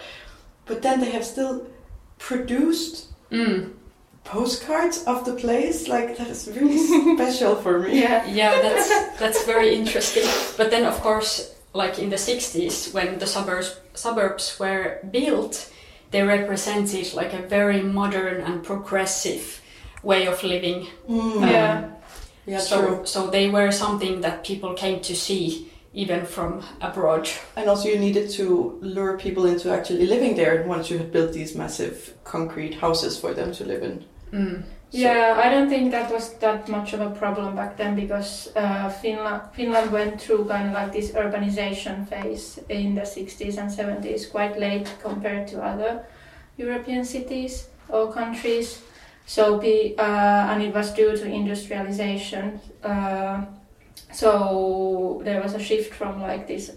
but 0.66 0.82
then 0.82 1.01
they 1.01 1.11
have 1.11 1.24
still 1.24 1.66
produced 2.18 3.07
Mm. 3.30 3.70
postcards 4.24 5.05
of 5.05 5.24
the 5.24 5.34
place 5.34 5.86
like 5.88 6.16
that 6.18 6.26
is 6.28 6.48
really 6.57 6.78
special 7.16 7.55
for 7.55 7.78
me 7.78 8.01
Yeah. 8.03 8.26
Yeah, 8.26 8.61
that's 8.61 8.88
that's 9.20 9.44
very 9.44 9.74
interesting. 9.74 10.24
But 10.57 10.70
then, 10.70 10.84
of 10.84 10.96
course, 11.01 11.55
like 11.72 11.98
in 12.03 12.11
the 12.11 12.16
'60s, 12.18 12.92
when 12.92 13.18
the 13.18 13.26
suburbs 13.26 13.78
suburbs 13.94 14.59
were 14.59 14.98
built, 15.12 15.70
they 16.11 16.22
represented 16.22 17.14
like 17.14 17.32
a 17.32 17.42
very 17.57 17.82
modern 17.82 18.40
and 18.46 18.64
progressive 18.64 19.61
way 20.03 20.26
of 20.26 20.42
living. 20.42 20.88
Mm. 21.09 21.40
Yeah. 21.51 21.74
Yeah 22.51 22.59
so, 22.59 22.76
true 22.80 22.96
so 23.07 23.18
they 23.36 23.46
were 23.57 23.70
something 23.84 24.14
that 24.20 24.36
people 24.51 24.72
came 24.74 24.98
to 25.09 25.14
see 25.14 25.70
even 25.92 26.24
from 26.24 26.62
abroad. 26.80 27.28
And 27.57 27.68
also, 27.68 27.88
you 27.88 27.98
needed 27.98 28.30
to 28.32 28.78
lure 28.80 29.18
people 29.18 29.46
into 29.46 29.72
actually 29.72 30.07
living 30.07 30.36
there 30.36 30.62
once 30.66 30.90
you 30.90 30.98
had 30.98 31.11
built 31.11 31.32
these 31.32 31.57
massive 31.57 32.14
concrete 32.24 32.74
houses 32.74 33.18
for 33.18 33.34
them 33.34 33.53
to 33.53 33.64
live 33.64 33.82
in. 33.82 34.05
Mm. 34.32 34.62
So- 34.62 34.98
Yeah, 34.98 35.40
I 35.44 35.48
don't 35.51 35.68
think 35.68 35.90
that 35.92 36.11
was 36.11 36.34
that 36.38 36.68
much 36.68 36.92
of 36.92 37.01
a 37.01 37.11
problem 37.11 37.55
back 37.55 37.76
then 37.76 37.94
because 37.94 38.51
uh, 38.57 38.88
Finland 39.03 39.42
Finland 39.53 39.92
went 39.92 40.20
through 40.20 40.48
kind 40.48 40.66
of 40.68 40.74
like 40.74 40.92
this 40.92 41.12
urbanization 41.12 42.07
phase 42.09 42.59
in 42.68 42.94
the 42.94 43.07
60s 43.07 43.59
and 43.59 43.70
70s, 43.70 44.30
quite 44.30 44.59
late 44.59 44.88
compared 45.03 45.46
to 45.48 45.62
other 45.62 46.05
European 46.57 47.05
cities 47.05 47.68
or 47.88 48.12
countries. 48.12 48.82
So, 49.27 49.59
be, 49.59 49.95
uh, 49.99 50.03
and 50.03 50.62
it 50.62 50.75
was 50.75 50.93
due 50.93 51.16
to 51.16 51.25
industrialization. 51.27 52.61
Uh, 52.83 53.45
so 54.12 55.21
there 55.25 55.41
was 55.41 55.55
a 55.55 55.59
shift 55.61 55.95
from 55.95 56.21
like 56.21 56.47
this 56.49 56.77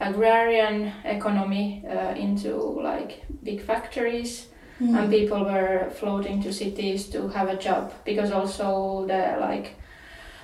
agrarian 0.00 0.92
economy 1.04 1.84
uh, 1.88 2.14
into 2.14 2.54
like 2.82 3.22
big 3.42 3.60
factories 3.60 4.46
and 4.80 5.10
people 5.10 5.44
were 5.44 5.90
floating 5.94 6.42
to 6.42 6.52
cities 6.52 7.08
to 7.08 7.28
have 7.28 7.48
a 7.48 7.56
job 7.56 7.92
because 8.04 8.32
also 8.32 9.04
the 9.06 9.36
like 9.40 9.76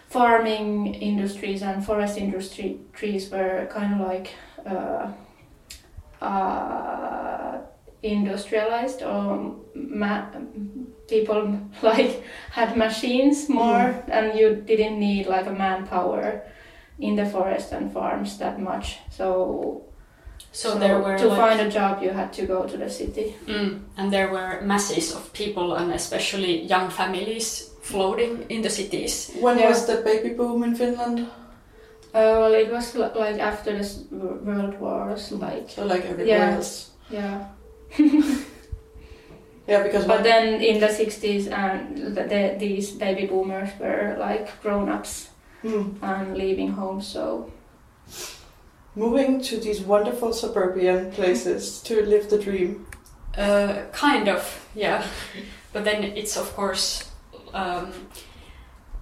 farming 0.08 0.94
industries 0.94 1.62
and 1.62 1.84
forest 1.84 2.18
industry 2.18 2.78
trees 2.92 3.30
were 3.30 3.66
kind 3.70 4.00
of 4.00 4.06
like 4.06 4.30
uh, 4.66 5.10
uh, 6.20 7.58
industrialized 8.02 9.02
or 9.02 9.54
ma- 9.74 10.26
people 11.08 11.60
like 11.82 12.22
had 12.50 12.76
machines 12.76 13.48
more 13.48 13.94
and 14.08 14.38
you 14.38 14.56
didn't 14.66 14.98
need 14.98 15.26
like 15.26 15.46
a 15.46 15.52
manpower 15.52 16.42
in 16.98 17.16
the 17.16 17.26
forest 17.26 17.72
and 17.72 17.92
farms 17.92 18.38
that 18.38 18.58
much 18.60 18.98
so 19.10 19.82
So, 20.52 20.78
there 20.78 20.98
were 20.98 21.18
to 21.18 21.26
like, 21.28 21.38
find 21.38 21.60
a 21.60 21.70
job 21.70 22.02
you 22.02 22.10
had 22.10 22.32
to 22.32 22.46
go 22.46 22.64
to 22.66 22.76
the 22.78 22.88
city 22.88 23.34
Mm, 23.46 23.80
and 23.98 24.10
there 24.10 24.28
were 24.32 24.60
masses 24.62 25.14
of 25.14 25.32
people 25.32 25.76
and 25.76 25.92
especially 25.92 26.62
young 26.64 26.90
families 26.90 27.70
floating 27.82 28.44
in 28.48 28.62
the 28.62 28.70
cities. 28.70 29.30
When 29.40 29.58
Yeah. 29.58 29.68
was 29.68 29.86
the 29.86 29.96
baby 30.02 30.30
boom 30.34 30.64
in 30.64 30.74
Finland? 30.74 31.18
Uh, 32.14 32.34
well, 32.40 32.54
it 32.54 32.72
was 32.72 32.94
li- 32.94 33.14
like 33.14 33.38
after 33.38 33.72
the 33.78 33.86
world 34.44 34.74
wars, 34.80 35.30
like 35.32 35.68
So, 35.70 35.84
like 35.84 36.04
everywhere 36.08 36.38
Yeah. 36.38 36.56
else. 36.56 36.90
yeah. 37.10 37.38
Yeah, 39.66 39.82
because 39.82 40.04
But 40.04 40.22
then 40.22 40.62
in 40.62 40.80
the 40.80 40.88
sixties, 40.88 41.48
and 41.48 42.14
the, 42.16 42.22
the, 42.22 42.56
these 42.58 42.92
baby 42.92 43.26
boomers 43.26 43.70
were 43.80 44.16
like 44.18 44.62
grown 44.62 44.88
ups 44.88 45.30
Mm. 45.64 45.96
and 46.02 46.36
leaving 46.36 46.72
home. 46.72 47.00
So 47.02 47.50
moving 48.94 49.40
to 49.42 49.56
these 49.56 49.80
wonderful 49.80 50.32
suburban 50.32 51.10
places 51.10 51.80
to 51.82 52.02
live 52.06 52.30
the 52.30 52.38
dream. 52.38 52.86
Uh, 53.36 53.82
kind 53.92 54.28
of, 54.28 54.68
yeah. 54.74 55.04
But 55.72 55.84
then 55.84 56.04
it's 56.04 56.36
of 56.36 56.54
course 56.54 57.10
um, 57.54 57.92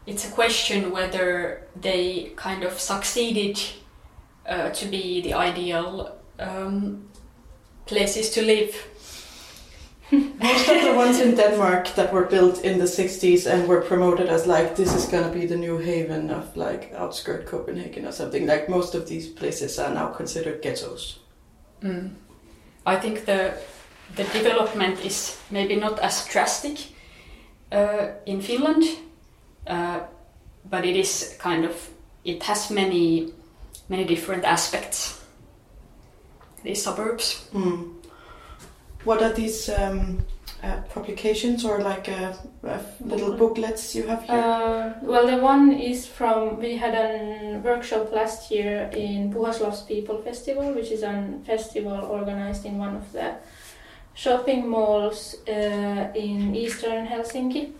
it's 0.06 0.26
a 0.28 0.32
question 0.32 0.90
whether 0.90 1.66
they 1.80 2.32
kind 2.36 2.62
of 2.64 2.78
succeeded 2.80 3.60
uh, 4.48 4.70
to 4.70 4.86
be 4.86 5.20
the 5.20 5.34
ideal 5.34 6.16
um, 6.38 7.08
places 7.86 8.30
to 8.30 8.42
live. 8.42 8.74
Most 10.38 10.68
of 10.68 10.82
the 10.82 10.94
ones 10.94 11.20
in 11.20 11.34
Denmark 11.34 11.94
that 11.94 12.12
were 12.12 12.24
built 12.24 12.64
in 12.64 12.78
the 12.78 12.84
60s 12.84 13.46
and 13.46 13.68
were 13.68 13.80
promoted 13.80 14.28
as 14.28 14.46
like 14.46 14.76
this 14.76 14.94
is 14.94 15.06
gonna 15.06 15.32
be 15.32 15.46
the 15.46 15.56
new 15.56 15.78
haven 15.78 16.30
of 16.30 16.56
like 16.56 16.92
outskirt 16.96 17.46
Copenhagen 17.46 18.06
or 18.06 18.12
something. 18.12 18.46
Like 18.46 18.68
most 18.68 18.94
of 18.94 19.08
these 19.08 19.28
places 19.28 19.78
are 19.78 19.94
now 19.94 20.08
considered 20.08 20.62
ghettos. 20.62 21.18
Mm. 21.82 22.10
I 22.86 22.96
think 22.96 23.24
the 23.24 23.54
the 24.16 24.24
development 24.24 25.04
is 25.04 25.38
maybe 25.50 25.76
not 25.76 25.98
as 26.00 26.26
drastic 26.26 26.78
uh, 27.72 28.08
in 28.26 28.40
Finland, 28.40 28.84
uh, 29.66 30.00
but 30.70 30.84
it 30.84 30.96
is 30.96 31.36
kind 31.38 31.64
of 31.64 31.90
it 32.24 32.42
has 32.42 32.70
many 32.70 33.32
many 33.88 34.04
different 34.04 34.44
aspects. 34.44 35.20
These 36.62 36.82
suburbs. 36.82 37.48
Hmm. 37.52 38.03
What 39.04 39.22
are 39.22 39.32
these 39.32 39.68
um, 39.68 40.24
uh, 40.62 40.80
publications 40.88 41.64
or 41.64 41.80
like 41.80 42.08
uh, 42.08 42.32
uh, 42.66 42.78
little 43.00 43.32
Booklet. 43.32 43.38
booklets 43.38 43.94
you 43.94 44.06
have 44.06 44.22
here? 44.22 44.34
Uh, 44.34 44.94
well, 45.02 45.26
the 45.26 45.36
one 45.36 45.72
is 45.72 46.06
from 46.06 46.58
we 46.58 46.76
had 46.76 46.94
a 46.94 47.58
workshop 47.58 48.12
last 48.12 48.50
year 48.50 48.90
in 48.94 49.30
Puhaslav's 49.30 49.82
People 49.82 50.22
Festival, 50.22 50.72
which 50.72 50.90
is 50.90 51.02
a 51.02 51.38
festival 51.44 51.92
organized 51.92 52.64
in 52.64 52.78
one 52.78 52.96
of 52.96 53.12
the 53.12 53.34
shopping 54.14 54.66
malls 54.66 55.36
uh, 55.48 56.10
in 56.14 56.54
eastern 56.54 57.06
Helsinki. 57.06 57.72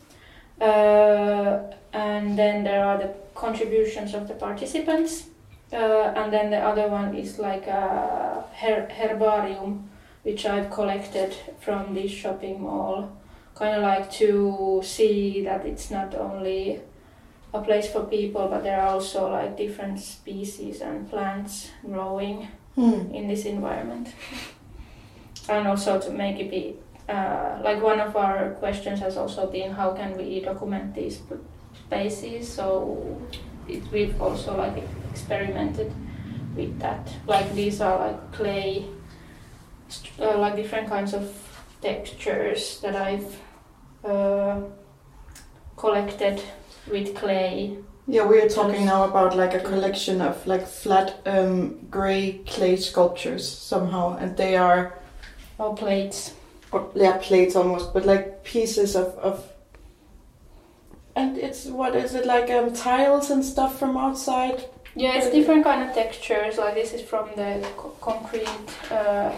Uh, 0.61 1.61
and 1.95 2.39
then 2.39 2.65
there 2.65 2.85
are 2.85 2.99
the 2.99 3.15
contributions 3.35 4.13
of 4.13 4.29
the 4.29 4.35
participants. 4.35 5.29
And 5.73 6.33
then 6.33 6.51
the 6.51 6.59
other 6.59 6.87
one 6.89 7.17
is 7.17 7.39
like 7.39 7.67
a 7.67 8.45
her- 8.61 8.89
herbarium, 8.91 9.89
which 10.25 10.45
I've 10.47 10.71
collected 10.71 11.35
from 11.61 11.95
this 11.95 12.11
shopping 12.11 12.63
mall 12.63 13.17
kind 13.55 13.77
of 13.77 13.83
like 13.83 14.11
to 14.11 14.81
see 14.83 15.45
that 15.45 15.65
it's 15.65 15.91
not 15.91 16.15
only 16.15 16.81
a 17.53 17.61
place 17.63 17.87
for 17.93 18.03
people, 18.05 18.49
but 18.49 18.65
there 18.65 18.81
are 18.81 18.89
also 18.89 19.31
like 19.31 19.57
different 19.57 20.01
species 20.01 20.81
and 20.81 21.09
plants 21.09 21.71
growing 21.87 22.49
Hmm. 22.75 23.15
in 23.15 23.29
this 23.29 23.45
environment. 23.45 24.09
And 25.49 25.69
also 25.69 26.01
to 26.01 26.11
make 26.11 26.41
it 26.41 26.51
be 26.51 26.77
uh, 27.09 27.61
like 27.63 27.81
one 27.81 28.01
of 28.01 28.17
our 28.17 28.51
questions 28.59 28.99
has 28.99 29.17
also 29.17 29.47
been 29.47 29.71
how 29.71 29.93
can 29.93 30.17
we 30.17 30.41
document 30.41 30.93
these 30.95 31.21
spaces. 31.87 32.53
So 32.53 33.17
it, 33.69 33.83
we've 33.93 34.21
also 34.21 34.57
like 34.57 34.83
experimented 35.11 35.93
with 36.57 36.81
that. 36.81 37.09
Like 37.29 37.55
these 37.55 37.81
are 37.81 37.97
like 38.09 38.33
clay, 38.33 38.87
uh, 40.21 40.39
like 40.39 40.57
different 40.57 40.89
kinds 40.89 41.15
of 41.15 41.33
textures 41.81 42.81
that 42.81 42.97
I've 42.97 43.41
uh, 44.05 44.61
collected 45.77 46.43
with 46.91 47.15
clay. 47.15 47.77
Yeah, 48.07 48.27
we 48.27 48.39
are 48.41 48.49
talking 48.49 48.85
now 48.85 49.05
about 49.05 49.35
like 49.35 49.55
a 49.55 49.61
collection 49.61 50.21
of 50.21 50.47
like 50.47 50.67
flat 50.67 51.21
um, 51.27 51.87
gray 51.91 52.41
clay 52.47 52.77
sculptures 52.77 53.49
somehow, 53.49 54.17
and 54.19 54.37
they 54.37 54.57
are 54.57 54.99
or 55.59 55.75
plates. 55.75 56.35
or 56.71 56.91
yeah 56.95 57.17
plates 57.19 57.57
almost, 57.57 57.95
but 57.95 58.05
like 58.05 58.45
pieces 58.45 58.95
of 58.95 59.17
of. 59.19 59.51
And 61.17 61.39
it's 61.39 61.67
what 61.67 61.97
is 61.97 62.15
it 62.15 62.27
like 62.27 62.51
um, 62.51 62.75
tiles 62.75 63.31
and 63.31 63.45
stuff 63.45 63.79
from 63.79 63.97
outside? 63.97 64.65
Yeah, 64.97 65.15
it's 65.15 65.31
different 65.31 65.65
kind 65.65 65.89
of 65.89 65.95
textures. 65.95 66.59
Like 66.59 66.75
this 66.75 66.93
is 66.93 67.01
from 67.01 67.29
the 67.37 67.67
co- 67.77 67.97
concrete 68.01 68.49
uh, 68.91 69.33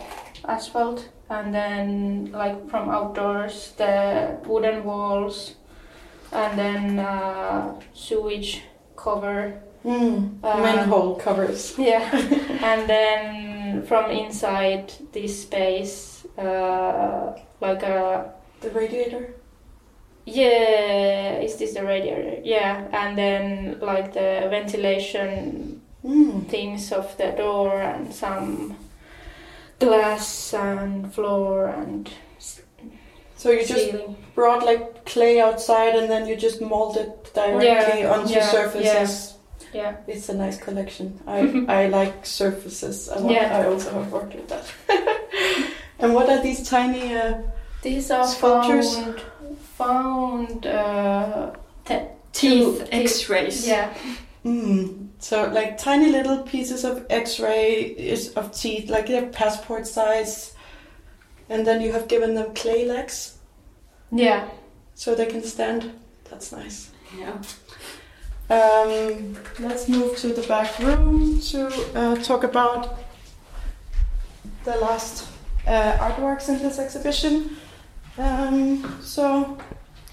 asphalt, 0.48 1.08
and 1.30 1.54
then 1.54 2.30
like 2.32 2.68
from 2.70 2.88
outdoors 2.90 3.72
the 3.76 4.38
wooden 4.46 4.84
walls, 4.84 5.54
and 6.32 6.58
then 6.58 6.98
uh, 6.98 7.80
sewage 7.94 8.62
cover. 8.96 9.60
Mm. 9.84 10.42
Um, 10.44 10.62
Manhole 10.62 11.14
covers. 11.16 11.74
Yeah, 11.78 12.10
and 12.62 12.88
then 12.88 13.82
from 13.86 14.10
inside 14.10 14.92
this 15.12 15.42
space, 15.42 16.26
uh, 16.38 17.38
like 17.60 17.82
a 17.82 18.32
The 18.60 18.70
radiator. 18.70 19.34
yeah, 20.24 21.38
is 21.38 21.56
this 21.56 21.74
the 21.74 21.84
radiator? 21.84 22.40
Yeah, 22.44 22.88
and 22.92 23.16
then 23.16 23.78
like 23.80 24.12
the 24.12 24.48
ventilation 24.50 25.82
Mm. 26.04 26.46
things 26.48 26.92
of 26.92 27.16
the 27.16 27.32
door 27.32 27.80
and 27.80 28.14
some 28.14 28.76
glass 29.78 30.54
and 30.54 31.12
floor 31.12 31.66
and 31.68 32.10
So 33.36 33.50
you 33.50 33.60
just 33.66 33.90
ceiling. 33.90 34.16
brought 34.34 34.64
like 34.64 35.04
clay 35.04 35.40
outside 35.40 35.94
and 35.94 36.08
then 36.10 36.26
you 36.26 36.36
just 36.36 36.60
mold 36.60 36.96
it 36.96 37.34
directly 37.34 37.66
Yeah, 38.00 38.12
onto 38.14 38.32
yeah, 38.34 38.48
surfaces. 38.50 39.34
Yeah. 39.74 39.96
It's 40.06 40.28
a 40.30 40.34
nice 40.34 40.56
collection. 40.58 41.20
I 41.26 41.64
I 41.68 41.88
like 41.88 42.24
surfaces. 42.24 43.10
Yeah. 43.28 43.58
I 43.60 43.66
also 43.68 43.90
have 43.92 44.10
worked 44.10 44.34
with 44.34 44.48
that. 44.48 44.64
and 45.98 46.14
what 46.14 46.28
are 46.30 46.42
these 46.42 46.66
tiny? 46.68 47.14
Uh, 47.14 47.42
These 47.82 48.10
are 48.10 48.26
Sculptures? 48.26 48.96
found 48.96 49.20
found 49.76 50.66
uh, 50.66 51.52
te- 51.84 52.08
Teeth 52.32 52.78
Teeth. 52.80 52.88
X-rays. 52.90 53.68
yeah 53.68 53.92
mm, 54.44 55.08
so 55.18 55.48
like 55.50 55.78
tiny 55.78 56.10
little 56.10 56.42
pieces 56.42 56.84
of 56.84 57.06
X-ray 57.10 57.80
is 57.82 58.34
of 58.34 58.52
teeth, 58.52 58.90
like 58.90 59.06
they're 59.06 59.26
passport 59.26 59.86
size, 59.86 60.54
and 61.48 61.66
then 61.66 61.80
you 61.80 61.92
have 61.92 62.08
given 62.08 62.34
them 62.34 62.54
clay 62.54 62.86
legs 62.86 63.38
yeah 64.12 64.48
so 64.96 65.14
they 65.14 65.26
can 65.26 65.42
stand. 65.42 65.92
That's 66.30 66.50
nice. 66.50 66.90
Yeah. 67.16 67.36
Um, 68.48 69.36
let's 69.58 69.88
move 69.88 70.16
to 70.18 70.28
the 70.28 70.42
back 70.48 70.78
room 70.78 71.38
to 71.40 71.66
uh, 71.94 72.16
talk 72.16 72.42
about 72.44 72.98
the 74.64 74.76
last 74.78 75.28
uh, 75.66 75.98
artworks 75.98 76.48
in 76.48 76.58
this 76.58 76.78
exhibition. 76.78 77.56
Um, 78.18 78.98
so, 79.02 79.58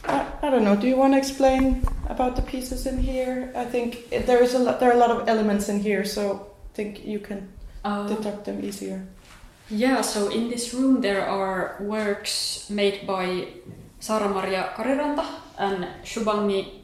I, 0.06 0.26
I 0.42 0.50
don't 0.50 0.64
know. 0.64 0.76
Do 0.76 0.88
you 0.88 0.98
want 0.98 1.14
to 1.14 1.18
explain 1.18 1.86
about 2.10 2.36
the 2.36 2.42
pieces 2.42 2.86
in 2.86 2.98
here? 2.98 3.52
I 3.56 3.66
think 3.66 4.10
there 4.10 4.44
is 4.44 4.54
a 4.54 4.60
lot. 4.60 4.80
There 4.80 4.90
are 4.90 4.96
a 4.96 5.00
lot 5.00 5.12
of 5.12 5.28
elements 5.28 5.70
in 5.70 5.80
here, 5.80 6.06
so 6.06 6.48
I 6.74 6.76
think 6.76 7.06
you 7.06 7.20
can 7.20 7.50
Uh, 7.86 8.08
deduct 8.08 8.46
them 8.46 8.64
easier. 8.64 9.04
Yeah, 9.70 10.02
so 10.04 10.32
in 10.32 10.48
this 10.48 10.74
room 10.74 11.02
there 11.02 11.28
are 11.28 11.76
works 11.84 12.70
made 12.70 13.04
by 13.06 13.48
Sara-Maria 14.00 14.72
Kariranta 14.76 15.26
and 15.58 15.88
Shubhangi 16.04 16.80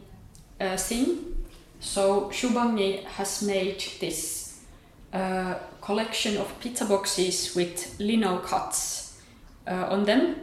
uh, 0.59 0.75
Singh. 0.75 1.39
So 1.79 2.29
Shubhangi 2.31 3.05
has 3.15 3.41
made 3.41 3.79
this 3.99 4.59
uh, 5.13 5.55
collection 5.79 6.35
of 6.37 6.51
pizza 6.59 6.83
boxes 6.83 7.55
with 7.55 7.95
lino 7.99 8.39
cuts 8.39 9.15
uh, 9.65 9.87
on 9.87 10.03
them, 10.03 10.35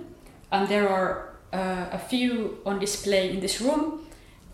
and 0.51 0.68
there 0.68 0.89
are 0.89 1.26
uh, 1.53 1.86
a 1.92 1.99
few 1.99 2.59
on 2.66 2.78
display 2.78 3.30
in 3.30 3.40
this 3.40 3.61
room. 3.61 4.01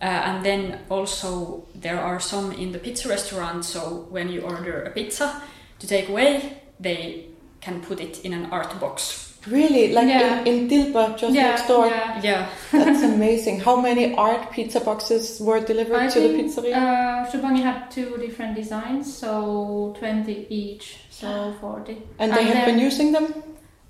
Uh, 0.00 0.04
and 0.06 0.44
then 0.44 0.80
also 0.90 1.64
there 1.74 2.00
are 2.00 2.18
some 2.20 2.50
in 2.52 2.72
the 2.72 2.78
pizza 2.78 3.08
restaurant. 3.08 3.64
So 3.64 4.06
when 4.10 4.28
you 4.28 4.40
order 4.42 4.82
a 4.82 4.90
pizza 4.90 5.40
to 5.78 5.86
take 5.86 6.08
away, 6.08 6.58
they 6.80 7.26
can 7.60 7.80
put 7.80 8.00
it 8.00 8.24
in 8.24 8.32
an 8.32 8.46
art 8.50 8.80
box. 8.80 9.28
Really, 9.46 9.92
like 9.92 10.06
Yeah. 10.08 10.40
in, 10.42 10.46
in 10.46 10.68
Dilba, 10.68 11.16
just 11.18 11.34
yeah 11.34 11.48
next 11.50 11.66
door. 11.68 11.86
yeah 11.86 12.20
Yeah, 12.22 12.48
That's 12.72 13.02
amazing. 13.02 13.60
How 13.60 13.80
many 13.80 14.14
art 14.14 14.50
pizza 14.52 14.78
boxes 14.80 15.40
were 15.40 15.58
delivered 15.60 15.98
I 16.00 16.08
to 16.08 16.20
the 16.20 16.28
pizzeria? 16.28 16.74
uh, 16.76 17.30
Shubhangi 17.30 17.62
had 17.62 17.90
two 17.90 18.16
different 18.18 18.54
designs, 18.56 19.12
so 19.12 19.94
20 19.98 20.46
each, 20.48 20.98
so 21.10 21.54
40. 21.60 21.96
and 22.20 22.32
they 22.32 22.38
and 22.38 22.48
have 22.48 22.54
then- 22.54 22.74
been 22.74 22.78
using 22.78 23.10
them. 23.12 23.34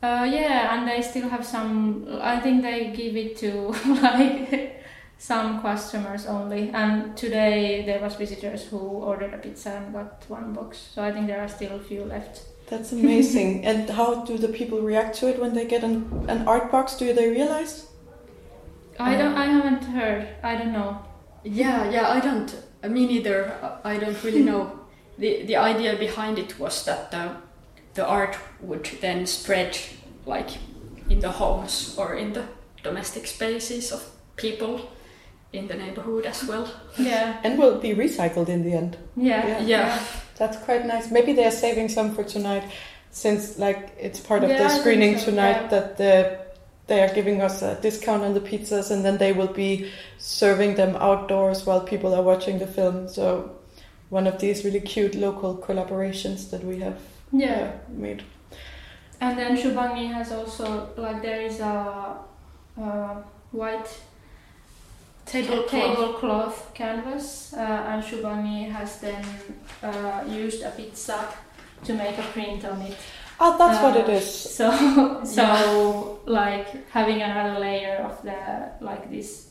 Uh, 0.02 0.24
yeah, 0.30 0.74
and 0.74 0.88
they 0.88 1.00
still 1.00 1.28
have 1.28 1.44
some. 1.46 2.06
I 2.20 2.40
think 2.40 2.62
they 2.62 2.90
give 2.90 3.16
it 3.16 3.36
to 3.38 3.68
like 4.02 4.82
some 5.18 5.62
customers 5.62 6.26
only. 6.26 6.70
And 6.70 7.16
today 7.16 7.84
there 7.86 8.00
was 8.00 8.16
visitors 8.16 8.64
who 8.64 8.78
ordered 8.78 9.32
a 9.32 9.38
pizza 9.38 9.70
and 9.70 9.92
got 9.92 10.24
one 10.28 10.52
box. 10.54 10.78
So 10.94 11.02
I 11.04 11.12
think 11.12 11.28
there 11.28 11.40
are 11.40 11.48
still 11.48 11.76
a 11.76 11.78
few 11.78 12.04
left. 12.04 12.42
That's 12.68 12.90
amazing. 12.92 13.64
and 13.68 13.88
how 13.90 14.24
do 14.24 14.36
the 14.38 14.48
people 14.48 14.80
react 14.80 15.16
to 15.20 15.28
it 15.28 15.38
when 15.40 15.54
they 15.54 15.66
get 15.66 15.84
an, 15.84 16.24
an 16.28 16.48
art 16.48 16.72
box? 16.72 16.96
Do 16.96 17.12
they 17.12 17.28
realize? 17.30 17.86
I 18.98 19.16
don't. 19.16 19.34
I 19.34 19.44
haven't 19.46 19.84
heard. 19.84 20.28
I 20.42 20.56
don't 20.56 20.72
know. 20.72 20.98
yeah, 21.44 21.88
yeah. 21.90 22.08
I 22.10 22.20
don't. 22.20 22.54
uh, 22.82 22.88
Me 22.88 23.06
neither. 23.06 23.52
I 23.84 23.98
don't 23.98 24.22
really 24.24 24.42
know. 24.50 24.80
the 25.18 25.44
The 25.44 25.56
idea 25.56 25.96
behind 25.96 26.38
it 26.38 26.58
was 26.58 26.84
that 26.86 27.10
the 27.12 27.36
the 27.94 28.06
art 28.06 28.36
would 28.60 28.84
then 29.00 29.26
spread 29.26 29.78
like 30.26 30.50
in 31.08 31.20
the 31.20 31.30
homes 31.30 31.94
or 31.98 32.14
in 32.14 32.32
the 32.32 32.44
domestic 32.82 33.26
spaces 33.26 33.92
of 33.92 34.08
people 34.36 34.90
in 35.52 35.68
the 35.68 35.74
neighborhood 35.74 36.24
as 36.24 36.44
well. 36.44 36.68
Yeah. 36.98 37.38
And 37.44 37.58
will 37.58 37.78
be 37.78 37.94
recycled 37.94 38.48
in 38.48 38.64
the 38.64 38.72
end. 38.72 38.96
Yeah. 39.16 39.46
Yeah. 39.46 39.60
Yeah. 39.60 40.04
That's 40.36 40.56
quite 40.56 40.86
nice. 40.86 41.10
Maybe 41.10 41.34
they're 41.34 41.50
saving 41.50 41.88
some 41.88 42.14
for 42.14 42.24
tonight, 42.24 42.64
since 43.10 43.58
like 43.58 43.90
it's 44.00 44.18
part 44.18 44.42
of 44.42 44.50
Yeah, 44.50 44.62
the 44.62 44.68
screening 44.70 45.18
so, 45.18 45.26
tonight 45.26 45.62
yeah. 45.62 45.68
that 45.68 45.96
the 45.98 46.42
they 46.88 47.00
are 47.02 47.14
giving 47.14 47.40
us 47.40 47.62
a 47.62 47.76
discount 47.80 48.24
on 48.24 48.34
the 48.34 48.40
pizzas, 48.40 48.90
and 48.90 49.04
then 49.04 49.18
they 49.18 49.32
will 49.32 49.52
be 49.52 49.90
serving 50.18 50.74
them 50.74 50.96
outdoors 50.96 51.64
while 51.64 51.80
people 51.80 52.12
are 52.14 52.22
watching 52.22 52.58
the 52.58 52.66
film. 52.66 53.08
So 53.08 53.54
one 54.08 54.26
of 54.26 54.40
these 54.40 54.64
really 54.64 54.80
cute 54.80 55.14
local 55.14 55.56
collaborations 55.56 56.50
that 56.50 56.64
we 56.64 56.80
have 56.80 56.98
Yeah. 57.32 57.72
uh, 57.72 57.90
made. 57.90 58.22
And 59.20 59.38
then 59.38 59.56
Shubhangi 59.56 60.12
has 60.12 60.32
also 60.32 60.90
like 60.96 61.22
there 61.22 61.42
is 61.42 61.60
a, 61.60 62.16
uh 62.80 63.14
white 63.52 63.88
Tablecloth. 65.24 65.70
tablecloth 65.70 66.74
canvas, 66.74 67.52
uh, 67.54 67.58
and 67.88 68.02
Shubhangi 68.02 68.70
has 68.70 69.00
then 69.00 69.24
uh, 69.82 70.24
used 70.28 70.62
a 70.62 70.70
pizza 70.70 71.28
to 71.84 71.94
make 71.94 72.18
a 72.18 72.22
print 72.22 72.64
on 72.64 72.82
it. 72.82 72.96
Oh, 73.38 73.56
that's 73.56 73.82
what 73.82 73.96
it 73.96 74.08
is. 74.08 74.60
Uh, 74.60 74.70
is. 74.72 75.24
So 75.24 75.24
so 75.24 76.20
like 76.26 76.88
having 76.90 77.22
another 77.22 77.60
layer 77.60 77.96
of 77.96 78.22
the 78.22 78.72
like 78.80 79.10
this 79.10 79.48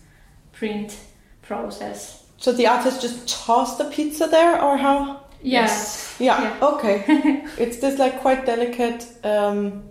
print 0.52 0.98
process. 1.42 2.26
So 2.38 2.52
the 2.52 2.68
artist 2.68 3.02
just 3.02 3.28
tossed 3.28 3.78
the 3.78 3.86
pizza 3.86 4.28
there, 4.28 4.62
or 4.62 4.78
how? 4.78 5.24
Yes. 5.44 6.16
Yeah. 6.20 6.42
Yeah. 6.42 6.68
Okay. 6.68 7.04
it's 7.58 7.78
this 7.78 8.00
like 8.00 8.20
quite 8.22 8.46
delicate 8.46 9.08
um, 9.24 9.84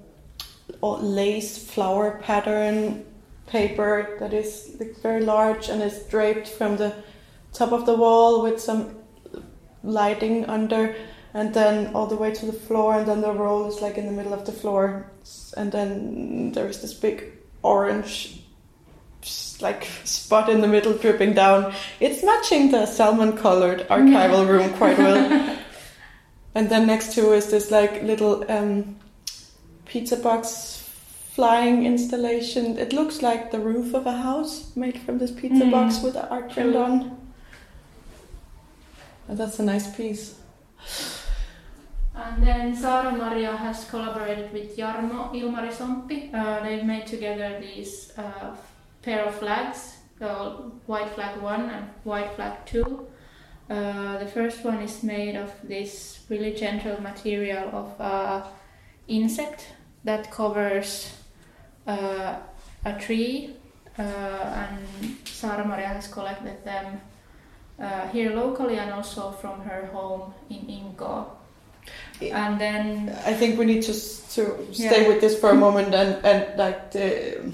lace 0.82 1.58
flower 1.70 2.20
pattern 2.22 3.04
paper 3.46 4.16
that 4.20 4.32
is 4.32 4.76
like, 4.78 4.96
very 5.02 5.22
large 5.22 5.68
and 5.68 5.82
is 5.82 6.04
draped 6.04 6.48
from 6.48 6.76
the 6.76 6.94
top 7.52 7.72
of 7.72 7.84
the 7.84 7.94
wall 7.94 8.42
with 8.42 8.60
some 8.60 8.96
lighting 9.82 10.44
under, 10.46 10.94
and 11.34 11.52
then 11.54 11.94
all 11.94 12.06
the 12.06 12.16
way 12.16 12.32
to 12.32 12.46
the 12.46 12.52
floor, 12.52 12.98
and 12.98 13.06
then 13.08 13.20
the 13.20 13.32
roll 13.32 13.66
is 13.66 13.80
like 13.80 13.98
in 13.98 14.06
the 14.06 14.12
middle 14.12 14.34
of 14.34 14.46
the 14.46 14.52
floor, 14.52 15.10
and 15.56 15.72
then 15.72 16.52
there 16.52 16.68
is 16.68 16.80
this 16.80 16.94
big 16.94 17.32
orange 17.62 18.39
like 19.62 19.84
spot 20.04 20.48
in 20.48 20.60
the 20.60 20.68
middle 20.68 20.92
dripping 20.94 21.34
down. 21.34 21.72
It's 22.00 22.22
matching 22.22 22.70
the 22.70 22.86
salmon 22.86 23.36
colored 23.36 23.86
archival 23.88 24.46
room 24.48 24.72
quite 24.74 24.98
well. 24.98 25.56
and 26.54 26.68
then 26.68 26.86
next 26.86 27.14
to 27.14 27.32
is 27.32 27.50
this 27.50 27.70
like 27.70 28.02
little 28.02 28.44
um, 28.50 28.96
pizza 29.86 30.16
box 30.16 30.76
flying 31.32 31.86
installation. 31.86 32.76
It 32.78 32.92
looks 32.92 33.22
like 33.22 33.50
the 33.50 33.60
roof 33.60 33.94
of 33.94 34.06
a 34.06 34.12
house 34.12 34.74
made 34.76 34.98
from 35.00 35.18
this 35.18 35.30
pizza 35.30 35.64
Mm. 35.64 35.70
box 35.70 36.02
with 36.02 36.14
the 36.14 36.28
art 36.28 36.50
print 36.52 36.74
on. 36.76 37.16
And 39.28 39.38
that's 39.38 39.58
a 39.60 39.62
nice 39.62 39.94
piece. 39.96 40.34
And 42.14 42.42
then 42.46 42.74
Sara 42.74 43.12
Maria 43.12 43.56
has 43.56 43.84
collaborated 43.88 44.52
with 44.52 44.76
Jarmo 44.76 45.32
Ilmari 45.32 45.72
Sompi. 45.72 46.34
Uh, 46.34 46.62
they've 46.62 46.84
made 46.84 47.06
together 47.06 47.58
these 47.60 48.12
uh, 48.18 48.54
pair 49.02 49.24
of 49.24 49.34
flags, 49.34 49.96
uh, 50.20 50.50
white 50.86 51.10
flag 51.14 51.40
one 51.40 51.70
and 51.70 51.84
white 52.04 52.32
flag 52.34 52.54
two. 52.66 53.06
Uh, 53.68 54.18
the 54.18 54.26
first 54.26 54.64
one 54.64 54.78
is 54.82 55.02
made 55.02 55.36
of 55.36 55.50
this 55.62 56.20
really 56.28 56.52
gentle 56.52 57.00
material 57.00 57.68
of 57.72 58.00
uh, 58.00 58.42
insect 59.08 59.66
that 60.04 60.30
covers 60.30 61.12
uh, 61.86 62.34
a 62.84 62.92
tree, 62.98 63.54
uh, 63.98 64.02
and 64.02 65.16
Sara 65.24 65.64
Maria 65.64 65.88
has 65.88 66.08
collected 66.08 66.64
them 66.64 67.00
uh, 67.78 68.08
here 68.08 68.30
locally 68.34 68.76
and 68.78 68.90
also 68.90 69.30
from 69.30 69.60
her 69.60 69.86
home 69.92 70.34
in 70.50 70.66
Inkoo. 70.66 71.26
And 72.20 72.60
then 72.60 73.16
I 73.24 73.32
think 73.32 73.58
we 73.58 73.64
need 73.64 73.82
to 73.82 73.92
to 73.92 74.72
stay 74.72 75.02
Yeah. 75.02 75.08
with 75.08 75.20
this 75.20 75.38
for 75.40 75.50
a 75.50 75.54
moment 75.54 75.94
and 75.94 76.24
and 76.24 76.58
like 76.58 76.80
uh, 76.94 77.50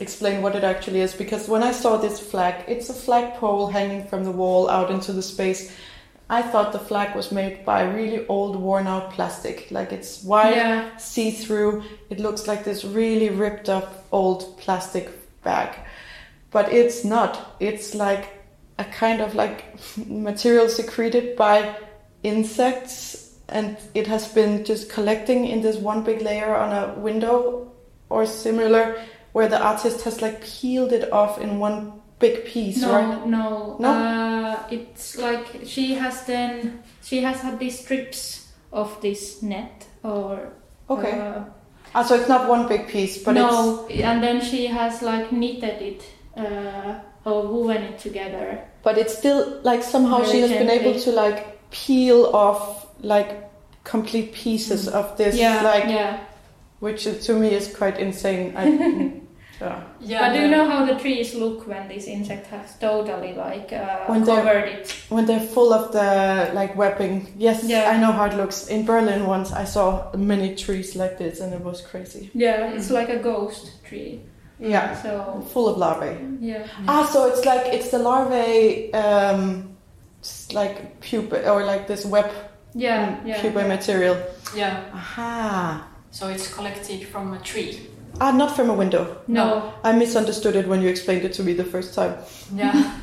explain 0.00 0.42
what 0.42 0.56
it 0.56 0.64
actually 0.64 1.00
is 1.00 1.14
because 1.14 1.48
when 1.48 1.62
I 1.62 1.72
saw 1.72 1.96
this 1.96 2.18
flag, 2.18 2.64
it's 2.66 2.88
a 2.88 2.94
flagpole 2.94 3.68
hanging 3.68 4.06
from 4.06 4.24
the 4.24 4.30
wall 4.30 4.68
out 4.68 4.90
into 4.90 5.12
the 5.12 5.22
space. 5.22 5.74
I 6.28 6.42
thought 6.42 6.72
the 6.72 6.78
flag 6.78 7.14
was 7.14 7.30
made 7.30 7.64
by 7.64 7.82
really 7.82 8.26
old, 8.26 8.56
worn 8.56 8.86
out 8.86 9.10
plastic. 9.12 9.70
Like 9.70 9.92
it's 9.92 10.22
white, 10.22 10.56
yeah, 10.56 10.96
see 10.96 11.30
through. 11.30 11.84
It 12.10 12.18
looks 12.18 12.46
like 12.46 12.64
this 12.64 12.84
really 12.84 13.30
ripped 13.30 13.68
up 13.68 14.06
old 14.10 14.58
plastic 14.58 15.10
bag. 15.42 15.78
But 16.50 16.72
it's 16.72 17.04
not. 17.04 17.56
It's 17.60 17.94
like 17.94 18.30
a 18.78 18.84
kind 18.84 19.20
of 19.20 19.34
like 19.34 19.64
material 20.06 20.68
secreted 20.68 21.36
by 21.36 21.76
insects 22.22 23.24
and 23.48 23.76
it 23.94 24.06
has 24.06 24.26
been 24.28 24.64
just 24.64 24.88
collecting 24.88 25.46
in 25.46 25.60
this 25.60 25.76
one 25.76 26.02
big 26.02 26.22
layer 26.22 26.54
on 26.56 26.72
a 26.72 26.94
window 26.94 27.70
or 28.08 28.24
similar 28.24 28.98
where 29.34 29.48
the 29.48 29.60
artist 29.60 30.02
has 30.06 30.22
like 30.22 30.40
peeled 30.46 30.92
it 30.92 31.12
off 31.12 31.40
in 31.40 31.58
one 31.58 31.92
big 32.18 32.44
piece, 32.46 32.80
no, 32.80 32.92
right? 32.94 33.26
no, 33.26 33.76
No? 33.80 33.88
Uh, 33.90 34.56
it's 34.70 35.18
like 35.18 35.46
she 35.66 35.94
has 35.94 36.24
then 36.24 36.80
she 37.02 37.20
has 37.22 37.40
had 37.42 37.58
these 37.58 37.78
strips 37.84 38.48
of 38.72 38.88
this 39.02 39.42
net 39.42 39.86
or 40.02 40.52
Okay. 40.88 41.12
uh, 41.18 41.44
Ah, 41.94 42.02
so 42.02 42.14
it's 42.16 42.28
not 42.28 42.48
one 42.48 42.66
big 42.66 42.88
piece, 42.88 43.18
but 43.22 43.36
it's 43.36 43.42
no, 43.52 43.86
and 43.90 44.22
then 44.22 44.40
she 44.40 44.66
has 44.66 45.02
like 45.02 45.30
knitted 45.30 45.78
it 45.82 46.00
uh, 46.36 46.98
or 47.24 47.46
woven 47.46 47.82
it 47.82 47.98
together. 47.98 48.58
but 48.82 48.98
it's 48.98 49.16
still 49.16 49.60
like 49.62 49.82
somehow 49.82 50.18
Very 50.22 50.30
she 50.32 50.40
has 50.42 50.50
been 50.50 50.70
able 50.70 50.98
to 51.00 51.10
like 51.12 51.70
peel 51.70 52.26
off 52.34 52.86
like 53.02 53.30
complete 53.84 54.32
pieces 54.32 54.88
of 54.88 55.16
this 55.16 55.34
Mm. 55.34 55.38
yeah, 55.38 55.62
like 55.62 55.84
yeah. 55.86 56.18
which 56.80 57.04
to 57.26 57.32
me 57.34 57.48
is 57.54 57.66
quite 57.76 57.98
insane 58.00 58.54
I, 58.56 58.64
yeah. 59.64 59.80
Yeah, 60.00 60.20
but 60.28 60.34
do 60.34 60.40
you 60.42 60.48
know 60.48 60.68
how 60.68 60.84
the 60.86 60.94
trees 61.00 61.34
look 61.34 61.66
when 61.66 61.88
this 61.88 62.06
insect 62.06 62.46
has 62.48 62.76
totally 62.78 63.32
like 63.46 63.72
uh, 63.72 64.04
When 64.12 64.24
they're- 64.24 64.42
covered 64.42 64.68
it? 64.68 64.86
when 65.08 65.24
they're 65.26 65.46
full 65.56 65.72
of 65.72 65.92
the 65.92 66.50
like 66.54 66.72
webbing 66.76 67.26
yes 67.38 67.64
Yeah. 67.64 67.90
i 67.92 67.98
know 68.02 68.12
how 68.12 68.26
it 68.26 68.34
looks 68.36 68.68
in 68.68 68.84
berlin 68.84 69.26
once 69.26 69.52
i 69.52 69.64
saw 69.64 69.86
many 70.16 70.54
trees 70.54 70.94
like 70.96 71.16
this 71.18 71.40
and 71.40 71.52
it 71.54 71.60
was 71.60 71.80
crazy 71.90 72.30
Yeah, 72.34 72.74
it's 72.74 72.88
Mm. 72.88 72.94
like 72.98 73.08
a 73.08 73.18
ghost 73.30 73.64
tree. 73.88 74.20
yeah 74.60 74.94
So 75.02 75.10
full 75.52 75.66
of 75.68 75.76
larvae 75.78 76.14
yeah, 76.40 76.66
ah 76.88 77.04
so 77.12 77.18
it's 77.30 77.44
like 77.44 77.64
it's 77.76 77.90
the 77.90 77.98
larvae 77.98 78.92
um 78.94 79.40
like 80.52 81.00
pupa 81.00 81.36
or 81.50 81.64
like 81.64 81.86
this 81.86 82.04
web 82.06 82.30
yeah, 82.74 83.06
mm, 83.06 83.26
yeah. 83.28 83.40
pupa 83.42 83.62
material 83.68 84.16
Yeah, 84.56 84.74
aha 84.94 85.88
so 86.10 86.28
it's 86.28 86.46
collected 86.54 87.00
from 87.12 87.34
a 87.34 87.38
tree. 87.50 87.72
Ah 88.20 88.30
not 88.30 88.54
from 88.56 88.70
a 88.70 88.74
window. 88.74 89.16
No, 89.26 89.72
i 89.84 89.92
misunderstood 89.92 90.56
it 90.56 90.66
when 90.68 90.82
you 90.82 90.88
explained 90.88 91.24
it 91.24 91.32
to 91.34 91.42
me 91.42 91.52
the 91.54 91.64
first 91.64 91.94
time. 91.94 92.14
Yeah, 92.54 92.74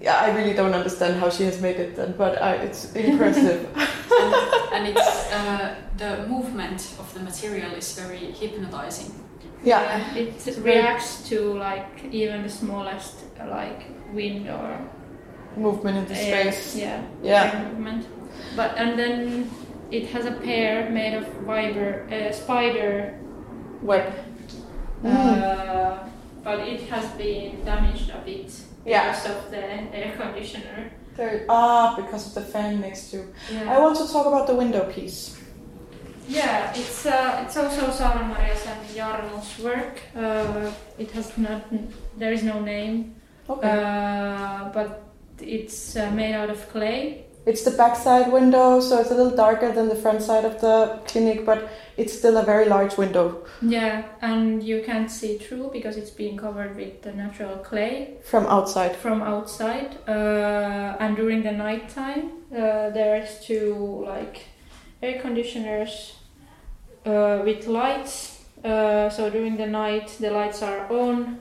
yeah 0.00 0.18
i 0.20 0.30
really 0.36 0.52
don't 0.54 0.74
understand 0.74 1.20
how 1.20 1.30
she 1.30 1.44
has 1.44 1.60
made 1.60 1.76
it 1.76 1.96
then 1.96 2.14
but 2.18 2.40
I, 2.42 2.54
it's 2.66 2.94
impressive. 2.94 3.68
And, 4.16 4.34
and 4.74 4.86
it's 4.96 5.32
uh, 5.32 5.74
the 5.98 6.26
movement 6.28 6.80
of 6.98 7.12
the 7.14 7.20
material 7.20 7.72
is 7.72 7.92
very 7.98 8.18
hypnotizing. 8.32 9.12
yeah. 9.64 10.14
It 10.14 10.58
reacts 10.62 11.28
to 11.28 11.54
like 11.58 12.04
even 12.12 12.42
the 12.42 12.48
smallest 12.48 13.14
uh, 13.40 13.48
like 13.50 13.82
wind 14.14 14.48
or 14.48 14.78
movement 15.56 15.96
in 15.98 16.04
the 16.06 16.14
space. 16.14 16.76
Yeah, 16.76 17.02
Yeah. 17.22 17.50
air 17.52 17.68
movement. 17.68 18.06
But 18.54 18.76
and 18.78 18.98
then 18.98 19.50
it 19.90 20.06
has 20.14 20.24
a 20.26 20.32
pair 20.32 20.88
made 20.90 21.14
of 21.14 21.26
fiber, 21.46 22.06
uh, 22.10 22.32
spider 22.32 23.18
web 23.82 24.12
Mm. 25.04 25.12
Uh, 25.42 25.98
but 26.42 26.60
it 26.60 26.80
has 26.88 27.04
been 27.18 27.64
damaged 27.64 28.10
a 28.10 28.18
bit 28.24 28.50
Yeah. 28.84 29.10
because 29.12 29.26
of 29.30 29.50
the 29.50 29.58
air 29.94 30.12
conditioner. 30.16 30.90
There, 31.16 31.44
ah, 31.48 31.94
because 31.96 32.26
of 32.28 32.34
the 32.34 32.40
fan 32.52 32.80
next 32.80 33.10
to. 33.10 33.16
Yeah. 33.52 33.76
I 33.76 33.78
want 33.80 33.96
to 33.98 34.06
talk 34.12 34.26
about 34.26 34.46
the 34.46 34.54
window 34.54 34.84
piece. 34.90 35.36
Yeah, 36.28 36.72
it's 36.74 37.06
uh, 37.06 37.42
it's 37.44 37.56
also 37.56 37.90
Sara 37.90 38.24
Marias 38.24 38.66
and 38.66 38.80
Jarmo's 38.96 39.58
work. 39.62 40.00
Uh, 40.16 40.70
it 40.98 41.10
has 41.12 41.36
not, 41.38 41.62
there 42.18 42.32
is 42.32 42.42
no 42.42 42.60
name, 42.60 43.14
Okay. 43.48 43.68
uh, 43.70 44.70
but 44.72 45.02
it's 45.40 45.94
uh, 45.96 46.10
made 46.10 46.34
out 46.34 46.50
of 46.50 46.68
clay. 46.72 47.25
It's 47.46 47.62
the 47.62 47.70
backside 47.70 48.32
window, 48.32 48.80
so 48.80 49.00
it's 49.00 49.12
a 49.12 49.14
little 49.14 49.36
darker 49.36 49.70
than 49.72 49.88
the 49.88 49.94
front 49.94 50.20
side 50.20 50.44
of 50.44 50.60
the 50.60 51.00
clinic, 51.06 51.46
but 51.46 51.70
it's 51.96 52.12
still 52.12 52.36
a 52.36 52.44
very 52.44 52.66
large 52.66 52.96
window 52.98 53.46
Yeah, 53.62 54.02
and 54.20 54.62
you 54.62 54.82
can't 54.84 55.10
see 55.10 55.38
through 55.38 55.70
because 55.72 55.96
it's 55.96 56.10
being 56.10 56.36
covered 56.36 56.76
with 56.76 57.02
the 57.02 57.12
natural 57.12 57.56
clay 57.58 58.18
from 58.24 58.46
outside. 58.46 58.96
from 58.96 59.22
outside. 59.22 59.96
Uh, 60.08 60.96
and 60.98 61.16
during 61.16 61.44
the 61.44 61.52
nighttime, 61.52 62.32
uh, 62.52 62.90
there's 62.90 63.40
two 63.40 64.02
like 64.04 64.40
air 65.00 65.20
conditioners 65.20 66.16
uh, 67.06 67.42
with 67.44 67.68
lights. 67.68 68.44
Uh, 68.64 69.08
so 69.08 69.30
during 69.30 69.56
the 69.56 69.66
night, 69.66 70.16
the 70.18 70.30
lights 70.30 70.62
are 70.62 70.90
on, 70.90 71.38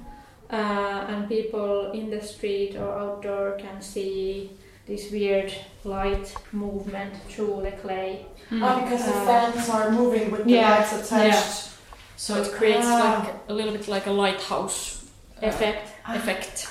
uh, 0.51 1.05
and 1.09 1.27
people 1.27 1.91
in 1.93 2.11
the 2.11 2.21
street 2.21 2.75
or 2.75 2.95
outdoor 2.95 3.57
can 3.57 3.81
see 3.81 4.51
this 4.85 5.11
weird 5.11 5.51
light 5.83 6.33
movement 6.51 7.13
through 7.29 7.61
the 7.63 7.71
clay. 7.71 8.25
Ah, 8.51 8.81
because 8.81 9.05
the 9.05 9.13
Uh, 9.15 9.25
fans 9.25 9.69
are 9.69 9.89
moving 9.91 10.31
with 10.31 10.43
the 10.45 10.51
yeah, 10.51 10.77
lights 10.77 10.93
attached. 10.93 11.69
So 12.17 12.35
it 12.41 12.51
creates 12.53 12.85
Ah. 12.87 13.19
like 13.19 13.33
a 13.49 13.53
little 13.53 13.73
bit 13.73 13.87
like 13.87 14.05
a 14.07 14.11
lighthouse 14.11 15.03
uh, 15.43 15.47
Effect. 15.47 15.87
effect. 16.07 16.67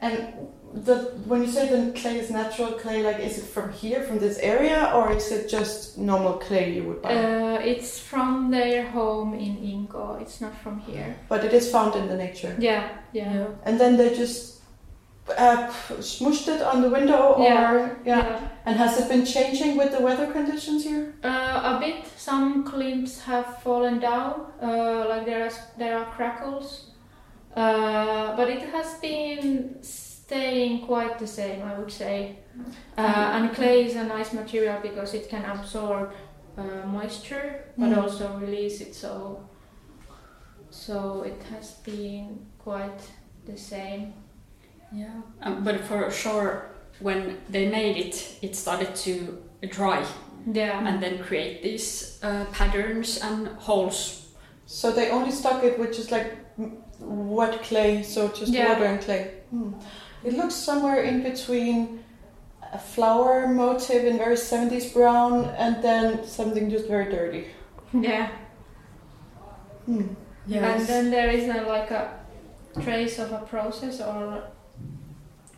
And 0.00 0.12
the 0.86 0.96
when 1.26 1.40
you 1.42 1.48
say 1.48 1.68
the 1.68 1.92
clay 2.00 2.18
is 2.18 2.30
natural 2.30 2.72
clay, 2.72 3.02
like 3.02 3.18
is 3.18 3.38
it 3.38 3.44
from 3.44 3.72
here, 3.72 4.02
from 4.02 4.18
this 4.18 4.38
area, 4.38 4.92
or 4.94 5.10
is 5.10 5.30
it 5.32 5.48
just 5.48 5.96
normal 5.96 6.34
clay 6.34 6.74
you 6.76 6.82
would 6.84 7.00
buy? 7.02 7.14
Uh, 7.14 7.58
it's 7.72 7.98
from 7.98 8.50
their 8.50 8.84
home 8.90 9.32
in 9.34 9.56
Inkoo. 9.56 10.20
It's 10.20 10.40
not 10.40 10.54
from 10.62 10.80
here. 10.80 11.16
but 11.28 11.44
it 11.44 11.52
is 11.54 11.70
found 11.70 11.94
in 11.96 12.06
the 12.08 12.16
nature. 12.16 12.54
Yeah, 12.58 12.82
yeah. 13.12 13.46
And 13.64 13.80
then 13.80 13.96
they 13.96 14.10
just 14.14 14.55
uh, 15.28 15.68
smushed 16.00 16.48
it 16.48 16.62
on 16.62 16.82
the 16.82 16.90
window, 16.90 17.34
or 17.34 17.44
Yeah, 17.44 17.90
yeah. 18.04 18.48
And 18.64 18.76
has 18.76 18.98
it 18.98 19.08
been 19.08 19.24
changing 19.24 19.76
with 19.76 19.90
the 19.92 20.00
weather 20.00 20.26
conditions 20.32 20.84
here? 20.84 21.14
Uh, 21.24 21.76
a 21.76 21.78
bit. 21.80 22.06
Some 22.16 22.64
clips 22.64 23.20
have 23.22 23.62
fallen 23.62 23.98
down, 24.00 24.34
uh, 24.62 25.06
like 25.08 25.24
there 25.26 25.44
are 25.46 25.52
there 25.78 25.98
are 25.98 26.06
crackles, 26.16 26.90
uh, 27.56 28.36
but 28.36 28.48
it 28.48 28.62
has 28.72 28.94
been 29.00 29.76
staying 29.82 30.86
quite 30.86 31.18
the 31.18 31.26
same, 31.26 31.62
I 31.62 31.78
would 31.78 31.92
say. 31.92 32.38
Uh, 32.98 33.02
and 33.34 33.54
clay 33.54 33.84
is 33.84 33.96
a 33.96 34.04
nice 34.04 34.32
material 34.32 34.78
because 34.82 35.14
it 35.14 35.28
can 35.28 35.44
absorb 35.44 36.12
uh, 36.58 36.86
moisture, 36.86 37.64
but 37.78 37.90
Mm. 37.90 38.02
also 38.02 38.24
release 38.40 38.80
it. 38.80 38.94
So, 38.94 39.40
so 40.70 41.22
it 41.22 41.42
has 41.50 41.72
been 41.84 42.46
quite 42.58 43.00
the 43.46 43.56
same. 43.56 44.12
Yeah, 44.92 45.20
um, 45.42 45.64
but 45.64 45.80
for 45.80 46.10
sure, 46.10 46.70
when 47.00 47.38
they 47.48 47.68
made 47.68 47.96
it, 47.96 48.38
it 48.42 48.56
started 48.56 48.94
to 48.96 49.42
dry 49.68 50.04
Yeah. 50.52 50.86
and 50.86 51.02
then 51.02 51.18
create 51.22 51.62
these 51.62 52.18
uh, 52.22 52.44
patterns 52.52 53.18
and 53.22 53.48
holes. 53.58 54.26
So 54.66 54.90
they 54.92 55.10
only 55.10 55.30
stuck 55.30 55.64
it 55.64 55.78
with 55.78 55.94
just 55.96 56.10
like 56.10 56.36
wet 57.00 57.62
clay, 57.62 58.02
so 58.02 58.28
just 58.28 58.52
Yeah. 58.52 58.72
water 58.72 58.84
and 58.84 59.00
clay. 59.00 59.30
Hmm. 59.50 59.72
It 60.24 60.34
looks 60.34 60.54
somewhere 60.54 61.02
in 61.02 61.22
between 61.22 62.04
a 62.72 62.78
flower 62.78 63.46
motif 63.48 64.04
in 64.04 64.18
very 64.18 64.36
70s 64.36 64.92
brown 64.92 65.44
and 65.58 65.82
then 65.82 66.24
something 66.26 66.70
just 66.70 66.88
very 66.88 67.10
dirty. 67.10 67.46
Yeah. 67.92 68.28
Hmm. 69.86 70.08
And 70.50 70.86
then 70.86 71.10
there 71.10 71.30
is 71.30 71.44
a, 71.48 71.62
like 71.62 71.90
a 71.90 72.18
trace 72.82 73.18
of 73.18 73.32
a 73.32 73.38
process 73.46 74.00
or 74.00 74.42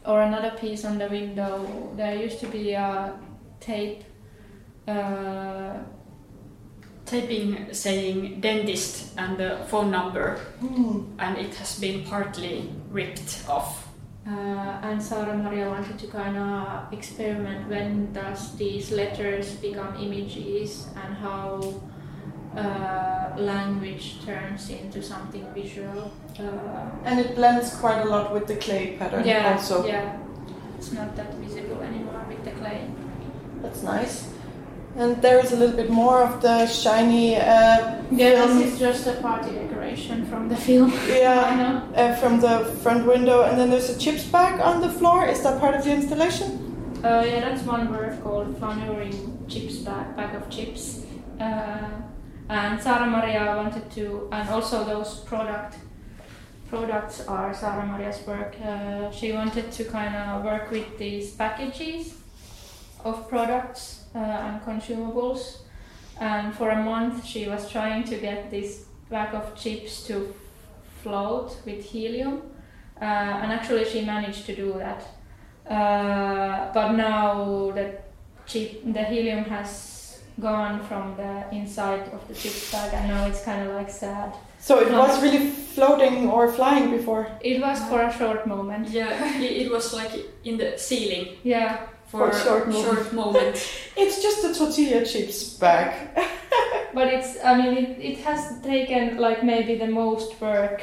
or 0.09 0.23
another 0.23 0.51
piece 0.59 0.85
on 0.85 0.99
the 0.99 1.07
window. 1.09 1.93
There 1.97 2.17
used 2.17 2.41
to 2.41 2.47
be 2.49 2.73
a 2.73 3.13
tape. 3.61 4.03
Uh, 4.89 5.75
taping 7.05 7.73
saying 7.73 8.41
dentist 8.41 9.15
and 9.19 9.39
the 9.39 9.59
phone 9.69 9.91
number, 9.91 10.37
Hmm. 10.61 11.05
and 11.19 11.39
it 11.39 11.55
has 11.55 11.79
been 11.81 12.05
partly 12.05 12.71
ripped 12.91 13.45
off. 13.49 13.85
uh, 14.27 14.81
and 14.83 15.03
Sara 15.03 15.35
Maria 15.35 15.69
wanted 15.71 15.99
to 15.99 16.07
kind 16.07 16.37
of 16.37 16.93
experiment 16.93 17.67
when 17.71 18.13
does 18.13 18.55
these 18.59 18.91
letters 18.93 19.53
become 19.57 19.97
images 19.97 20.87
and 21.03 21.15
how 21.17 21.61
uh, 22.57 23.35
language 23.37 24.25
turns 24.25 24.71
into 24.71 25.03
something 25.03 25.47
visual. 25.55 26.11
Uh, 26.39 26.43
And 27.05 27.21
it 27.21 27.35
blends 27.35 27.75
quite 27.75 28.01
a 28.03 28.05
lot 28.09 28.33
with 28.33 28.47
the 28.47 28.57
clay 28.57 28.97
pattern 28.99 29.25
yeah, 29.27 29.53
also. 29.53 29.87
yeah. 29.87 30.17
It's 30.79 30.93
not 30.93 31.15
that 31.17 31.35
visible 31.35 31.83
anymore 31.83 32.25
with 32.29 32.45
the 32.45 32.53
clay. 32.53 32.89
That's 33.63 33.83
nice. 33.83 34.29
And 34.97 35.21
there 35.23 35.39
is 35.45 35.53
a 35.53 35.57
little 35.57 35.77
bit 35.77 35.91
more 35.91 36.23
of 36.23 36.41
the 36.41 36.67
shiny, 36.67 37.37
uh, 37.37 37.41
Yeah, 38.11 38.47
film, 38.47 38.59
this 38.59 38.73
is 38.73 38.79
just 38.79 39.07
a 39.07 39.13
party 39.21 39.51
decoration 39.51 40.25
from 40.27 40.49
the 40.49 40.57
film. 40.57 40.93
I 41.09 41.19
yeah, 41.19 41.57
know. 41.57 42.03
uh, 42.03 42.15
from 42.17 42.41
the 42.41 42.65
front 42.83 43.07
window. 43.07 43.43
And 43.43 43.59
then 43.59 43.71
there's 43.71 43.91
a 43.91 43.99
chips 43.99 44.25
bag 44.25 44.61
on 44.61 44.81
the 44.81 44.89
floor. 44.89 45.27
Is 45.27 45.43
that 45.43 45.61
part 45.61 45.75
of 45.75 45.85
the 45.85 45.93
installation? 45.93 46.49
Uh, 47.05 47.23
yeah, 47.27 47.41
that's 47.41 47.63
one 47.63 47.91
word 47.93 48.19
called 48.25 48.57
flaneuring 48.61 49.47
chips 49.49 49.77
bag, 49.77 50.17
bag 50.17 50.35
of 50.35 50.49
chips. 50.51 51.05
Uh, 51.41 51.89
and 52.49 52.81
Sara 52.81 53.07
Maria 53.07 53.55
wanted 53.57 53.91
to, 53.93 54.29
and 54.33 54.49
also 54.49 54.85
those 54.85 55.21
product 55.21 55.77
products 56.69 57.27
are 57.27 57.55
Sara 57.55 57.87
Maria's 57.87 58.21
work. 58.27 58.55
Uh, 58.63 59.11
she 59.11 59.33
wanted 59.33 59.73
to 59.73 59.85
kind 59.85 60.15
of 60.15 60.45
work 60.45 60.71
with 60.71 60.99
these 60.99 61.33
packages 61.33 62.15
of 63.05 63.29
products 63.29 64.05
uh, 64.15 64.19
and 64.19 64.63
consumables. 64.63 65.59
And 66.21 66.55
for 66.55 66.71
a 66.71 66.83
month, 66.83 67.25
she 67.25 67.49
was 67.49 67.71
trying 67.71 68.05
to 68.05 68.17
get 68.17 68.51
this 68.51 68.85
bag 69.09 69.35
of 69.35 69.57
chips 69.57 70.03
to 70.09 70.35
float 71.03 71.57
with 71.65 71.85
helium. 71.85 72.43
Uh, 73.01 73.05
and 73.05 73.53
actually, 73.53 73.85
she 73.85 74.05
managed 74.05 74.45
to 74.47 74.55
do 74.55 74.75
that. 74.75 75.07
Uh, 75.71 76.73
but 76.73 76.93
now 76.93 77.71
the 77.71 77.99
chip, 78.47 78.83
the 78.85 79.05
helium 79.05 79.45
has 79.45 79.71
gone 80.41 80.81
from 80.87 81.17
the 81.17 81.45
inside 81.53 82.09
of 82.13 82.27
the 82.29 82.35
chip 82.35 82.53
bag, 82.73 82.95
and 82.95 83.09
now 83.09 83.27
it's 83.27 83.43
kind 83.45 83.69
of 83.69 83.75
like 83.75 83.91
sad. 83.91 84.33
So 84.61 84.81
it 84.81 84.91
was 84.93 85.23
really 85.23 85.51
floating 85.51 86.29
or 86.29 86.51
flying 86.53 86.91
before. 86.91 87.29
It 87.41 87.61
was 87.61 87.79
for 87.89 88.03
a 88.03 88.13
short 88.13 88.47
moment. 88.47 88.89
Yeah, 88.89 89.37
it, 89.41 89.67
it 89.67 89.71
was 89.71 89.93
like 89.95 90.13
in 90.45 90.57
the 90.59 90.77
ceiling 90.77 91.37
Yeah, 91.45 91.87
for, 92.09 92.31
For 92.31 92.37
a 92.37 92.41
short 92.45 92.69
moment. 92.69 92.85
short 92.85 93.13
moment. 93.23 93.57
It's 93.97 94.23
just 94.23 94.45
a 94.45 94.55
tortilla 94.55 95.05
chips 95.05 95.55
bag. 95.59 95.95
but 96.95 97.07
it's. 97.09 97.37
I 97.45 97.57
mean, 97.57 97.77
it, 97.77 97.99
it 98.01 98.19
has 98.19 98.61
taken 98.63 99.19
like 99.19 99.43
maybe 99.45 99.77
the 99.77 99.89
most 99.89 100.41
work 100.41 100.83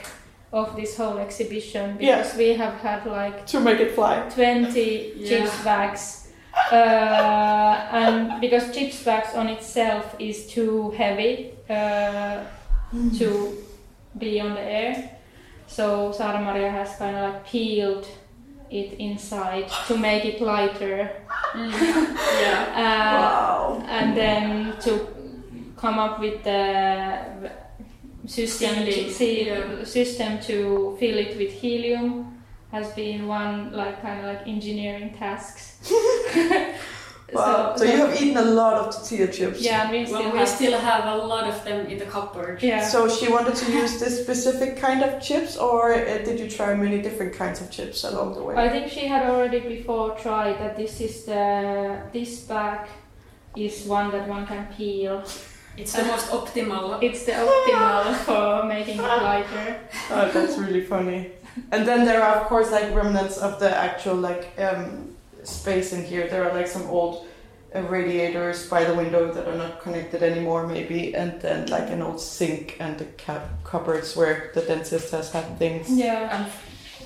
of 0.53 0.75
this 0.75 0.95
whole 0.95 1.17
exhibition 1.17 1.97
Yeah. 1.99 2.17
because 2.21 2.37
we 2.37 2.53
have 2.53 2.75
had 2.75 3.05
like 3.05 3.45
to 3.47 3.59
make 3.59 3.79
it 3.79 3.91
fly. 3.93 4.29
20 4.29 5.13
Yeah. 5.17 5.27
chips 5.27 5.63
bags. 5.63 6.24
Uh, 6.71 7.87
and 7.91 8.41
because 8.41 8.73
chips 8.73 9.03
bags 9.03 9.35
on 9.35 9.47
itself 9.49 10.15
is 10.19 10.47
too 10.47 10.91
heavy 10.91 11.51
uh, 11.69 12.43
to 13.17 13.57
be 14.17 14.39
on 14.41 14.53
the 14.55 14.61
air, 14.61 15.11
so 15.67 16.11
Sara 16.11 16.41
Maria 16.41 16.69
has 16.71 16.95
kind 16.97 17.15
of 17.15 17.33
like 17.33 17.45
peeled 17.45 18.07
it 18.71 18.93
inside 18.99 19.69
to 19.87 19.97
make 19.97 20.25
it 20.25 20.41
lighter, 20.41 21.09
Mm. 21.53 21.71
yeah. 22.41 22.65
uh, 22.75 23.21
wow. 23.21 23.83
and 23.87 24.17
then 24.17 24.73
to 24.81 25.07
come 25.77 25.99
up 25.99 26.19
with 26.19 26.43
the 26.43 27.19
system 28.25 28.75
Sealing, 28.75 29.11
see- 29.11 29.47
yeah. 29.47 29.83
system 29.83 30.39
to 30.41 30.97
fill 30.99 31.17
it 31.17 31.37
with 31.37 31.51
helium 31.53 32.34
has 32.75 32.87
been 33.01 33.19
one 33.39 33.71
like 33.81 33.95
kind 34.01 34.17
of 34.21 34.25
like 34.31 34.43
engineering 34.55 35.09
tasks. 35.21 35.63
Wow. 37.33 37.75
So, 37.75 37.85
you 37.85 37.97
have 37.97 38.21
eaten 38.21 38.37
a 38.37 38.49
lot 38.61 38.75
of 38.81 38.93
tortilla 38.93 39.27
chips. 39.37 39.59
yeah, 39.59 39.89
we 39.91 40.05
still 40.05 40.19
Well, 40.19 40.31
we 40.33 40.37
have 40.37 40.47
still 40.47 40.77
have 40.91 41.05
a 41.15 41.17
lot 41.33 41.45
of 41.51 41.57
them 41.65 41.87
in 41.91 41.97
the 41.97 42.05
cupboard. 42.05 42.61
yeah. 42.61 42.87
So 42.93 43.09
she 43.09 43.25
wanted 43.35 43.55
to 43.63 43.71
use 43.71 43.99
this 43.99 44.21
specific 44.23 44.77
kind 44.77 45.01
of 45.07 45.11
chips, 45.27 45.57
or 45.57 45.81
uh, 45.95 46.19
did 46.27 46.39
you 46.41 46.47
try 46.57 46.69
many 46.75 47.01
different 47.01 47.33
kinds 47.33 47.57
of 47.61 47.67
chips 47.71 48.03
along 48.03 48.35
the 48.35 48.43
way? 48.43 48.53
I 48.55 48.69
think 48.69 48.91
she 48.91 49.07
had 49.13 49.23
already 49.31 49.59
before 49.59 50.07
tried 50.25 50.55
that 50.59 50.73
this 50.81 51.01
is 51.01 51.15
the 51.25 51.43
this 52.13 52.31
bag 52.51 52.81
is 53.65 53.75
one 53.97 54.07
that 54.11 54.25
one 54.35 54.45
can 54.45 54.63
peel. 54.77 55.23
It's 55.81 55.93
the 55.99 56.05
most 56.13 56.27
optimal. 56.39 56.85
It's 57.07 57.23
the 57.27 57.33
optimal 57.45 58.03
for 58.27 58.65
making 58.75 58.97
it 58.99 59.21
lighter. 59.29 59.67
Oh, 60.11 60.25
that's 60.33 60.55
really 60.63 60.85
funny. 60.93 61.31
And 61.71 61.87
then 61.87 62.05
there 62.05 62.21
are, 62.23 62.35
of 62.41 62.47
course, 62.47 62.71
like 62.71 62.93
remnants 62.93 63.37
of 63.37 63.59
the 63.59 63.75
actual 63.75 64.15
like 64.15 64.51
um, 64.59 65.15
space 65.43 65.93
in 65.93 66.03
here. 66.03 66.27
There 66.27 66.43
are 66.49 66.53
like 66.53 66.67
some 66.67 66.83
old 66.89 67.25
uh, 67.73 67.81
radiators 67.83 68.69
by 68.69 68.83
the 68.83 68.93
window 68.93 69.31
that 69.33 69.47
are 69.47 69.57
not 69.57 69.81
connected 69.81 70.21
anymore, 70.23 70.67
maybe, 70.67 71.15
and 71.15 71.39
then 71.41 71.67
like 71.67 71.89
an 71.89 72.01
old 72.01 72.19
sink 72.19 72.75
and 72.79 72.97
the 72.97 73.05
cap- 73.17 73.49
cupboards 73.63 74.15
where 74.15 74.51
the 74.53 74.61
dentist 74.61 75.11
has 75.11 75.31
had 75.31 75.57
things. 75.57 75.89
Yeah. 75.89 76.37
And 76.43 76.51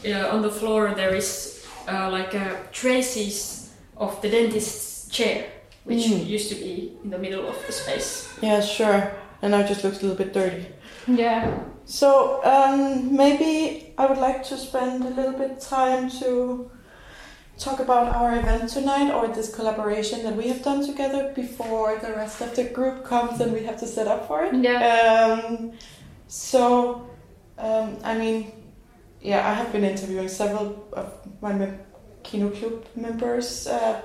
yeah, 0.04 0.28
on 0.28 0.42
the 0.42 0.52
floor 0.52 0.94
there 0.96 1.14
is 1.16 1.66
uh, 1.88 2.10
like 2.12 2.34
uh, 2.36 2.56
traces 2.72 3.72
of 3.98 4.22
the 4.22 4.30
dentist's 4.30 5.10
chair, 5.10 5.46
which 5.84 6.06
Mm. 6.06 6.26
used 6.28 6.50
to 6.50 6.56
be 6.56 6.98
in 7.04 7.10
the 7.10 7.18
middle 7.18 7.48
of 7.48 7.56
the 7.68 7.74
space. 7.74 8.28
Yeah, 8.42 8.62
sure. 8.62 9.12
And 9.42 9.52
now 9.52 9.60
it 9.62 9.68
just 9.68 9.84
looks 9.84 10.00
a 10.00 10.06
little 10.08 10.18
bit 10.18 10.34
dirty. 10.34 10.66
Yeah. 11.08 11.52
So 11.90 12.40
um, 12.44 13.16
maybe 13.16 13.94
I 13.98 14.06
would 14.06 14.20
like 14.20 14.44
to 14.44 14.58
spend 14.58 15.04
a 15.04 15.10
little 15.10 15.34
bit 15.34 15.60
time 15.60 16.08
to 16.22 16.70
talk 17.58 17.80
about 17.80 18.16
our 18.16 18.38
event 18.38 18.70
tonight 18.70 19.12
or 19.12 19.28
this 19.28 19.54
collaboration 19.54 20.22
that 20.22 20.36
we 20.36 20.50
have 20.50 20.62
done 20.62 20.86
together 20.86 21.34
before 21.36 21.98
the 21.98 22.12
rest 22.14 22.42
of 22.42 22.56
the 22.56 22.66
group 22.66 23.04
comes 23.04 23.42
and 23.42 23.52
we 23.52 23.64
have 23.64 23.80
to 23.80 23.88
set 23.88 24.08
up 24.08 24.28
for 24.28 24.46
it. 24.46 24.54
Yeah. 24.54 25.42
Um, 25.42 25.72
so, 26.28 27.10
um, 27.58 27.98
I 28.04 28.16
mean, 28.16 28.52
yeah, 29.20 29.50
I 29.50 29.54
have 29.56 29.72
been 29.72 29.84
interviewing 29.84 30.28
several 30.28 30.88
of 30.94 31.12
my 31.42 31.54
mem- 31.54 31.80
Kino 32.22 32.52
Club 32.52 32.86
members 32.96 33.66
uh, 33.66 34.00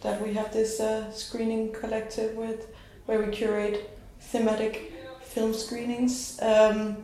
that 0.00 0.22
we 0.22 0.32
have 0.32 0.50
this 0.54 0.80
uh, 0.80 1.12
screening 1.12 1.70
collective 1.74 2.34
with, 2.34 2.68
where 3.04 3.22
we 3.22 3.30
curate 3.30 3.90
thematic 4.20 5.01
film 5.32 5.54
screenings. 5.54 6.38
Um, 6.42 6.96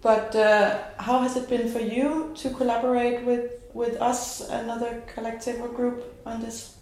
but 0.00 0.34
uh, 0.36 0.78
how 0.98 1.20
has 1.20 1.36
it 1.36 1.48
been 1.48 1.68
for 1.68 1.80
you 1.80 2.32
to 2.36 2.50
collaborate 2.50 3.24
with, 3.24 3.50
with 3.74 4.00
us, 4.00 4.48
another 4.48 5.02
collective 5.12 5.60
or 5.60 5.68
group, 5.68 6.04
on 6.24 6.40
this? 6.40 6.76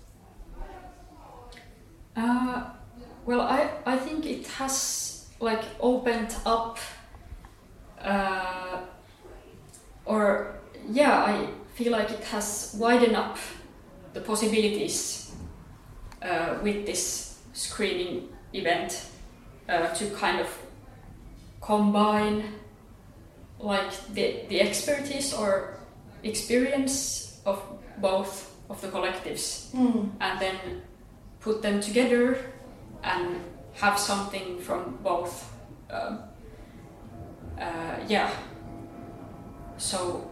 Uh, 2.15 2.65
well, 3.25 3.41
I, 3.41 3.71
I 3.87 3.97
think 3.97 4.27
it 4.27 4.47
has 4.47 5.27
like 5.41 5.65
opened 5.81 6.35
up, 6.45 6.79
uh, 8.01 8.81
or 10.05 10.55
yeah, 10.89 11.19
I 11.19 11.49
feel 11.75 11.93
like 11.93 12.11
it 12.11 12.25
has 12.25 12.75
widened 12.79 13.17
up 13.17 13.39
the 14.15 14.21
possibilities 14.21 15.35
uh, 16.23 16.57
with 16.63 16.87
this 16.87 17.39
screening 17.53 18.29
event 18.53 19.11
uh, 19.69 19.89
to 19.95 20.11
kind 20.11 20.41
of 20.41 20.49
combine 21.61 22.45
like 23.59 23.91
the, 24.15 24.45
the 24.49 24.61
expertise 24.61 25.33
or 25.35 25.79
experience 26.23 27.41
of 27.47 27.63
both 27.99 28.55
of 28.69 28.81
the 28.81 28.89
collectives 28.89 29.71
Mm. 29.75 30.11
and 30.21 30.41
then 30.41 30.57
put 31.41 31.63
them 31.63 31.81
together 31.81 32.39
and 33.03 33.41
have 33.75 33.99
something 33.99 34.59
from 34.61 34.99
both. 35.03 35.53
Um, 35.91 36.19
uh, 37.61 37.97
yeah. 38.09 38.31
So 39.79 40.29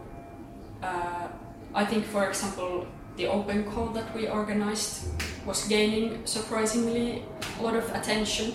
uh, 0.83 1.27
I 1.73 1.85
think, 1.85 2.05
for 2.05 2.27
example, 2.27 2.85
the 3.17 3.27
open 3.27 3.63
call 3.71 3.87
that 3.93 4.13
we 4.15 4.27
organized 4.27 5.07
was 5.45 5.67
gaining 5.67 6.25
surprisingly 6.25 7.23
a 7.59 7.63
lot 7.63 7.75
of 7.75 7.89
attention. 7.95 8.53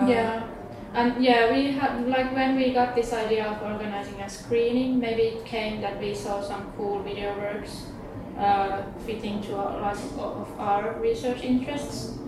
Uh, 0.00 0.06
yeah. 0.06 0.46
And 0.94 1.22
yeah, 1.22 1.52
we 1.52 1.72
had 1.72 2.08
like 2.08 2.34
when 2.34 2.56
we 2.56 2.72
got 2.72 2.94
this 2.94 3.12
idea 3.12 3.46
of 3.46 3.62
organizing 3.62 4.20
a 4.20 4.28
screening, 4.28 4.98
maybe 4.98 5.22
it 5.22 5.44
came 5.44 5.80
that 5.82 6.00
we 6.00 6.14
saw 6.14 6.40
some 6.40 6.72
cool 6.76 7.02
video 7.02 7.36
works 7.36 7.86
uh, 8.38 8.82
fitting 9.06 9.42
to 9.42 9.54
a 9.54 9.68
lot 9.82 9.96
of 10.18 10.60
our 10.60 10.98
research 11.00 11.42
interests. 11.42 12.18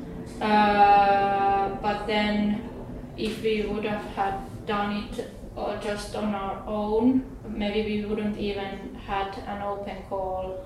Uh, 0.40 1.70
but 1.82 2.06
then, 2.06 2.68
if 3.16 3.42
we 3.42 3.62
would 3.66 3.84
have 3.84 4.04
had 4.14 4.34
done 4.66 5.04
it 5.04 5.30
or 5.56 5.76
just 5.82 6.14
on 6.14 6.34
our 6.34 6.62
own, 6.66 7.24
maybe 7.48 7.82
we 8.00 8.06
wouldn't 8.06 8.36
even 8.38 8.94
had 9.06 9.36
an 9.46 9.62
open 9.62 9.96
call, 10.08 10.64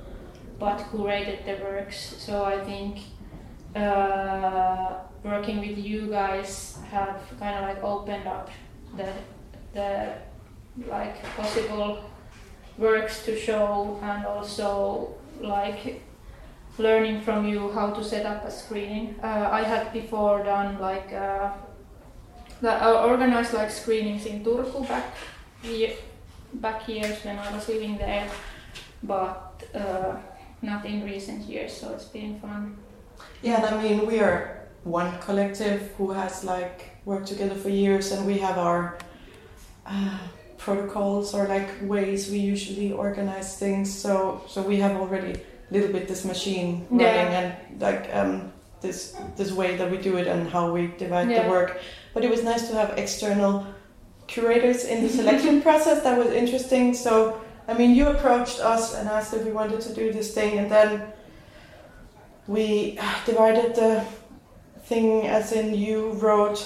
but 0.58 0.78
curated 0.90 1.44
the 1.44 1.62
works. 1.64 2.14
So 2.18 2.44
I 2.44 2.62
think 2.64 2.98
uh, 3.74 4.94
working 5.22 5.60
with 5.60 5.78
you 5.78 6.08
guys 6.08 6.73
have 6.94 7.20
kind 7.40 7.54
of 7.58 7.62
like 7.68 7.82
opened 7.82 8.26
up 8.26 8.48
the 8.96 9.08
the 9.74 9.88
like 10.90 11.16
possible 11.36 11.98
works 12.78 13.24
to 13.26 13.36
show 13.36 13.98
and 14.02 14.26
also 14.26 15.14
like 15.40 16.02
learning 16.78 17.20
from 17.20 17.46
you 17.46 17.70
how 17.72 17.90
to 17.90 18.02
set 18.02 18.26
up 18.26 18.44
a 18.44 18.50
screening. 18.50 19.14
Uh, 19.22 19.48
I 19.60 19.62
had 19.62 19.92
before 19.92 20.42
done 20.42 20.78
like 20.80 21.12
uh, 21.12 21.50
the, 22.60 22.72
uh, 22.72 23.06
organized 23.06 23.52
like 23.54 23.70
screenings 23.70 24.26
in 24.26 24.42
Turku 24.44 24.86
back 24.88 25.14
ye- 25.62 25.96
back 26.54 26.88
years 26.88 27.24
when 27.24 27.38
I 27.38 27.52
was 27.54 27.68
living 27.68 27.96
there, 27.98 28.26
but 29.02 29.62
uh, 29.74 30.16
not 30.62 30.84
in 30.86 31.04
recent 31.04 31.42
years. 31.46 31.72
So 31.76 31.92
it's 31.94 32.06
been 32.10 32.40
fun. 32.40 32.76
Yeah, 33.42 33.56
and 33.66 33.74
I 33.74 33.82
mean, 33.82 34.06
we 34.06 34.18
are 34.20 34.63
one 34.84 35.18
collective 35.20 35.92
who 35.98 36.12
has 36.12 36.44
like 36.44 36.90
worked 37.04 37.26
together 37.26 37.54
for 37.54 37.68
years, 37.70 38.12
and 38.12 38.26
we 38.26 38.38
have 38.38 38.58
our 38.58 38.98
uh, 39.86 40.18
protocols 40.58 41.34
or 41.34 41.46
like 41.46 41.68
ways 41.82 42.30
we 42.30 42.38
usually 42.38 42.92
organize 42.92 43.58
things. 43.58 43.92
So, 43.94 44.42
so 44.46 44.62
we 44.62 44.76
have 44.76 44.96
already 44.96 45.32
a 45.70 45.72
little 45.74 45.92
bit 45.92 46.06
this 46.08 46.24
machine 46.24 46.86
running 46.90 47.00
Yeah. 47.06 47.40
and 47.40 47.80
like 47.80 48.14
um, 48.14 48.52
this 48.80 49.16
this 49.36 49.52
way 49.52 49.76
that 49.76 49.90
we 49.90 49.98
do 49.98 50.16
it 50.16 50.26
and 50.26 50.48
how 50.48 50.70
we 50.72 50.88
divide 50.98 51.30
Yeah. 51.30 51.42
the 51.44 51.50
work. 51.50 51.80
But 52.12 52.24
it 52.24 52.30
was 52.30 52.42
nice 52.42 52.68
to 52.68 52.74
have 52.74 52.98
external 52.98 53.66
curators 54.26 54.84
in 54.84 55.02
the 55.02 55.08
selection 55.08 55.60
process. 55.66 56.02
That 56.02 56.18
was 56.18 56.28
interesting. 56.28 56.94
So, 56.94 57.40
I 57.68 57.74
mean, 57.74 57.94
you 57.94 58.08
approached 58.08 58.60
us 58.60 58.94
and 58.94 59.08
asked 59.08 59.34
if 59.34 59.44
we 59.44 59.52
wanted 59.52 59.80
to 59.82 59.94
do 59.94 60.12
this 60.12 60.32
thing, 60.34 60.58
and 60.58 60.70
then 60.70 61.02
we 62.46 62.98
divided 63.26 63.74
the 63.74 64.04
thing 64.86 65.26
as 65.26 65.52
in 65.52 65.74
you 65.74 66.12
wrote 66.12 66.60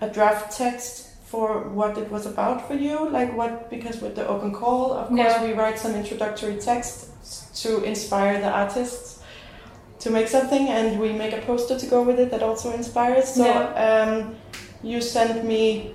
a 0.00 0.08
draft 0.08 0.56
text 0.56 1.08
for 1.26 1.60
what 1.68 1.96
it 1.96 2.10
was 2.10 2.26
about 2.26 2.66
for 2.68 2.74
you? 2.74 3.08
Like 3.08 3.34
what 3.36 3.70
because 3.70 4.00
with 4.02 4.14
the 4.16 4.26
open 4.28 4.52
call 4.52 4.92
of 4.92 5.08
course 5.08 5.40
we 5.42 5.52
write 5.52 5.78
some 5.78 5.94
introductory 5.94 6.56
text 6.56 7.08
to 7.62 7.82
inspire 7.84 8.40
the 8.40 8.50
artists 8.50 9.22
to 10.00 10.10
make 10.10 10.28
something 10.28 10.68
and 10.68 10.98
we 11.00 11.12
make 11.12 11.32
a 11.32 11.40
poster 11.42 11.78
to 11.78 11.86
go 11.86 12.02
with 12.02 12.18
it 12.18 12.30
that 12.32 12.42
also 12.42 12.72
inspires. 12.72 13.28
So 13.28 13.44
um, 13.76 14.34
you 14.82 15.00
sent 15.00 15.44
me 15.44 15.94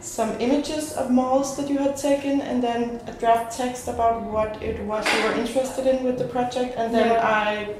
some 0.00 0.30
images 0.40 0.92
of 0.94 1.10
malls 1.10 1.56
that 1.56 1.68
you 1.68 1.78
had 1.78 1.96
taken 1.96 2.40
and 2.40 2.62
then 2.62 3.00
a 3.06 3.12
draft 3.12 3.56
text 3.56 3.88
about 3.88 4.22
what 4.22 4.62
it 4.62 4.78
was 4.84 5.04
you 5.14 5.24
were 5.24 5.32
interested 5.34 5.86
in 5.86 6.04
with 6.04 6.16
the 6.18 6.24
project 6.24 6.74
and 6.76 6.94
then 6.94 7.08
Yeah. 7.08 7.20
I 7.44 7.74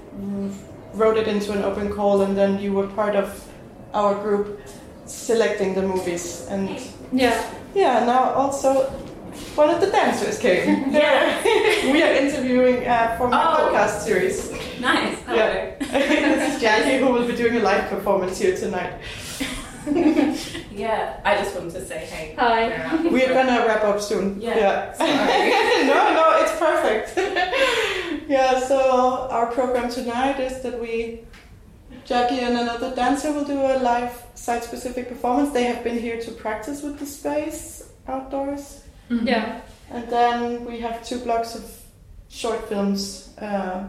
wrote 0.95 1.17
it 1.17 1.29
into 1.29 1.53
an 1.53 1.63
open 1.63 1.93
call 1.93 2.23
and 2.23 2.37
then 2.37 2.59
you 2.61 2.73
were 2.73 2.87
part 2.89 3.15
of 3.17 3.29
our 3.95 4.15
group 4.23 4.61
selecting 5.07 5.75
the 5.75 5.83
movies 5.83 6.47
and 6.51 6.69
Yeah. 7.13 7.35
yeah 7.75 8.05
now 8.05 8.33
also 8.35 8.91
one 9.57 9.71
of 9.71 9.81
the 9.81 9.87
dancers 9.91 10.39
came 10.39 10.93
Yeah. 10.93 11.43
we 11.93 12.03
are 12.03 12.13
interviewing 12.13 12.87
uh, 12.87 13.15
for 13.19 13.29
my 13.29 13.43
Oh. 13.43 13.57
podcast 13.73 14.01
series 14.05 14.51
Nice. 14.81 15.19
Hello. 15.27 15.37
Yeah. 15.37 15.77
this 15.79 16.55
is 16.55 16.61
Jackie 16.61 16.99
who 16.99 17.13
will 17.13 17.27
be 17.27 17.37
doing 17.37 17.57
a 17.57 17.61
live 17.61 17.89
performance 17.91 18.39
here 18.39 18.57
tonight 18.57 18.93
Yeah, 19.87 21.21
I 21.25 21.37
just 21.37 21.55
wanted 21.55 21.73
to 21.73 21.85
say 21.87 21.99
hey. 22.07 22.35
Hi. 22.39 22.97
We're 23.09 23.29
gonna 23.39 23.65
wrap 23.67 23.85
up 23.85 24.01
soon 24.01 24.41
Yeah. 24.41 24.93
Sorry. 24.95 25.11
no, 25.87 26.13
no, 26.15 26.25
it's 26.43 26.57
perfect. 26.59 27.17
yeah, 28.29 28.61
so 28.61 29.29
our 29.31 29.47
program 29.47 29.91
tonight 29.91 30.39
is 30.41 30.63
that 30.63 30.81
we, 30.81 31.21
Jackie 32.05 32.41
and 32.41 32.59
another 32.59 32.95
dancer 32.95 33.33
will 33.33 33.45
do 33.45 33.61
a 33.61 33.79
live 33.79 34.23
site 34.35 34.65
specific 34.65 35.09
performance. 35.09 35.51
They 35.51 35.65
have 35.65 35.83
been 35.83 35.99
here 35.99 36.21
to 36.21 36.31
practice 36.33 36.83
with 36.83 36.99
the 36.99 37.07
space 37.07 37.91
outdoors. 38.07 38.85
Yeah. 39.09 39.61
And 39.91 40.09
then 40.09 40.65
we 40.65 40.79
have 40.81 41.05
two 41.05 41.19
blocks 41.19 41.55
of 41.55 41.65
short 42.29 42.69
films 42.69 43.37
uh, 43.39 43.87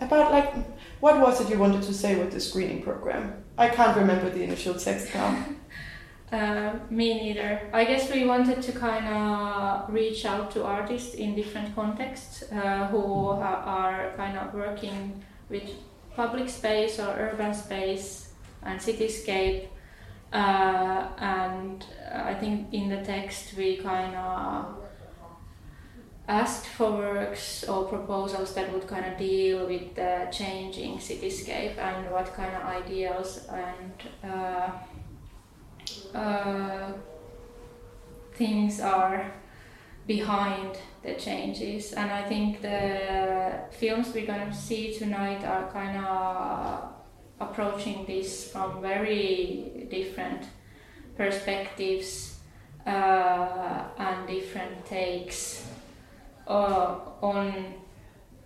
about 0.00 0.30
like, 0.30 0.54
what 1.00 1.20
was 1.20 1.40
it 1.40 1.50
you 1.50 1.58
wanted 1.58 1.82
to 1.82 1.92
say 1.92 2.16
with 2.16 2.32
the 2.32 2.40
screening 2.40 2.82
program? 2.82 3.37
I 3.58 3.68
can't 3.68 3.96
remember 3.96 4.30
the 4.30 4.44
initial 4.44 4.74
text 4.74 5.14
now. 5.14 5.44
Uh, 6.30 6.78
me 6.90 7.14
neither. 7.14 7.58
I 7.72 7.86
guess 7.86 8.12
we 8.12 8.26
wanted 8.26 8.60
to 8.60 8.72
kind 8.72 9.06
of 9.08 9.90
reach 9.90 10.26
out 10.26 10.50
to 10.50 10.62
artists 10.62 11.14
in 11.14 11.34
different 11.34 11.74
contexts 11.74 12.44
uh, 12.52 12.86
who 12.88 13.28
are 13.30 14.12
kind 14.14 14.36
of 14.36 14.52
working 14.52 15.24
with 15.48 15.62
public 16.14 16.50
space 16.50 17.00
or 17.00 17.14
urban 17.16 17.54
space 17.54 18.34
and 18.62 18.78
cityscape. 18.78 19.68
Uh, 20.30 21.08
and 21.16 21.86
I 22.12 22.34
think 22.34 22.74
in 22.74 22.90
the 22.90 23.02
text 23.02 23.56
we 23.56 23.78
kind 23.78 24.14
of 24.14 24.66
asked 26.28 26.66
for 26.66 26.92
works 26.92 27.64
or 27.64 27.86
proposals 27.86 28.54
that 28.54 28.70
would 28.72 28.86
kind 28.86 29.06
of 29.06 29.16
deal 29.16 29.66
with 29.66 29.94
the 29.94 30.28
changing 30.30 30.98
cityscape 30.98 31.78
and 31.78 32.10
what 32.10 32.32
kind 32.34 32.54
of 32.54 32.62
ideals 32.62 33.46
and 33.48 33.92
uh, 34.22 34.70
uh, 36.14 36.92
things 38.34 38.78
are 38.80 39.32
behind 40.06 40.76
the 41.02 41.14
changes. 41.14 41.92
And 41.92 42.10
i 42.10 42.22
think 42.28 42.60
the 42.60 43.60
films 43.70 44.12
we're 44.14 44.26
going 44.26 44.50
to 44.50 44.54
see 44.56 44.98
tonight 44.98 45.44
are 45.44 45.70
kind 45.72 46.04
of 46.04 46.92
approaching 47.40 48.04
this 48.04 48.50
from 48.52 48.82
very 48.82 49.86
different 49.90 50.42
perspectives 51.16 52.38
uh, 52.86 53.84
and 53.98 54.26
different 54.26 54.84
takes 54.84 55.64
uh, 56.48 56.96
on 57.22 57.74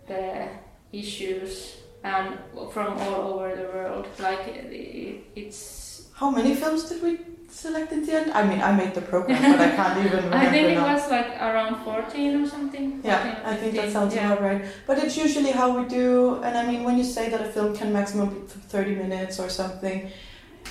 the 0.07 0.49
issues 0.93 1.77
and 2.05 2.39
from 2.73 2.99
all 2.99 3.35
over 3.35 3.55
the 3.57 3.69
world 3.75 4.07
like 4.19 4.43
it's 5.37 6.11
How 6.15 6.31
many 6.31 6.55
films 6.55 6.89
did 6.89 7.03
we 7.03 7.19
select 7.53 7.93
in 7.93 8.05
the 8.05 8.13
end? 8.13 8.33
I 8.33 8.43
mean, 8.47 8.61
I 8.61 8.73
made 8.73 8.95
the 8.95 9.03
program, 9.03 9.41
but 9.53 9.61
I 9.61 9.71
can't 9.77 9.99
even 9.99 10.13
remember 10.25 10.37
I 10.37 10.51
think 10.51 10.69
it 10.71 10.75
now. 10.75 10.95
was 10.95 11.11
like 11.11 11.31
around 11.41 11.85
14 11.85 12.43
or 12.43 12.49
something. 12.49 13.01
Yeah, 13.05 13.41
I 13.45 13.55
think 13.57 13.75
that 13.77 13.93
sounds 13.93 14.15
yeah. 14.15 14.33
about 14.33 14.43
right. 14.43 14.65
But 14.87 14.99
it's 14.99 15.17
usually 15.17 15.53
how 15.53 15.79
we 15.79 15.87
do, 15.89 16.43
and 16.43 16.57
I 16.57 16.67
mean, 16.67 16.83
when 16.85 16.99
you 16.99 17.05
say 17.05 17.29
that 17.31 17.41
a 17.41 17.51
film 17.57 17.77
can 17.77 17.93
maximum 17.93 18.31
be 18.31 18.41
30 18.47 18.95
minutes 18.97 19.39
or 19.39 19.49
something, 19.49 20.11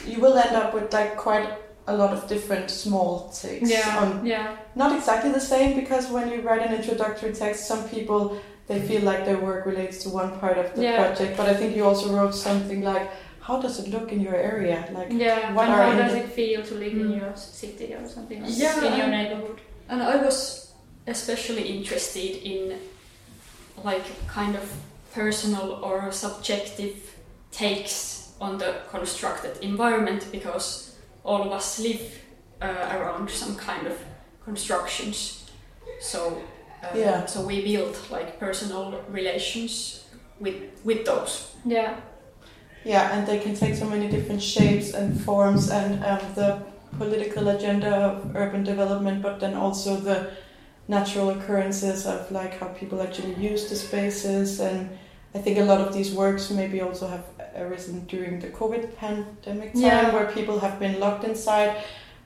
you 0.05 0.19
will 0.19 0.37
end 0.37 0.55
up 0.55 0.73
with 0.73 0.91
like 0.93 1.17
quite 1.17 1.49
a 1.87 1.95
lot 1.95 2.13
of 2.13 2.27
different 2.27 2.69
small 2.69 3.29
takes 3.29 3.69
Yeah, 3.69 3.97
on 3.99 4.25
yeah, 4.25 4.55
not 4.75 4.95
exactly 4.95 5.31
the 5.31 5.39
same 5.39 5.79
because 5.79 6.09
when 6.09 6.29
you 6.31 6.41
write 6.41 6.61
an 6.65 6.73
introductory 6.73 7.33
text, 7.33 7.67
some 7.67 7.87
people 7.89 8.37
they 8.67 8.79
feel 8.79 9.01
like 9.01 9.25
their 9.25 9.37
work 9.39 9.65
relates 9.65 10.03
to 10.03 10.09
one 10.09 10.39
part 10.39 10.57
of 10.57 10.73
the 10.75 10.83
Yeah. 10.83 10.95
project. 11.03 11.35
But 11.37 11.47
I 11.49 11.53
think 11.55 11.75
you 11.75 11.83
also 11.85 12.13
wrote 12.15 12.33
something 12.33 12.81
like, 12.83 13.09
"How 13.41 13.59
does 13.59 13.79
it 13.79 13.87
look 13.89 14.11
in 14.13 14.21
your 14.21 14.35
area?" 14.35 14.87
Like, 14.93 15.09
yeah. 15.11 15.53
What 15.53 15.65
and 15.65 15.73
are 15.73 15.83
how 15.91 15.97
does 15.97 16.13
the- 16.13 16.19
it 16.19 16.29
feel 16.29 16.61
to 16.63 16.75
live 16.75 16.93
in 16.93 17.09
Mm. 17.11 17.19
your 17.19 17.33
city 17.35 17.93
or 17.93 18.07
something 18.07 18.41
like 18.43 18.51
Yeah, 18.55 18.85
in 18.87 18.93
your 18.99 19.07
neighborhood? 19.07 19.59
And 19.89 20.01
I 20.01 20.15
was 20.23 20.71
especially 21.07 21.63
interested 21.75 22.33
in 22.53 22.79
like 23.83 24.05
kind 24.27 24.55
of 24.55 24.71
personal 25.13 25.79
or 25.83 26.11
subjective 26.11 26.95
takes 27.51 28.29
on 28.39 28.57
the 28.57 28.75
constructed 28.89 29.57
environment 29.61 30.23
because 30.31 30.90
all 31.23 31.41
of 31.41 31.51
us 31.51 31.79
live 31.79 32.01
uh, 32.61 32.97
around 32.97 33.29
some 33.29 33.55
kind 33.55 33.87
of 33.87 33.97
constructions. 34.45 35.49
So 35.99 36.41
uh, 36.83 36.97
Yeah. 36.97 37.25
so 37.25 37.41
we 37.41 37.61
build 37.61 37.95
like 38.11 38.39
personal 38.39 39.03
relations 39.11 40.05
with 40.39 40.55
with 40.83 41.05
those. 41.05 41.55
Yeah. 41.65 41.95
Yeah, 42.83 43.11
and 43.17 43.27
they 43.27 43.39
can 43.39 43.55
take 43.55 43.75
so 43.75 43.85
many 43.85 44.07
different 44.09 44.41
shapes 44.41 44.93
and 44.93 45.21
forms, 45.21 45.69
and 45.69 46.03
um, 46.03 46.19
the 46.33 46.57
political 46.97 47.47
agenda 47.49 47.89
of 47.95 48.35
urban 48.35 48.63
development, 48.63 49.21
but 49.21 49.39
then 49.39 49.53
also 49.53 49.95
the 49.97 50.31
natural 50.87 51.29
occurrences 51.29 52.05
of 52.05 52.31
like 52.31 52.59
how 52.59 52.67
people 52.79 53.01
actually 53.01 53.35
use 53.35 53.69
the 53.69 53.75
spaces. 53.75 54.59
And 54.59 54.89
I 55.35 55.39
think 55.39 55.57
a 55.59 55.63
lot 55.63 55.79
of 55.87 55.93
these 55.93 56.11
works 56.11 56.49
maybe 56.49 56.81
also 56.81 57.07
have 57.07 57.23
arisen 57.55 58.05
during 58.07 58.39
the 58.39 58.47
COVID 58.47 58.95
pandemic 58.95 59.73
time, 59.73 59.81
Yeah. 59.81 60.13
where 60.13 60.25
people 60.31 60.59
have 60.59 60.79
been 60.79 60.99
locked 60.99 61.23
inside. 61.23 61.75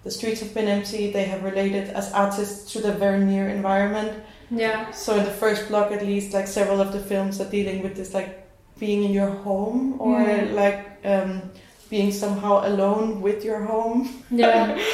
The 0.04 0.12
streets 0.12 0.40
have 0.42 0.54
been 0.54 0.68
empty. 0.68 1.12
They 1.12 1.24
have 1.26 1.44
related 1.44 1.90
as 1.90 2.12
artists 2.14 2.72
to 2.74 2.80
the 2.82 2.92
very 2.92 3.20
near 3.26 3.50
environment. 3.50 4.12
Yeah. 4.52 4.92
So 4.92 5.16
in 5.16 5.24
the 5.26 5.32
first 5.32 5.68
block, 5.70 5.92
at 5.92 6.02
least, 6.06 6.34
like 6.34 6.48
several 6.48 6.80
of 6.80 6.92
the 6.92 7.00
films 7.00 7.42
are 7.42 7.50
dealing 7.50 7.82
with 7.84 7.96
this, 7.96 8.14
like 8.14 8.46
being 8.80 9.04
in 9.04 9.12
your 9.14 9.32
home 9.32 9.96
or 10.00 10.20
Mm. 10.20 10.54
like 10.54 10.80
um, 11.04 11.42
being 11.90 12.12
somehow 12.12 12.68
alone 12.68 13.22
with 13.22 13.44
your 13.46 13.62
home. 13.66 14.10
Yeah. 14.30 14.78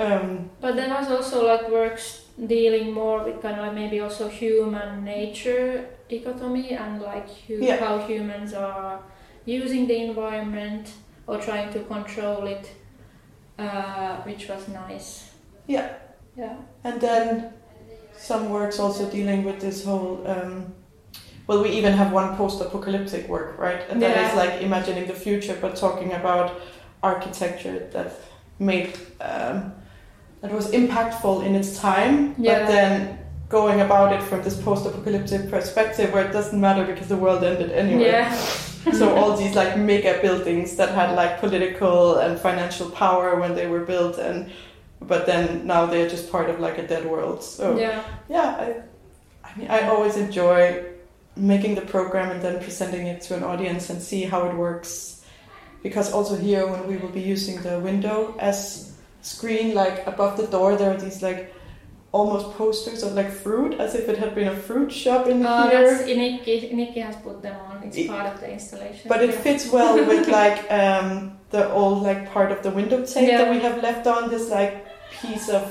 Um, 0.00 0.50
But 0.60 0.76
then 0.76 0.90
there's 0.90 1.10
also 1.10 1.44
like 1.44 1.68
works 1.70 2.22
dealing 2.46 2.92
more 2.92 3.24
with 3.24 3.42
kind 3.42 3.58
of 3.58 3.66
like 3.66 3.74
maybe 3.74 3.98
also 3.98 4.28
human 4.28 5.04
nature 5.04 5.86
dichotomy 6.08 6.70
and 6.70 7.02
like 7.02 7.28
hu- 7.48 7.58
Yeah. 7.60 7.78
how 7.84 7.98
humans 7.98 8.54
are 8.54 9.00
using 9.48 9.86
the 9.86 9.96
environment 9.96 10.92
or 11.26 11.38
trying 11.38 11.72
to 11.72 11.80
control 11.84 12.46
it, 12.46 12.70
uh, 13.58 14.16
which 14.28 14.48
was 14.48 14.68
nice. 14.68 15.30
Yeah. 15.66 15.88
Yeah. 16.36 16.56
and 16.84 17.00
then 17.00 17.52
some 18.16 18.50
works 18.50 18.78
also 18.78 19.10
dealing 19.10 19.42
with 19.44 19.58
this 19.60 19.84
whole. 19.84 20.22
Um, 20.26 20.72
well, 21.48 21.62
we 21.62 21.70
even 21.70 21.92
have 21.94 22.12
one 22.12 22.36
post-apocalyptic 22.36 23.26
work, 23.28 23.58
right? 23.58 23.80
And 23.90 24.00
that 24.02 24.16
is 24.24 24.32
Yeah. 24.32 24.42
like 24.42 24.62
imagining 24.62 25.06
the 25.08 25.14
future, 25.14 25.56
but 25.60 25.74
talking 25.76 26.12
about 26.12 26.52
architecture 27.02 27.88
that 27.92 28.12
made 28.58 28.88
um, 29.20 29.72
that 30.42 30.52
was 30.52 30.70
impactful 30.70 31.44
in 31.46 31.54
its 31.56 31.80
time, 31.80 32.34
Yeah. 32.38 32.58
but 32.58 32.66
then 32.68 33.18
going 33.48 33.80
about 33.80 34.12
it 34.12 34.22
from 34.22 34.42
this 34.42 34.56
post-apocalyptic 34.62 35.50
perspective, 35.50 36.12
where 36.12 36.24
it 36.28 36.32
doesn't 36.32 36.60
matter 36.60 36.84
because 36.84 37.08
the 37.08 37.16
world 37.16 37.42
ended 37.42 37.70
anyway. 37.72 38.10
Yeah. 38.12 38.36
So 38.92 39.14
all 39.18 39.36
these 39.36 39.54
like 39.54 39.76
mega 39.78 40.18
buildings 40.22 40.76
that 40.76 40.90
had 40.94 41.14
like 41.14 41.40
political 41.40 42.16
and 42.18 42.38
financial 42.38 42.90
power 42.90 43.38
when 43.40 43.54
they 43.54 43.66
were 43.66 43.80
built, 43.84 44.18
and 44.18 44.50
but 45.00 45.26
then 45.26 45.66
now 45.66 45.86
they're 45.86 46.08
just 46.08 46.30
part 46.30 46.50
of 46.50 46.60
like 46.60 46.78
a 46.78 46.86
dead 46.86 47.04
world. 47.06 47.42
So 47.42 47.76
Yeah. 47.78 48.02
yeah, 48.28 48.48
I, 48.64 48.66
I 49.48 49.50
mean, 49.58 49.68
I 49.70 49.88
always 49.88 50.16
enjoy 50.16 50.84
making 51.36 51.74
the 51.76 51.82
program 51.94 52.30
and 52.32 52.40
then 52.42 52.56
presenting 52.60 53.06
it 53.06 53.20
to 53.22 53.36
an 53.36 53.44
audience 53.44 53.90
and 53.90 54.02
see 54.02 54.22
how 54.24 54.40
it 54.48 54.54
works. 54.56 55.24
Because 55.82 56.12
also 56.12 56.34
here, 56.36 56.66
when 56.66 56.88
we 56.88 56.96
will 56.96 57.14
be 57.14 57.20
using 57.20 57.62
the 57.62 57.78
window 57.78 58.34
as 58.40 58.92
screen, 59.22 59.74
like 59.74 60.04
above 60.06 60.36
the 60.36 60.46
door, 60.48 60.74
there 60.76 60.90
are 60.90 60.96
these 60.96 61.22
like 61.22 61.54
almost 62.10 62.46
posters 62.56 63.02
of 63.04 63.12
like 63.12 63.30
fruit, 63.30 63.78
as 63.78 63.94
if 63.94 64.08
it 64.08 64.18
had 64.18 64.34
been 64.34 64.48
a 64.48 64.56
fruit 64.56 64.90
shop 64.90 65.28
in 65.28 65.44
Uh, 65.46 65.68
here. 65.70 65.84
that's 65.90 66.04
has 67.00 67.16
put 67.16 67.40
them 67.42 67.56
on. 67.67 67.67
It's 67.84 67.96
It- 67.96 68.08
part 68.08 68.26
of 68.32 68.40
the 68.40 68.50
installation. 68.50 69.08
But 69.08 69.22
it 69.22 69.30
Yeah. 69.30 69.40
fits 69.40 69.70
well 69.72 69.94
with 70.10 70.28
like 70.28 70.58
um, 70.70 71.38
the 71.50 71.70
old 71.70 72.02
like 72.02 72.30
part 72.32 72.50
of 72.52 72.62
the 72.62 72.70
window 72.70 73.04
tape 73.04 73.28
that 73.30 73.50
we 73.50 73.58
have 73.60 73.82
left 73.82 74.06
on. 74.06 74.30
This 74.30 74.48
like 74.50 74.86
piece 75.22 75.48
of 75.48 75.62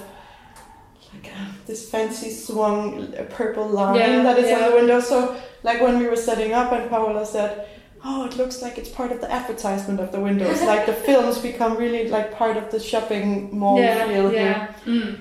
like 1.14 1.32
uh, 1.34 1.52
this 1.66 1.90
fancy 1.90 2.32
swung 2.32 3.14
uh, 3.16 3.24
purple 3.30 3.68
line 3.68 3.96
Yeah, 3.96 4.24
that 4.24 4.38
is 4.40 4.52
on 4.52 4.70
the 4.70 4.76
window. 4.76 5.00
So 5.00 5.36
like 5.64 5.82
when 5.82 6.00
we 6.00 6.08
were 6.08 6.16
setting 6.30 6.54
up, 6.54 6.72
and 6.72 6.90
Paola 6.90 7.26
said. 7.26 7.68
Oh, 8.10 8.26
it 8.26 8.38
looks 8.38 8.62
like 8.62 8.78
it's 8.78 8.90
part 8.90 9.12
of 9.12 9.20
the 9.22 9.30
advertisement 9.30 10.00
of 10.00 10.12
the 10.12 10.20
windows. 10.20 10.62
like 10.62 10.86
the 10.86 10.94
films 11.08 11.40
become 11.40 11.76
really 11.76 12.08
like 12.08 12.32
part 12.38 12.56
of 12.56 12.70
the 12.72 12.80
shopping 12.80 13.50
mall 13.60 13.80
yeah. 13.82 14.08
feel 14.08 14.30
here. 14.30 14.76
Mm. 14.86 15.20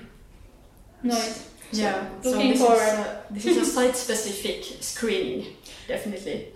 Nice. 1.02 1.50
Yeah, 1.72 2.06
so 2.22 2.30
Looking 2.30 2.50
this 2.52 2.60
forward. 2.60 2.76
is, 2.76 2.88
a, 2.92 3.22
this 3.30 3.46
is 3.46 3.56
a 3.56 3.64
site-specific 3.76 4.82
screening, 4.82 5.46
definitely. 5.88 6.48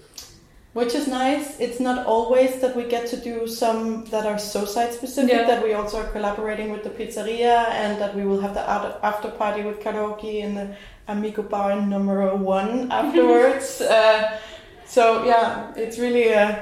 Which 0.72 0.94
is 0.94 1.08
nice. 1.08 1.58
It's 1.58 1.80
not 1.80 2.06
always 2.06 2.60
that 2.60 2.76
we 2.76 2.84
get 2.84 3.08
to 3.08 3.16
do 3.16 3.48
some 3.48 4.04
that 4.12 4.24
are 4.24 4.38
so 4.38 4.64
site 4.64 4.92
specific 4.94 5.32
Yeah. 5.32 5.46
that 5.46 5.64
we 5.64 5.74
also 5.74 5.98
are 5.98 6.08
collaborating 6.12 6.70
with 6.70 6.84
the 6.84 6.90
pizzeria 6.90 7.68
and 7.70 8.00
that 8.00 8.14
we 8.14 8.24
will 8.24 8.40
have 8.40 8.54
the 8.54 8.60
after 9.04 9.28
party 9.30 9.62
with 9.62 9.80
karaoke 9.80 10.34
in 10.40 10.54
the 10.54 10.66
Amigo 11.08 11.42
Bar 11.42 11.80
number 11.80 12.34
one 12.36 12.90
afterwards. 13.00 13.80
uh, 13.80 14.38
so 14.86 15.24
yeah, 15.24 15.72
it's 15.76 15.98
really. 15.98 16.32
Uh, 16.34 16.54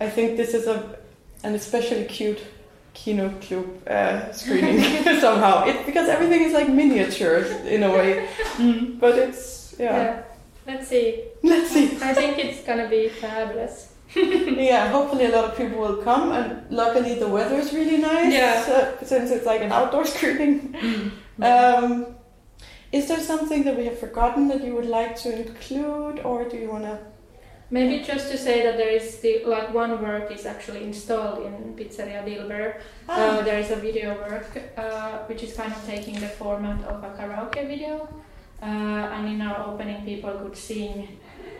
I 0.00 0.08
think 0.08 0.36
this 0.38 0.54
is 0.54 0.66
a 0.66 0.96
an 1.42 1.54
especially 1.54 2.04
cute 2.06 2.40
Kino 2.94 3.28
Club 3.40 3.66
uh, 3.86 4.32
screening 4.40 4.80
somehow. 5.20 5.66
It 5.66 5.84
because 5.84 6.08
everything 6.08 6.42
is 6.42 6.54
like 6.54 6.68
miniature 6.70 7.44
in 7.66 7.82
a 7.82 7.90
way, 7.90 8.28
but 8.98 9.18
it's 9.18 9.74
yeah. 9.78 9.96
yeah. 9.96 10.22
Let's 10.66 10.88
see. 10.88 11.24
Let's 11.42 11.70
see. 11.70 11.98
I 12.02 12.14
think 12.14 12.38
it's 12.38 12.62
gonna 12.66 12.88
be 12.88 13.08
fabulous. 13.08 13.92
yeah, 14.14 14.88
hopefully 14.88 15.26
a 15.26 15.30
lot 15.30 15.44
of 15.44 15.56
people 15.56 15.78
will 15.78 15.96
come, 15.96 16.32
and 16.32 16.70
luckily 16.70 17.14
the 17.18 17.28
weather 17.28 17.56
is 17.56 17.72
really 17.72 17.98
nice. 17.98 18.32
Yeah. 18.32 18.64
uh, 18.68 19.04
since 19.04 19.30
it's 19.30 19.46
like 19.46 19.60
an 19.62 19.72
outdoor 19.72 20.04
screening. 20.14 20.76
Um, 21.40 22.14
is 22.92 23.08
there 23.08 23.20
something 23.20 23.64
that 23.64 23.76
we 23.76 23.86
have 23.86 23.98
forgotten 23.98 24.46
that 24.48 24.62
you 24.62 24.74
would 24.74 24.86
like 24.86 25.16
to 25.16 25.36
include, 25.36 26.20
or 26.20 26.48
do 26.48 26.56
you 26.56 26.70
wanna? 26.70 27.00
Maybe 27.70 28.04
just 28.04 28.30
to 28.30 28.38
say 28.38 28.62
that 28.62 28.76
there 28.76 28.90
is 28.90 29.18
still 29.18 29.50
like 29.50 29.74
one 29.74 30.00
work 30.00 30.30
is 30.30 30.46
actually 30.46 30.84
installed 30.84 31.44
in 31.44 31.74
Pizzeria 31.74 32.22
Dilber. 32.24 32.80
Ah. 33.08 33.38
Uh, 33.38 33.42
there 33.42 33.58
is 33.58 33.70
a 33.70 33.76
video 33.76 34.14
work 34.14 34.46
uh, 34.76 35.18
which 35.26 35.42
is 35.42 35.56
kind 35.56 35.72
of 35.72 35.84
taking 35.86 36.20
the 36.20 36.28
format 36.28 36.84
of 36.84 37.02
a 37.02 37.10
karaoke 37.16 37.66
video. 37.66 38.08
Uh, 38.64 39.14
and 39.14 39.28
in 39.28 39.40
our 39.42 39.58
opening, 39.68 40.00
people 40.04 40.32
could 40.42 40.56
sing. 40.56 41.08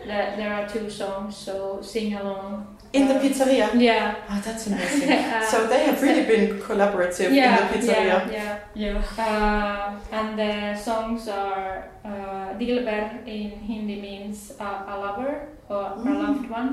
The, 0.01 0.17
there 0.37 0.53
are 0.53 0.67
two 0.67 0.89
songs, 0.89 1.35
so 1.37 1.79
sing 1.81 2.13
along. 2.15 2.51
in 2.93 3.07
the 3.09 3.15
Uh, 3.15 3.21
pizzeria. 3.23 3.67
Yeah. 3.73 4.15
Oh, 4.29 4.41
that's 4.45 4.67
amazing. 4.71 5.09
Uh, 5.11 5.41
so 5.51 5.67
they 5.67 5.81
have 5.85 6.01
really 6.01 6.23
been 6.33 6.59
collaborative 6.67 7.31
yeah, 7.33 7.57
in 7.57 7.61
the 7.67 7.73
pizzeria. 7.77 8.17
yeah, 8.31 8.59
yeah. 8.75 9.01
Yeah. 9.17 9.23
Uh, 9.25 10.15
and 10.17 10.29
the 10.39 10.53
songs 10.87 11.27
are 11.27 11.89
uh, 12.05 12.47
Dilber 12.59 13.03
in 13.27 13.49
Hindi 13.69 13.97
means 14.01 14.53
uh, 14.59 14.93
a 14.93 14.95
lover 15.05 15.33
or 15.69 15.83
a 15.83 15.97
Mm. 15.97 16.17
loved 16.23 16.49
one. 16.49 16.69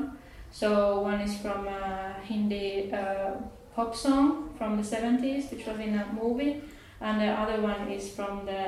So 0.60 0.68
one 1.10 1.20
is 1.26 1.34
from 1.42 1.66
a 1.66 2.14
Hindi 2.28 2.92
uh, 2.92 3.32
pop 3.74 3.94
song 3.96 4.50
from 4.58 4.76
the 4.76 4.82
70s, 4.96 5.50
which 5.50 5.66
was 5.66 5.78
in 5.80 5.94
a 5.98 6.04
movie, 6.12 6.54
and 7.00 7.20
the 7.20 7.30
other 7.42 7.58
one 7.62 7.88
is 7.90 8.04
from 8.16 8.44
the 8.46 8.62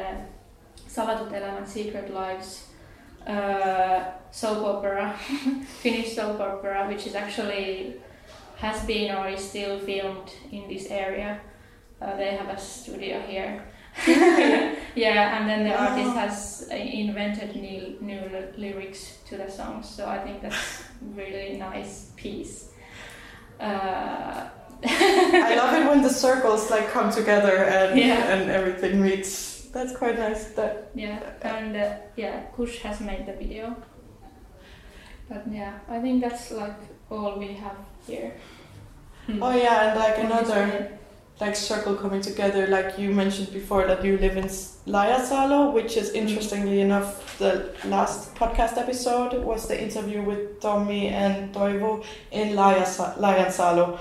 Elämät 0.98 1.68
Secret 1.68 2.10
Lives 2.10 2.64
uh, 3.26 4.00
soap 4.30 4.64
opera, 4.64 5.12
Finnish 5.82 6.14
soap 6.14 6.40
opera, 6.40 6.86
which 6.88 7.06
is 7.06 7.14
actually 7.14 7.94
has 8.56 8.80
been 8.86 9.14
or 9.16 9.28
is 9.28 9.40
still 9.48 9.78
filmed 9.80 10.30
in 10.52 10.68
this 10.68 10.90
area. 10.90 11.40
Uh, 12.00 12.16
they 12.16 12.36
have 12.36 12.48
a 12.48 12.58
studio 12.58 13.20
here. 13.26 13.62
yeah, 14.96 15.38
and 15.38 15.48
then 15.48 15.64
the 15.64 15.70
Wow. 15.70 15.88
artist 15.88 16.14
has 16.16 16.68
invented 16.70 17.54
new, 17.56 17.96
new 18.00 18.20
ly- 18.32 18.48
lyrics 18.56 19.18
to 19.28 19.36
the 19.36 19.48
songs, 19.50 19.88
so 19.88 20.06
I 20.06 20.18
think 20.18 20.42
that's 20.42 20.82
really 21.16 21.56
nice 21.56 22.10
piece. 22.16 22.70
Uh, 23.60 24.48
I 24.84 25.54
love 25.56 25.74
it 25.74 25.86
when 25.88 26.02
the 26.02 26.10
circles 26.10 26.70
like 26.70 26.90
come 26.90 27.10
together 27.12 27.56
and 27.64 27.98
Yeah. 27.98 28.34
and 28.34 28.50
everything 28.50 29.00
meets. 29.00 29.53
That's 29.74 29.94
quite 29.96 30.18
nice. 30.18 30.44
That 30.56 30.90
Yeah, 30.94 31.20
and 31.42 31.76
uh, 31.76 31.94
yeah, 32.16 32.42
Kush 32.56 32.78
has 32.82 33.00
made 33.00 33.26
the 33.26 33.32
video. 33.32 33.76
But 35.28 35.44
yeah, 35.50 35.78
I 35.88 36.00
think 36.00 36.22
that's 36.22 36.50
like 36.52 36.78
all 37.10 37.38
we 37.38 37.54
have 37.54 37.76
here. 38.06 38.34
oh 39.40 39.54
yeah, 39.54 39.90
and 39.90 39.98
like 39.98 40.18
another. 40.18 40.98
like 41.40 41.56
circle 41.56 41.96
coming 41.96 42.20
together 42.20 42.68
like 42.68 42.96
you 42.96 43.10
mentioned 43.10 43.52
before 43.52 43.84
that 43.88 44.04
you 44.04 44.16
live 44.18 44.36
in 44.36 44.44
Laajasalo 44.86 45.72
which 45.72 45.96
is 45.96 46.12
interestingly 46.12 46.80
enough 46.80 47.36
the 47.38 47.74
last 47.86 48.36
podcast 48.36 48.78
episode 48.78 49.42
was 49.42 49.66
the 49.66 49.74
interview 49.86 50.22
with 50.22 50.60
Tommy 50.60 51.08
and 51.08 51.52
Toivo 51.52 52.04
in 52.30 52.50
Lajasa- 52.54 53.18
Laajasalo 53.18 53.98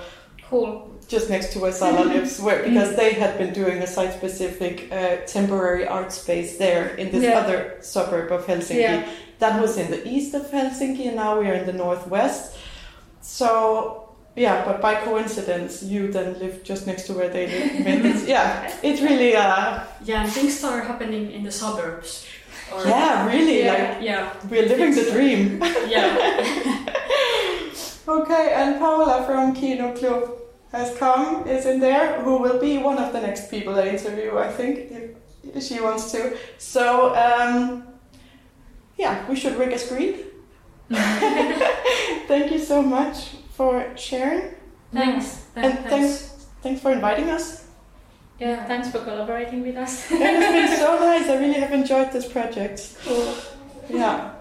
Cool. 0.47 0.92
Just 1.13 1.29
next 1.29 1.53
to 1.53 1.59
where 1.59 1.71
Salla 1.71 2.05
lives, 2.05 2.39
where 2.45 2.63
because 2.63 2.95
they 2.95 3.11
had 3.13 3.37
been 3.37 3.53
doing 3.53 3.77
a 3.83 3.87
site-specific 3.97 4.75
uh, 4.91 5.17
temporary 5.37 5.85
art 5.87 6.11
space 6.11 6.57
there 6.57 6.85
in 7.01 7.11
this 7.13 7.23
Yeah. 7.23 7.37
other 7.41 7.59
suburb 7.81 8.31
of 8.31 8.41
Helsinki. 8.47 8.81
Yeah. 8.81 9.05
That 9.37 9.61
was 9.61 9.77
in 9.77 9.87
the 9.91 10.01
east 10.13 10.33
of 10.33 10.43
Helsinki, 10.55 11.05
and 11.09 11.15
now 11.15 11.39
we 11.39 11.45
are 11.51 11.53
in 11.61 11.67
the 11.71 11.77
northwest. 11.85 12.55
So 13.21 14.09
yeah, 14.35 14.65
but 14.65 14.81
by 14.81 14.95
coincidence, 14.95 15.83
you 15.83 16.11
then 16.11 16.29
live 16.39 16.55
just 16.63 16.87
next 16.87 17.03
to 17.07 17.13
where 17.13 17.29
they 17.29 17.45
live. 17.45 18.05
It's, 18.11 18.23
yeah, 18.27 18.47
it's 18.87 19.01
really 19.09 19.35
uh, 19.35 19.83
Yeah, 20.03 20.23
and 20.23 20.31
things 20.31 20.57
start 20.57 20.87
happening 20.91 21.31
in 21.31 21.43
the 21.43 21.51
suburbs. 21.51 22.25
Or, 22.73 22.81
yeah, 22.87 23.27
really 23.35 23.59
Yeah. 23.63 23.73
like 23.73 24.01
Yeah. 24.09 24.33
we're 24.49 24.67
living 24.73 24.95
the 24.95 25.11
dream. 25.11 25.41
Yeah. 25.95 26.09
Okay, 28.05 28.45
and 28.59 28.79
Paola 28.79 29.23
from 29.25 29.53
Kino 29.55 29.93
Club 29.95 30.23
has 30.73 30.97
come, 30.97 31.47
is 31.47 31.65
in 31.65 31.79
there, 31.79 32.21
who 32.21 32.37
will 32.37 32.59
be 32.59 32.77
one 32.79 32.97
of 32.97 33.13
the 33.13 33.21
next 33.21 33.49
people 33.49 33.75
I 33.75 33.87
interview, 33.89 34.37
I 34.37 34.51
think, 34.51 34.91
if 35.53 35.63
she 35.63 35.79
wants 35.79 36.11
to. 36.11 36.35
So, 36.57 37.15
um, 37.15 37.87
yeah, 38.97 39.27
we 39.29 39.35
should 39.35 39.55
rig 39.55 39.71
a 39.71 39.77
screen. 39.77 40.15
Thank 40.89 42.51
you 42.51 42.59
so 42.59 42.81
much 42.81 43.29
for 43.51 43.95
sharing. 43.95 44.55
Thanks. 44.91 45.45
And 45.55 45.79
thanks, 45.85 46.47
thanks 46.61 46.81
for 46.81 46.91
inviting 46.91 47.29
us. 47.29 47.65
Yeah, 48.39 48.65
thanks 48.65 48.89
for 48.89 48.99
collaborating 48.99 49.61
with 49.61 49.77
us. 49.77 50.11
It 50.11 50.19
has 50.19 50.69
been 50.69 50.77
so 50.83 50.99
nice. 50.99 51.29
I 51.29 51.37
really 51.37 51.59
have 51.59 51.71
enjoyed 51.71 52.11
this 52.11 52.27
project. 52.27 52.97
Cool. 53.05 53.35
Yeah. 53.89 54.33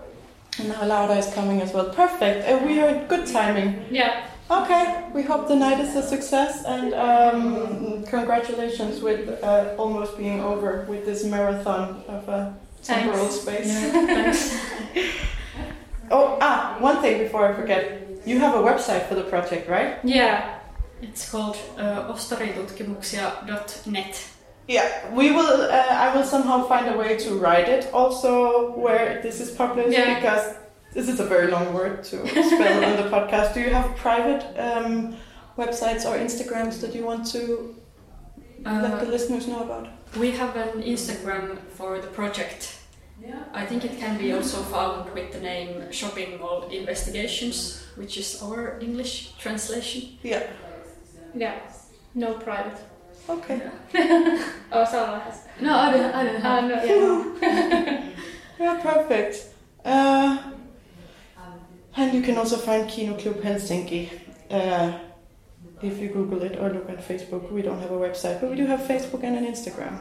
And 0.59 0.69
now 0.69 0.85
Laura 0.85 1.17
is 1.17 1.33
coming 1.35 1.61
as 1.61 1.73
well. 1.73 1.91
Perfect. 1.91 2.49
Uh, 2.49 2.67
we 2.67 2.81
are 2.81 3.07
good 3.07 3.27
timing. 3.27 3.85
Yeah. 3.91 4.27
Okay, 4.51 5.05
we 5.15 5.23
hope 5.23 5.47
the 5.49 5.57
night 5.57 5.81
is 5.81 5.95
a 5.97 6.03
success 6.03 6.65
and 6.67 6.93
um, 6.95 8.05
congratulations 8.05 9.01
with 9.01 9.43
uh, 9.43 9.75
almost 9.79 10.19
being 10.19 10.41
over 10.41 10.85
with 10.89 11.07
this 11.07 11.25
marathon 11.25 12.03
of 12.09 12.29
a 12.29 12.55
temporal 12.83 13.29
space. 13.29 13.73
Oh, 16.15 16.37
ah, 16.43 16.77
one 16.79 17.01
thing 17.01 17.17
before 17.23 17.49
I 17.49 17.55
forget. 17.55 18.03
You 18.27 18.39
have 18.39 18.55
a 18.55 18.59
website 18.59 19.09
for 19.09 19.15
the 19.15 19.23
project, 19.23 19.67
right? 19.67 19.97
Yeah. 20.05 20.59
It's 21.01 21.31
called 21.31 21.57
uh, 21.79 22.13
ostaritutkimuksia.net. 22.13 24.29
Yeah, 24.69 25.11
we 25.15 25.31
will. 25.33 25.63
Uh, 25.63 25.87
I 25.91 26.15
will 26.15 26.23
somehow 26.25 26.67
find 26.69 26.87
a 26.95 26.99
way 26.99 27.17
to 27.17 27.35
write 27.35 27.67
it 27.71 27.89
also 27.95 28.73
where 28.79 29.23
this 29.23 29.41
is 29.41 29.53
published 29.53 29.93
Yeah. 29.97 30.17
because 30.21 30.55
this 30.95 31.09
is 31.09 31.21
a 31.21 31.25
very 31.25 31.49
long 31.51 31.73
word 31.75 32.05
to 32.05 32.27
spell 32.29 32.85
on 32.85 32.97
the 32.97 33.09
podcast. 33.11 33.55
Do 33.55 33.61
you 33.61 33.71
have 33.71 33.97
private 33.97 34.43
um, 34.59 35.17
websites 35.57 36.05
or 36.05 36.17
Instagrams 36.19 36.81
that 36.81 36.95
you 36.95 37.05
want 37.05 37.27
to 37.33 37.75
let 38.65 39.01
the 39.01 39.07
Uh, 39.09 39.11
listeners 39.11 39.47
know 39.47 39.63
about? 39.63 39.89
we 40.19 40.31
have 40.33 40.55
an 40.57 40.83
Instagram 40.83 41.59
for 41.77 41.99
the 41.99 42.09
project. 42.09 42.79
Yeah. 43.21 43.45
I 43.55 43.65
think 43.67 43.85
it 43.85 43.99
can 43.99 44.19
be 44.19 44.33
also 44.35 44.59
found 44.63 45.11
with 45.15 45.33
the 45.33 45.41
name 45.41 45.91
Shopping 45.91 46.39
Mall 46.41 46.69
Investigations, 46.71 47.83
which 47.97 48.17
is 48.19 48.43
our 48.43 48.79
English 48.81 49.33
translation. 49.39 50.03
Yeah. 50.23 50.43
Yeah. 51.35 51.55
No 52.15 52.35
private. 52.35 52.79
Okay. 53.29 53.61
Oh, 54.73 54.85
Salla 54.85 55.19
has. 55.21 55.37
No, 55.61 55.73
I 55.75 55.93
don't, 55.93 56.15
I 56.15 56.23
don't 56.25 56.45
Uh, 56.45 56.61
no, 56.61 56.77
yeah. 57.43 58.09
Yeah, 58.61 58.81
perfect. 58.83 59.35
Uh, 59.85 60.52
and 61.97 62.15
you 62.15 62.23
can 62.23 62.37
also 62.37 62.57
find 62.57 62.89
Kino 62.89 63.15
Club 63.17 63.37
Helsinki 63.43 64.09
uh, 64.51 64.99
if 65.83 65.99
you 65.99 66.09
Google 66.09 66.43
it 66.43 66.59
or 66.59 66.71
look 66.71 66.89
at 66.89 67.07
Facebook. 67.07 67.51
We 67.51 67.63
don't 67.63 67.81
have 67.81 67.91
a 67.91 67.99
website, 67.99 68.41
but 68.41 68.51
we 68.51 68.57
do 68.57 68.67
have 68.67 68.81
Facebook 68.81 69.23
and 69.25 69.37
an 69.37 69.47
Instagram. 69.47 70.01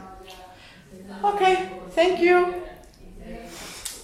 Okay, 1.24 1.70
thank 1.90 2.20
you. 2.20 2.54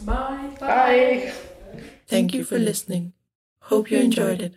Bye. 0.04 0.50
Bye. 0.60 1.32
Thank 2.06 2.34
you 2.34 2.44
for 2.44 2.58
listening. 2.58 3.12
Hope 3.62 3.90
you 3.90 3.98
enjoyed 3.98 4.40
it. 4.40 4.54